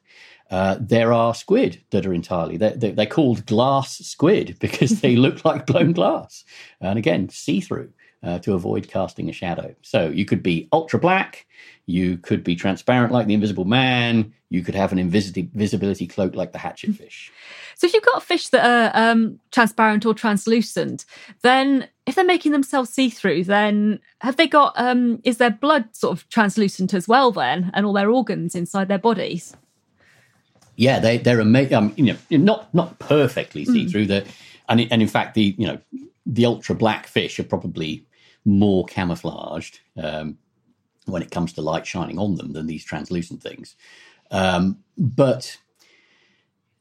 uh, 0.51 0.77
there 0.81 1.13
are 1.13 1.35
squid 1.35 1.83
that 1.91 2.07
are 2.07 2.15
entirely 2.15 2.57
they're, 2.57 2.77
they're, 2.77 3.07
called 3.07 3.47
glass 3.47 3.99
squid 3.99 4.57
because 4.61 5.01
they 5.01 5.17
look 5.17 5.45
like 5.45 5.67
blown 5.67 5.93
glass 5.93 6.45
and 6.81 6.99
again 6.99 7.29
see 7.29 7.61
through 7.61 7.93
uh, 8.23 8.39
to 8.39 8.55
avoid 8.55 8.89
casting 8.89 9.29
a 9.29 9.33
shadow 9.33 9.75
so 9.83 10.09
you 10.09 10.25
could 10.25 10.43
be 10.43 10.69
ultra 10.73 10.99
black 10.99 11.47
you 11.87 12.19
could 12.19 12.45
be 12.45 12.55
transparent 12.55 13.13
like 13.13 13.27
the 13.27 13.35
invisible 13.35 13.65
man 13.65 14.33
you 14.51 14.63
could 14.63 14.75
have 14.75 14.93
an 14.93 14.99
invisibility 14.99 16.07
cloak 16.07 16.35
like 16.35 16.53
the 16.53 16.59
hatchet 16.59 16.95
fish 16.97 17.33
so 17.75 17.87
if 17.87 17.95
you've 17.95 18.05
got 18.05 18.23
fish 18.23 18.49
that 18.49 18.65
are 18.65 19.11
um, 19.11 19.41
transparent 19.51 20.05
or 20.05 20.13
translucent 20.13 21.05
then 21.43 21.89
if 22.07 22.15
they're 22.15 22.25
making 22.25 22.53
themselves 22.53 22.91
see 22.91 23.09
through 23.09 23.45
then 23.45 23.99
have 24.21 24.37
they 24.37 24.47
got 24.47 24.75
um, 24.77 25.21
is 25.25 25.39
their 25.39 25.51
blood 25.51 25.85
sort 25.97 26.17
of 26.17 26.29
translucent 26.29 26.93
as 26.93 27.09
well 27.09 27.31
then 27.31 27.71
and 27.75 27.87
all 27.87 27.93
their 27.93 28.11
organs 28.11 28.55
inside 28.55 28.89
their 28.89 28.99
bodies 28.99 29.57
yeah, 30.81 30.99
they 30.99 31.19
they're 31.19 31.41
amazing. 31.41 31.75
Um, 31.75 31.93
you 31.97 32.05
know, 32.31 32.39
not 32.39 32.75
not 32.75 32.99
perfectly 32.99 33.67
see 33.67 33.87
through 33.87 34.07
mm. 34.07 34.09
the, 34.09 34.27
and 34.67 34.81
and 34.91 35.03
in 35.03 35.09
fact 35.09 35.35
the 35.35 35.55
you 35.59 35.67
know 35.67 35.79
the 36.25 36.47
ultra 36.47 36.75
black 36.75 37.07
fish 37.07 37.39
are 37.39 37.45
probably 37.45 38.07
more 38.45 38.85
camouflaged 38.87 39.81
um, 39.97 40.39
when 41.07 41.23
it 41.23 41.31
comes 41.31 41.53
to 41.53 41.63
light 41.63 41.87
shining 41.87 42.19
on 42.19 42.37
them 42.37 42.53
than 42.53 42.67
these 42.67 42.85
translucent 42.85 43.43
things. 43.43 43.77
Um, 44.31 44.79
but 44.97 45.57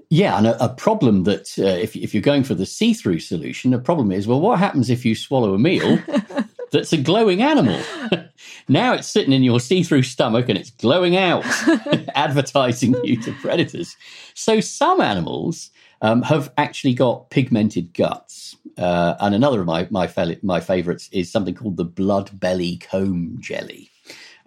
yeah, 0.09 0.37
and 0.37 0.47
a, 0.47 0.63
a 0.63 0.69
problem 0.69 1.23
that 1.23 1.57
uh, 1.59 1.63
if 1.63 1.95
if 1.95 2.13
you're 2.13 2.21
going 2.21 2.43
for 2.43 2.55
the 2.55 2.65
see 2.65 2.93
through 2.93 3.19
solution, 3.19 3.71
the 3.71 3.79
problem 3.79 4.11
is 4.11 4.27
well, 4.27 4.41
what 4.41 4.59
happens 4.59 4.89
if 4.89 5.05
you 5.05 5.15
swallow 5.15 5.53
a 5.53 5.59
meal 5.59 5.99
that's 6.71 6.93
a 6.93 6.97
glowing 6.97 7.41
animal? 7.41 7.79
Now 8.67 8.93
it's 8.93 9.07
sitting 9.07 9.33
in 9.33 9.43
your 9.43 9.59
see 9.59 9.83
through 9.83 10.03
stomach 10.03 10.47
and 10.47 10.57
it's 10.57 10.69
glowing 10.69 11.17
out, 11.17 11.43
advertising 12.15 12.95
you 13.03 13.19
to 13.23 13.33
predators. 13.33 13.97
So 14.35 14.59
some 14.59 15.01
animals 15.01 15.71
um, 16.01 16.21
have 16.21 16.53
actually 16.57 16.93
got 16.93 17.29
pigmented 17.31 17.93
guts. 17.93 18.55
Uh, 18.79 19.15
and 19.19 19.35
another 19.35 19.59
of 19.59 19.67
my, 19.67 19.87
my, 19.91 20.07
fel- 20.07 20.35
my 20.41 20.59
favorites 20.59 21.09
is 21.11 21.31
something 21.31 21.53
called 21.53 21.77
the 21.77 21.85
blood 21.85 22.39
belly 22.39 22.77
comb 22.77 23.37
jelly. 23.39 23.89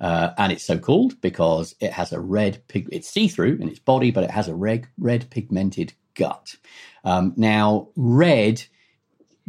Uh, 0.00 0.32
and 0.38 0.50
it's 0.50 0.64
so 0.64 0.78
called 0.78 1.20
because 1.20 1.76
it 1.80 1.92
has 1.92 2.12
a 2.12 2.20
red 2.20 2.60
pig. 2.66 2.88
It's 2.90 3.08
see 3.08 3.28
through 3.28 3.58
in 3.60 3.68
its 3.68 3.78
body, 3.78 4.10
but 4.10 4.24
it 4.24 4.30
has 4.30 4.48
a 4.48 4.54
red 4.54 4.88
red 4.98 5.30
pigmented 5.30 5.92
gut. 6.14 6.56
Um, 7.04 7.34
now, 7.36 7.88
red 7.94 8.62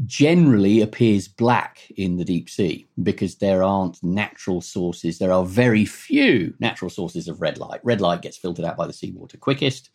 generally 0.06 0.82
appears 0.82 1.28
black 1.28 1.80
in 1.96 2.17
the 2.17 2.26
deep 2.26 2.50
sea 2.50 2.88
because 3.02 3.36
there 3.36 3.63
aren't 3.63 4.04
natural 4.04 4.62
sources. 4.62 5.17
There 5.19 5.32
are 5.32 5.46
very 5.46 5.86
few 5.86 6.54
natural 6.60 6.89
sources 6.89 7.28
of 7.28 7.41
red 7.41 7.58
light. 7.58 7.80
Red 7.84 8.02
light 8.02 8.22
gets 8.22 8.38
filtered 8.38 8.65
out 8.65 8.78
by 8.78 8.88
the 8.88 8.93
seawater 8.93 9.38
quickest. 9.38 9.89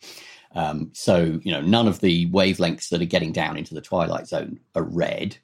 Um, 0.55 0.89
so, 0.93 1.39
you 1.43 1.51
know, 1.51 1.61
none 1.61 1.87
of 1.87 1.99
the 1.99 2.29
wavelengths 2.31 2.89
that 2.89 3.01
are 3.01 3.05
getting 3.05 3.31
down 3.31 3.57
into 3.57 3.73
the 3.73 3.81
twilight 3.81 4.27
zone 4.27 4.59
are 4.75 4.83
red. 4.83 5.37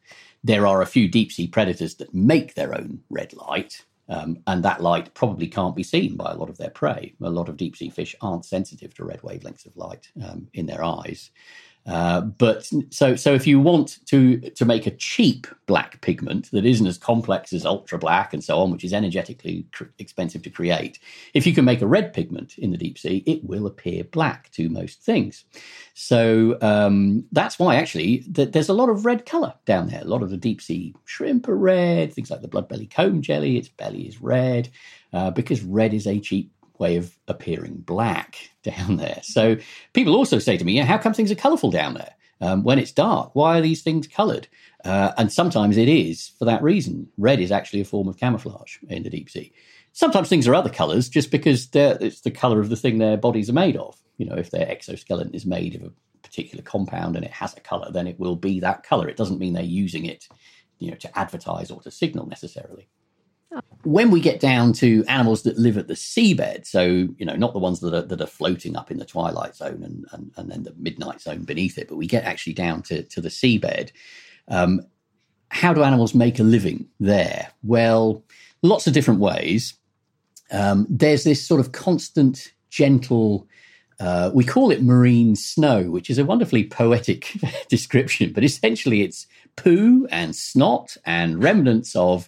There 0.43 0.67
are 0.67 0.81
a 0.81 0.87
few 0.87 1.07
deep 1.07 1.31
sea 1.31 1.47
predators 1.47 1.95
that 1.95 2.13
make 2.13 2.53
their 2.53 2.75
own 2.75 3.01
red 3.09 3.33
light, 3.33 3.83
um, 4.09 4.37
and 4.47 4.63
that 4.63 4.81
light 4.81 5.13
probably 5.13 5.47
can't 5.47 5.75
be 5.75 5.83
seen 5.83 6.15
by 6.15 6.31
a 6.31 6.35
lot 6.35 6.49
of 6.49 6.57
their 6.57 6.69
prey. 6.69 7.13
A 7.21 7.29
lot 7.29 7.49
of 7.49 7.57
deep 7.57 7.75
sea 7.75 7.89
fish 7.89 8.15
aren't 8.21 8.45
sensitive 8.45 8.93
to 8.95 9.05
red 9.05 9.21
wavelengths 9.21 9.65
of 9.65 9.75
light 9.77 10.09
um, 10.23 10.47
in 10.53 10.65
their 10.65 10.83
eyes. 10.83 11.31
Uh, 11.85 12.21
but 12.21 12.67
so 12.89 13.15
so 13.15 13.33
if 13.33 13.45
you 13.45 13.59
want 13.59 13.99
to 14.07 14.39
to 14.51 14.65
make 14.65 14.87
a 14.87 14.91
cheap 14.91 15.45
black 15.67 16.01
pigment 16.01 16.49
that 16.51 16.65
isn't 16.65 16.87
as 16.87 16.97
complex 16.97 17.53
as 17.53 17.65
ultra 17.65 17.99
black 17.99 18.33
and 18.33 18.43
so 18.43 18.59
on, 18.59 18.71
which 18.71 18.83
is 18.83 18.91
energetically 18.91 19.67
cr- 19.71 19.83
expensive 19.99 20.41
to 20.41 20.49
create, 20.49 20.97
if 21.35 21.45
you 21.45 21.53
can 21.53 21.63
make 21.63 21.83
a 21.83 21.87
red 21.87 22.11
pigment 22.11 22.57
in 22.57 22.71
the 22.71 22.77
deep 22.77 22.97
sea, 22.97 23.23
it 23.27 23.43
will 23.43 23.67
appear 23.67 24.03
black 24.03 24.49
to 24.51 24.67
most 24.67 25.03
things. 25.03 25.45
So 25.93 26.57
um, 26.61 27.25
that's 27.31 27.59
why 27.59 27.75
actually 27.75 28.19
th- 28.33 28.51
there's 28.51 28.69
a 28.69 28.73
lot 28.73 28.89
of 28.89 29.05
red 29.05 29.27
color 29.27 29.53
down 29.65 29.87
there. 29.87 30.01
A 30.01 30.05
lot 30.05 30.23
of 30.23 30.31
the 30.31 30.37
deep 30.37 30.61
sea 30.61 30.95
shrimp 31.05 31.47
are 31.47 31.55
red. 31.55 32.13
Things 32.13 32.31
like 32.31 32.41
the 32.41 32.47
blood 32.47 32.67
belly 32.67 32.87
comb 32.87 33.21
jelly, 33.21 33.57
its 33.57 33.69
belly 33.69 34.07
is 34.07 34.21
red 34.21 34.69
uh, 35.15 35.31
because 35.31 35.63
red 35.63 35.93
is 35.93 36.07
a 36.07 36.19
cheap 36.19 36.51
way 36.79 36.97
of 36.97 37.17
appearing 37.27 37.77
black 37.77 38.49
down 38.63 38.97
there. 38.97 39.19
So 39.23 39.57
people 39.93 40.15
also 40.15 40.39
say 40.39 40.57
to 40.57 40.65
me, 40.65 40.73
yeah, 40.73 40.85
how 40.85 40.97
come 40.97 41.13
things 41.13 41.31
are 41.31 41.35
colourful 41.35 41.71
down 41.71 41.93
there 41.95 42.15
um, 42.41 42.63
when 42.63 42.79
it's 42.79 42.91
dark? 42.91 43.31
Why 43.33 43.57
are 43.57 43.61
these 43.61 43.81
things 43.81 44.07
coloured? 44.07 44.47
Uh, 44.83 45.13
and 45.17 45.31
sometimes 45.31 45.77
it 45.77 45.89
is 45.89 46.31
for 46.39 46.45
that 46.45 46.61
reason. 46.61 47.07
Red 47.17 47.39
is 47.39 47.51
actually 47.51 47.81
a 47.81 47.85
form 47.85 48.07
of 48.07 48.17
camouflage 48.17 48.77
in 48.89 49.03
the 49.03 49.09
deep 49.09 49.29
sea. 49.29 49.53
Sometimes 49.93 50.27
things 50.27 50.47
are 50.47 50.53
other 50.55 50.69
colours 50.69 51.07
just 51.07 51.31
because 51.31 51.69
it's 51.73 52.21
the 52.21 52.31
colour 52.31 52.59
of 52.59 52.69
the 52.69 52.75
thing 52.75 52.97
their 52.97 53.17
bodies 53.17 53.49
are 53.49 53.53
made 53.53 53.77
of. 53.77 53.97
You 54.17 54.25
know, 54.25 54.35
if 54.35 54.51
their 54.51 54.69
exoskeleton 54.69 55.33
is 55.33 55.45
made 55.45 55.75
of 55.75 55.83
a 55.83 55.91
particular 56.21 56.63
compound 56.63 57.15
and 57.15 57.23
it 57.23 57.31
has 57.31 57.55
a 57.55 57.61
colour, 57.61 57.91
then 57.91 58.07
it 58.07 58.19
will 58.19 58.35
be 58.35 58.59
that 58.59 58.83
colour. 58.83 59.07
It 59.07 59.17
doesn't 59.17 59.39
mean 59.39 59.53
they're 59.53 59.63
using 59.63 60.05
it, 60.05 60.27
you 60.79 60.91
know, 60.91 60.97
to 60.97 61.17
advertise 61.17 61.71
or 61.71 61.81
to 61.81 61.91
signal 61.91 62.27
necessarily. 62.27 62.89
When 63.83 64.09
we 64.09 64.19
get 64.19 64.39
down 64.39 64.73
to 64.73 65.05
animals 65.07 65.43
that 65.43 65.59
live 65.59 65.77
at 65.77 65.87
the 65.87 65.93
seabed, 65.93 66.65
so 66.65 66.85
you 66.85 67.25
know, 67.25 67.35
not 67.35 67.53
the 67.53 67.59
ones 67.59 67.79
that 67.81 67.93
are 67.93 68.01
that 68.01 68.21
are 68.21 68.27
floating 68.27 68.75
up 68.75 68.91
in 68.91 68.97
the 68.97 69.05
twilight 69.05 69.55
zone 69.55 69.83
and 69.83 70.05
and, 70.11 70.31
and 70.37 70.49
then 70.49 70.63
the 70.63 70.73
midnight 70.77 71.21
zone 71.21 71.43
beneath 71.43 71.77
it, 71.77 71.87
but 71.87 71.97
we 71.97 72.07
get 72.07 72.23
actually 72.23 72.53
down 72.53 72.81
to 72.83 73.03
to 73.03 73.21
the 73.21 73.29
seabed. 73.29 73.91
Um, 74.47 74.81
how 75.49 75.73
do 75.73 75.83
animals 75.83 76.13
make 76.13 76.39
a 76.39 76.43
living 76.43 76.87
there? 76.99 77.49
Well, 77.63 78.23
lots 78.61 78.87
of 78.87 78.93
different 78.93 79.19
ways. 79.19 79.75
Um, 80.51 80.85
there's 80.89 81.23
this 81.23 81.45
sort 81.45 81.59
of 81.59 81.71
constant, 81.71 82.51
gentle. 82.69 83.47
Uh, 83.99 84.31
we 84.33 84.43
call 84.43 84.71
it 84.71 84.83
marine 84.83 85.35
snow, 85.35 85.83
which 85.83 86.09
is 86.09 86.17
a 86.17 86.25
wonderfully 86.25 86.65
poetic 86.65 87.31
description, 87.69 88.33
but 88.33 88.43
essentially 88.43 89.01
it's 89.01 89.27
poo 89.55 90.07
and 90.11 90.35
snot 90.35 90.97
and 91.05 91.41
remnants 91.41 91.95
of 91.95 92.27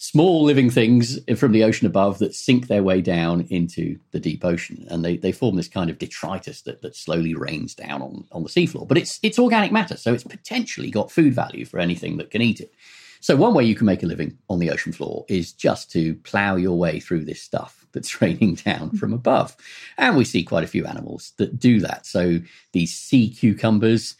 small 0.00 0.42
living 0.42 0.70
things 0.70 1.18
from 1.36 1.52
the 1.52 1.62
ocean 1.62 1.86
above 1.86 2.18
that 2.20 2.34
sink 2.34 2.68
their 2.68 2.82
way 2.82 3.02
down 3.02 3.46
into 3.50 3.98
the 4.12 4.18
deep 4.18 4.42
ocean. 4.46 4.86
And 4.88 5.04
they, 5.04 5.18
they 5.18 5.30
form 5.30 5.56
this 5.56 5.68
kind 5.68 5.90
of 5.90 5.98
detritus 5.98 6.62
that, 6.62 6.80
that 6.80 6.96
slowly 6.96 7.34
rains 7.34 7.74
down 7.74 8.00
on, 8.00 8.24
on 8.32 8.42
the 8.42 8.48
seafloor. 8.48 8.88
But 8.88 8.96
it's, 8.96 9.20
it's 9.22 9.38
organic 9.38 9.72
matter, 9.72 9.98
so 9.98 10.14
it's 10.14 10.24
potentially 10.24 10.90
got 10.90 11.12
food 11.12 11.34
value 11.34 11.66
for 11.66 11.78
anything 11.78 12.16
that 12.16 12.30
can 12.30 12.40
eat 12.40 12.60
it. 12.60 12.72
So, 13.20 13.36
one 13.36 13.52
way 13.52 13.64
you 13.64 13.74
can 13.74 13.84
make 13.84 14.02
a 14.02 14.06
living 14.06 14.38
on 14.48 14.58
the 14.58 14.70
ocean 14.70 14.94
floor 14.94 15.26
is 15.28 15.52
just 15.52 15.90
to 15.92 16.14
plow 16.14 16.56
your 16.56 16.78
way 16.78 16.98
through 16.98 17.26
this 17.26 17.42
stuff 17.42 17.79
that's 17.92 18.20
raining 18.20 18.54
down 18.54 18.90
from 18.90 19.12
above. 19.12 19.56
And 19.98 20.16
we 20.16 20.24
see 20.24 20.42
quite 20.42 20.64
a 20.64 20.68
few 20.68 20.86
animals 20.86 21.32
that 21.36 21.58
do 21.58 21.80
that. 21.80 22.06
So, 22.06 22.40
these 22.72 22.94
sea 22.94 23.30
cucumbers, 23.30 24.16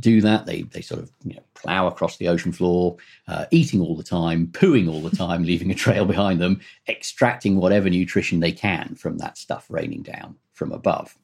do 0.00 0.20
that. 0.22 0.46
They 0.46 0.62
they 0.62 0.80
sort 0.80 1.02
of 1.02 1.10
you 1.24 1.34
know, 1.34 1.42
plow 1.54 1.86
across 1.86 2.16
the 2.16 2.28
ocean 2.28 2.52
floor, 2.52 2.96
uh, 3.26 3.46
eating 3.50 3.80
all 3.80 3.96
the 3.96 4.02
time, 4.02 4.48
pooing 4.48 4.88
all 4.90 5.00
the 5.00 5.14
time, 5.14 5.42
leaving 5.44 5.70
a 5.70 5.74
trail 5.74 6.04
behind 6.04 6.40
them, 6.40 6.60
extracting 6.88 7.56
whatever 7.56 7.90
nutrition 7.90 8.40
they 8.40 8.52
can 8.52 8.94
from 8.94 9.18
that 9.18 9.38
stuff 9.38 9.66
raining 9.68 10.02
down 10.02 10.36
from 10.52 10.72
above. 10.72 11.16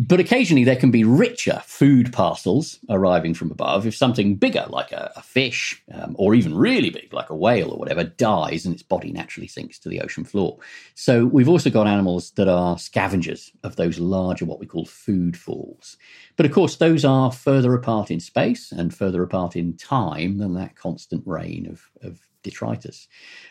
But 0.00 0.20
occasionally 0.20 0.62
there 0.62 0.76
can 0.76 0.92
be 0.92 1.02
richer 1.02 1.60
food 1.66 2.12
parcels 2.12 2.78
arriving 2.88 3.34
from 3.34 3.50
above 3.50 3.84
if 3.84 3.96
something 3.96 4.36
bigger, 4.36 4.64
like 4.68 4.92
a, 4.92 5.10
a 5.16 5.22
fish, 5.22 5.82
um, 5.92 6.14
or 6.16 6.36
even 6.36 6.54
really 6.54 6.90
big, 6.90 7.12
like 7.12 7.30
a 7.30 7.34
whale 7.34 7.72
or 7.72 7.78
whatever, 7.78 8.04
dies 8.04 8.64
and 8.64 8.72
its 8.72 8.82
body 8.84 9.10
naturally 9.10 9.48
sinks 9.48 9.76
to 9.80 9.88
the 9.88 10.00
ocean 10.00 10.22
floor. 10.22 10.56
So 10.94 11.26
we've 11.26 11.48
also 11.48 11.68
got 11.68 11.88
animals 11.88 12.30
that 12.32 12.46
are 12.46 12.78
scavengers 12.78 13.50
of 13.64 13.74
those 13.74 13.98
larger, 13.98 14.44
what 14.44 14.60
we 14.60 14.66
call 14.66 14.84
food 14.84 15.36
falls. 15.36 15.96
But 16.36 16.46
of 16.46 16.52
course, 16.52 16.76
those 16.76 17.04
are 17.04 17.32
further 17.32 17.74
apart 17.74 18.12
in 18.12 18.20
space 18.20 18.70
and 18.70 18.94
further 18.94 19.24
apart 19.24 19.56
in 19.56 19.76
time 19.76 20.38
than 20.38 20.54
that 20.54 20.76
constant 20.76 21.24
rain 21.26 21.66
of, 21.68 21.90
of 22.08 22.20
detritus. 22.44 23.08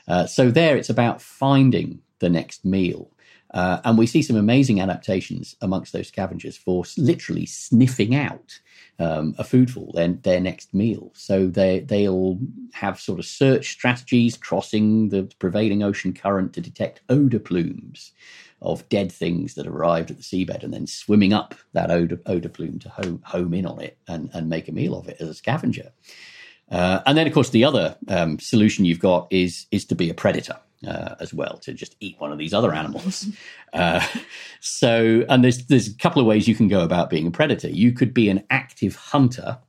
Uh, 0.07 0.25
so 0.25 0.49
there 0.49 0.77
it's 0.77 0.89
about 0.89 1.21
finding 1.21 1.99
the 2.19 2.29
next 2.29 2.63
meal 2.63 3.11
uh, 3.51 3.79
and 3.85 3.97
we 3.97 4.07
see 4.07 4.21
some 4.21 4.35
amazing 4.35 4.81
adaptations 4.81 5.55
amongst 5.61 5.93
those 5.93 6.07
scavengers 6.07 6.57
for 6.57 6.83
literally 6.97 7.45
sniffing 7.45 8.15
out 8.15 8.59
um, 8.99 9.35
a 9.37 9.43
foodfall, 9.43 9.93
their, 9.93 10.09
their 10.09 10.39
next 10.39 10.73
meal. 10.73 11.11
So 11.15 11.47
they, 11.47 11.81
they'll 11.81 12.39
have 12.73 12.99
sort 12.99 13.19
of 13.19 13.25
search 13.25 13.71
strategies 13.71 14.37
crossing 14.37 15.09
the 15.09 15.31
prevailing 15.39 15.83
ocean 15.83 16.13
current 16.13 16.53
to 16.53 16.61
detect 16.61 17.01
odor 17.09 17.39
plumes 17.39 18.11
of 18.61 18.87
dead 18.89 19.11
things 19.11 19.53
that 19.53 19.67
arrived 19.67 20.09
at 20.09 20.17
the 20.17 20.23
seabed 20.23 20.63
and 20.63 20.73
then 20.73 20.87
swimming 20.87 21.31
up 21.31 21.53
that 21.73 21.91
odor, 21.91 22.19
odor 22.25 22.49
plume 22.49 22.79
to 22.79 22.89
home, 22.89 23.21
home 23.23 23.53
in 23.53 23.65
on 23.65 23.79
it 23.79 23.97
and, 24.07 24.29
and 24.33 24.49
make 24.49 24.67
a 24.67 24.71
meal 24.71 24.97
of 24.97 25.07
it 25.07 25.17
as 25.19 25.29
a 25.29 25.33
scavenger. 25.33 25.91
Uh, 26.69 27.01
and 27.05 27.17
then, 27.17 27.27
of 27.27 27.33
course, 27.33 27.51
the 27.51 27.63
other 27.63 27.95
um, 28.09 28.39
solution 28.39 28.83
you've 28.83 28.99
got 28.99 29.27
is 29.29 29.67
is 29.71 29.85
to 29.85 29.95
be 29.95 30.09
a 30.09 30.13
predator 30.13 30.57
uh, 30.85 31.15
as 31.19 31.33
well 31.33 31.57
to 31.59 31.73
just 31.73 31.95
eat 31.99 32.19
one 32.19 32.31
of 32.31 32.37
these 32.37 32.53
other 32.53 32.73
animals. 32.73 33.27
Uh, 33.73 34.03
so, 34.61 35.25
and 35.29 35.43
there's 35.43 35.65
there's 35.65 35.89
a 35.89 35.97
couple 35.97 36.21
of 36.21 36.25
ways 36.25 36.47
you 36.47 36.55
can 36.55 36.69
go 36.69 36.81
about 36.81 37.09
being 37.09 37.27
a 37.27 37.31
predator. 37.31 37.67
You 37.67 37.91
could 37.91 38.13
be 38.13 38.29
an 38.29 38.43
active 38.49 38.95
hunter, 38.95 39.59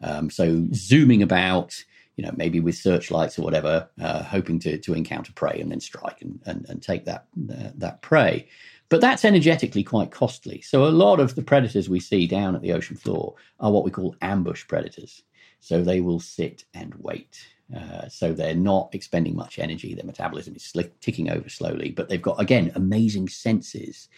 um, 0.00 0.30
so 0.30 0.66
zooming 0.72 1.22
about, 1.22 1.84
you 2.16 2.24
know, 2.24 2.32
maybe 2.34 2.60
with 2.60 2.74
searchlights 2.74 3.38
or 3.38 3.42
whatever, 3.42 3.88
uh, 4.00 4.22
hoping 4.22 4.58
to 4.60 4.78
to 4.78 4.94
encounter 4.94 5.32
prey 5.34 5.60
and 5.60 5.70
then 5.70 5.80
strike 5.80 6.22
and 6.22 6.40
and, 6.46 6.66
and 6.70 6.82
take 6.82 7.04
that 7.04 7.26
uh, 7.52 7.70
that 7.74 8.00
prey. 8.00 8.48
But 8.88 9.02
that's 9.02 9.24
energetically 9.24 9.84
quite 9.84 10.10
costly. 10.10 10.62
So 10.62 10.84
a 10.84 10.88
lot 10.88 11.20
of 11.20 11.34
the 11.34 11.42
predators 11.42 11.88
we 11.88 12.00
see 12.00 12.26
down 12.26 12.54
at 12.54 12.62
the 12.62 12.72
ocean 12.72 12.96
floor 12.96 13.34
are 13.60 13.70
what 13.70 13.84
we 13.84 13.90
call 13.90 14.16
ambush 14.22 14.66
predators. 14.66 15.22
So 15.62 15.80
they 15.80 16.00
will 16.00 16.18
sit 16.18 16.64
and 16.74 16.92
wait. 16.96 17.46
Uh, 17.74 18.08
so 18.08 18.32
they're 18.32 18.52
not 18.52 18.92
expending 18.92 19.36
much 19.36 19.60
energy. 19.60 19.94
Their 19.94 20.04
metabolism 20.04 20.56
is 20.56 20.74
ticking 21.00 21.30
over 21.30 21.48
slowly, 21.48 21.90
but 21.90 22.08
they've 22.08 22.20
got 22.20 22.40
again 22.40 22.72
amazing 22.74 23.28
senses, 23.28 24.08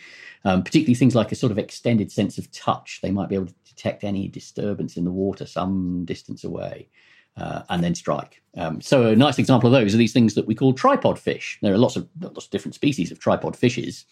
um, 0.46 0.64
particularly 0.64 0.94
things 0.94 1.14
like 1.14 1.32
a 1.32 1.36
sort 1.36 1.52
of 1.52 1.58
extended 1.58 2.10
sense 2.10 2.38
of 2.38 2.50
touch. 2.50 3.00
They 3.02 3.10
might 3.10 3.28
be 3.28 3.34
able 3.34 3.48
to 3.48 3.54
detect 3.66 4.04
any 4.04 4.26
disturbance 4.26 4.96
in 4.96 5.04
the 5.04 5.10
water 5.10 5.44
some 5.46 6.06
distance 6.06 6.44
away. 6.44 6.88
Uh, 7.36 7.62
and 7.68 7.82
then 7.82 7.96
strike. 7.96 8.40
Um, 8.56 8.80
so 8.80 9.08
a 9.08 9.16
nice 9.16 9.40
example 9.40 9.66
of 9.66 9.72
those 9.72 9.92
are 9.92 9.98
these 9.98 10.12
things 10.12 10.34
that 10.34 10.46
we 10.46 10.54
call 10.54 10.72
tripod 10.72 11.18
fish. 11.18 11.58
There 11.62 11.74
are 11.74 11.78
lots 11.78 11.96
of 11.96 12.08
lots 12.20 12.44
of 12.44 12.50
different 12.52 12.76
species 12.76 13.10
of 13.10 13.18
tripod 13.18 13.56
fishes, 13.56 14.04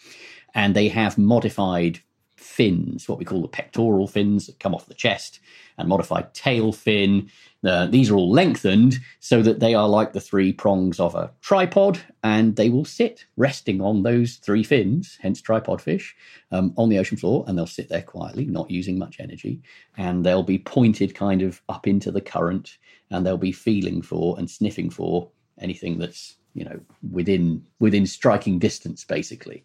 and 0.56 0.74
they 0.74 0.88
have 0.88 1.16
modified 1.16 2.00
fins, 2.42 3.08
what 3.08 3.18
we 3.18 3.24
call 3.24 3.42
the 3.42 3.48
pectoral 3.48 4.06
fins 4.06 4.46
that 4.46 4.60
come 4.60 4.74
off 4.74 4.86
the 4.86 4.94
chest, 4.94 5.40
and 5.78 5.88
modified 5.88 6.32
tail 6.34 6.72
fin. 6.72 7.30
Uh, 7.64 7.86
these 7.86 8.10
are 8.10 8.16
all 8.16 8.30
lengthened 8.30 8.98
so 9.20 9.40
that 9.40 9.60
they 9.60 9.74
are 9.74 9.88
like 9.88 10.12
the 10.12 10.20
three 10.20 10.52
prongs 10.52 10.98
of 10.98 11.14
a 11.14 11.30
tripod, 11.40 11.98
and 12.22 12.56
they 12.56 12.68
will 12.68 12.84
sit 12.84 13.24
resting 13.36 13.80
on 13.80 14.02
those 14.02 14.36
three 14.36 14.62
fins, 14.62 15.18
hence 15.22 15.40
tripod 15.40 15.80
fish, 15.80 16.14
um, 16.50 16.74
on 16.76 16.88
the 16.88 16.98
ocean 16.98 17.16
floor, 17.16 17.44
and 17.46 17.56
they'll 17.56 17.66
sit 17.66 17.88
there 17.88 18.02
quietly, 18.02 18.46
not 18.46 18.70
using 18.70 18.98
much 18.98 19.20
energy, 19.20 19.62
and 19.96 20.24
they'll 20.24 20.42
be 20.42 20.58
pointed 20.58 21.14
kind 21.14 21.42
of 21.42 21.62
up 21.68 21.86
into 21.86 22.10
the 22.10 22.20
current, 22.20 22.78
and 23.10 23.24
they'll 23.24 23.38
be 23.38 23.52
feeling 23.52 24.02
for 24.02 24.38
and 24.38 24.50
sniffing 24.50 24.90
for 24.90 25.30
anything 25.60 25.98
that's 25.98 26.36
you 26.54 26.64
know 26.64 26.80
within 27.10 27.64
within 27.78 28.06
striking 28.06 28.58
distance, 28.58 29.04
basically. 29.04 29.64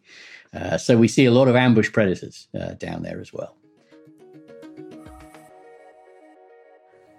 Uh, 0.53 0.77
so 0.77 0.97
we 0.97 1.07
see 1.07 1.25
a 1.25 1.31
lot 1.31 1.47
of 1.47 1.55
ambush 1.55 1.91
predators 1.91 2.47
uh, 2.59 2.73
down 2.73 3.03
there 3.03 3.19
as 3.19 3.33
well. 3.33 3.57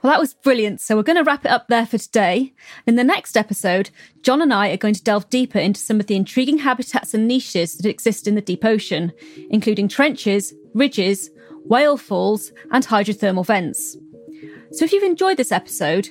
Well, 0.02 0.12
that 0.12 0.20
was 0.20 0.34
brilliant. 0.34 0.80
So, 0.80 0.94
we're 0.96 1.02
going 1.02 1.16
to 1.16 1.24
wrap 1.24 1.44
it 1.44 1.50
up 1.50 1.66
there 1.68 1.84
for 1.84 1.98
today. 1.98 2.54
In 2.86 2.94
the 2.94 3.04
next 3.04 3.36
episode, 3.36 3.90
Jon 4.22 4.40
and 4.40 4.54
I 4.54 4.68
are 4.68 4.76
going 4.76 4.94
to 4.94 5.02
delve 5.02 5.28
deeper 5.28 5.58
into 5.58 5.80
some 5.80 5.98
of 5.98 6.06
the 6.06 6.14
intriguing 6.14 6.58
habitats 6.58 7.14
and 7.14 7.26
niches 7.26 7.76
that 7.76 7.88
exist 7.88 8.28
in 8.28 8.36
the 8.36 8.40
deep 8.40 8.64
ocean, 8.64 9.12
including 9.50 9.88
trenches, 9.88 10.54
ridges, 10.72 11.30
whale 11.64 11.96
falls, 11.96 12.52
and 12.70 12.86
hydrothermal 12.86 13.44
vents. 13.44 13.96
So, 14.70 14.84
if 14.84 14.92
you've 14.92 15.02
enjoyed 15.02 15.36
this 15.36 15.50
episode 15.50 16.10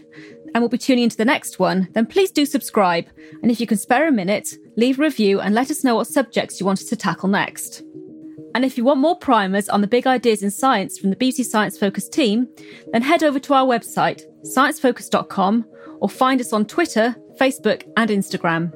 and 0.57 0.63
will 0.63 0.69
be 0.69 0.77
tuning 0.79 1.03
into 1.03 1.17
the 1.17 1.23
next 1.23 1.59
one, 1.59 1.87
then 1.93 2.07
please 2.07 2.31
do 2.31 2.43
subscribe. 2.43 3.05
And 3.43 3.51
if 3.51 3.59
you 3.59 3.67
can 3.67 3.77
spare 3.77 4.07
a 4.07 4.11
minute, 4.11 4.55
leave 4.75 4.97
a 4.97 5.03
review 5.03 5.39
and 5.39 5.53
let 5.53 5.69
us 5.69 5.83
know 5.83 5.93
what 5.93 6.07
subjects 6.07 6.59
you 6.59 6.65
want 6.65 6.79
us 6.79 6.85
to 6.85 6.95
tackle 6.95 7.29
next. 7.29 7.83
And 8.55 8.65
if 8.65 8.75
you 8.75 8.83
want 8.83 8.99
more 8.99 9.15
primers 9.15 9.69
on 9.69 9.81
the 9.81 9.87
big 9.87 10.07
ideas 10.07 10.41
in 10.41 10.49
science 10.49 10.97
from 10.97 11.11
the 11.11 11.15
BBC 11.15 11.45
Science 11.45 11.77
Focus 11.77 12.09
team, 12.09 12.47
then 12.91 13.03
head 13.03 13.21
over 13.21 13.39
to 13.39 13.53
our 13.53 13.67
website, 13.67 14.23
sciencefocus.com, 14.47 15.63
or 15.99 16.09
find 16.09 16.41
us 16.41 16.53
on 16.53 16.65
Twitter, 16.65 17.15
Facebook, 17.39 17.83
and 17.95 18.09
Instagram. 18.09 18.73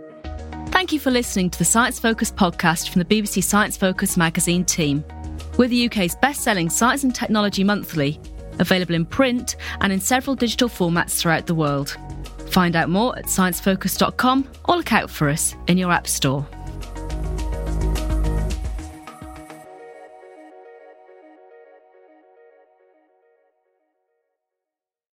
Thank 0.69 0.93
you 0.93 0.99
for 0.99 1.09
listening 1.09 1.49
to 1.49 1.57
the 1.57 1.65
Science 1.65 1.97
Focus 1.97 2.31
podcast 2.31 2.89
from 2.89 3.01
the 3.01 3.05
BBC 3.05 3.43
Science 3.43 3.75
Focus 3.75 4.17
magazine 4.17 4.65
team. 4.65 5.03
We're 5.57 5.67
the 5.67 5.87
UK's 5.87 6.15
best 6.21 6.43
selling 6.43 6.69
science 6.69 7.03
and 7.03 7.15
technology 7.15 7.63
monthly, 7.63 8.19
available 8.59 8.95
in 8.95 9.05
print 9.05 9.55
and 9.81 9.91
in 9.91 9.99
several 9.99 10.35
digital 10.35 10.69
formats 10.69 11.19
throughout 11.19 11.47
the 11.47 11.55
world. 11.55 11.97
Find 12.49 12.75
out 12.75 12.89
more 12.89 13.17
at 13.17 13.25
sciencefocus.com 13.25 14.47
or 14.65 14.75
look 14.75 14.93
out 14.93 15.09
for 15.09 15.29
us 15.29 15.55
in 15.67 15.77
your 15.77 15.91
App 15.91 16.07
Store. 16.07 16.45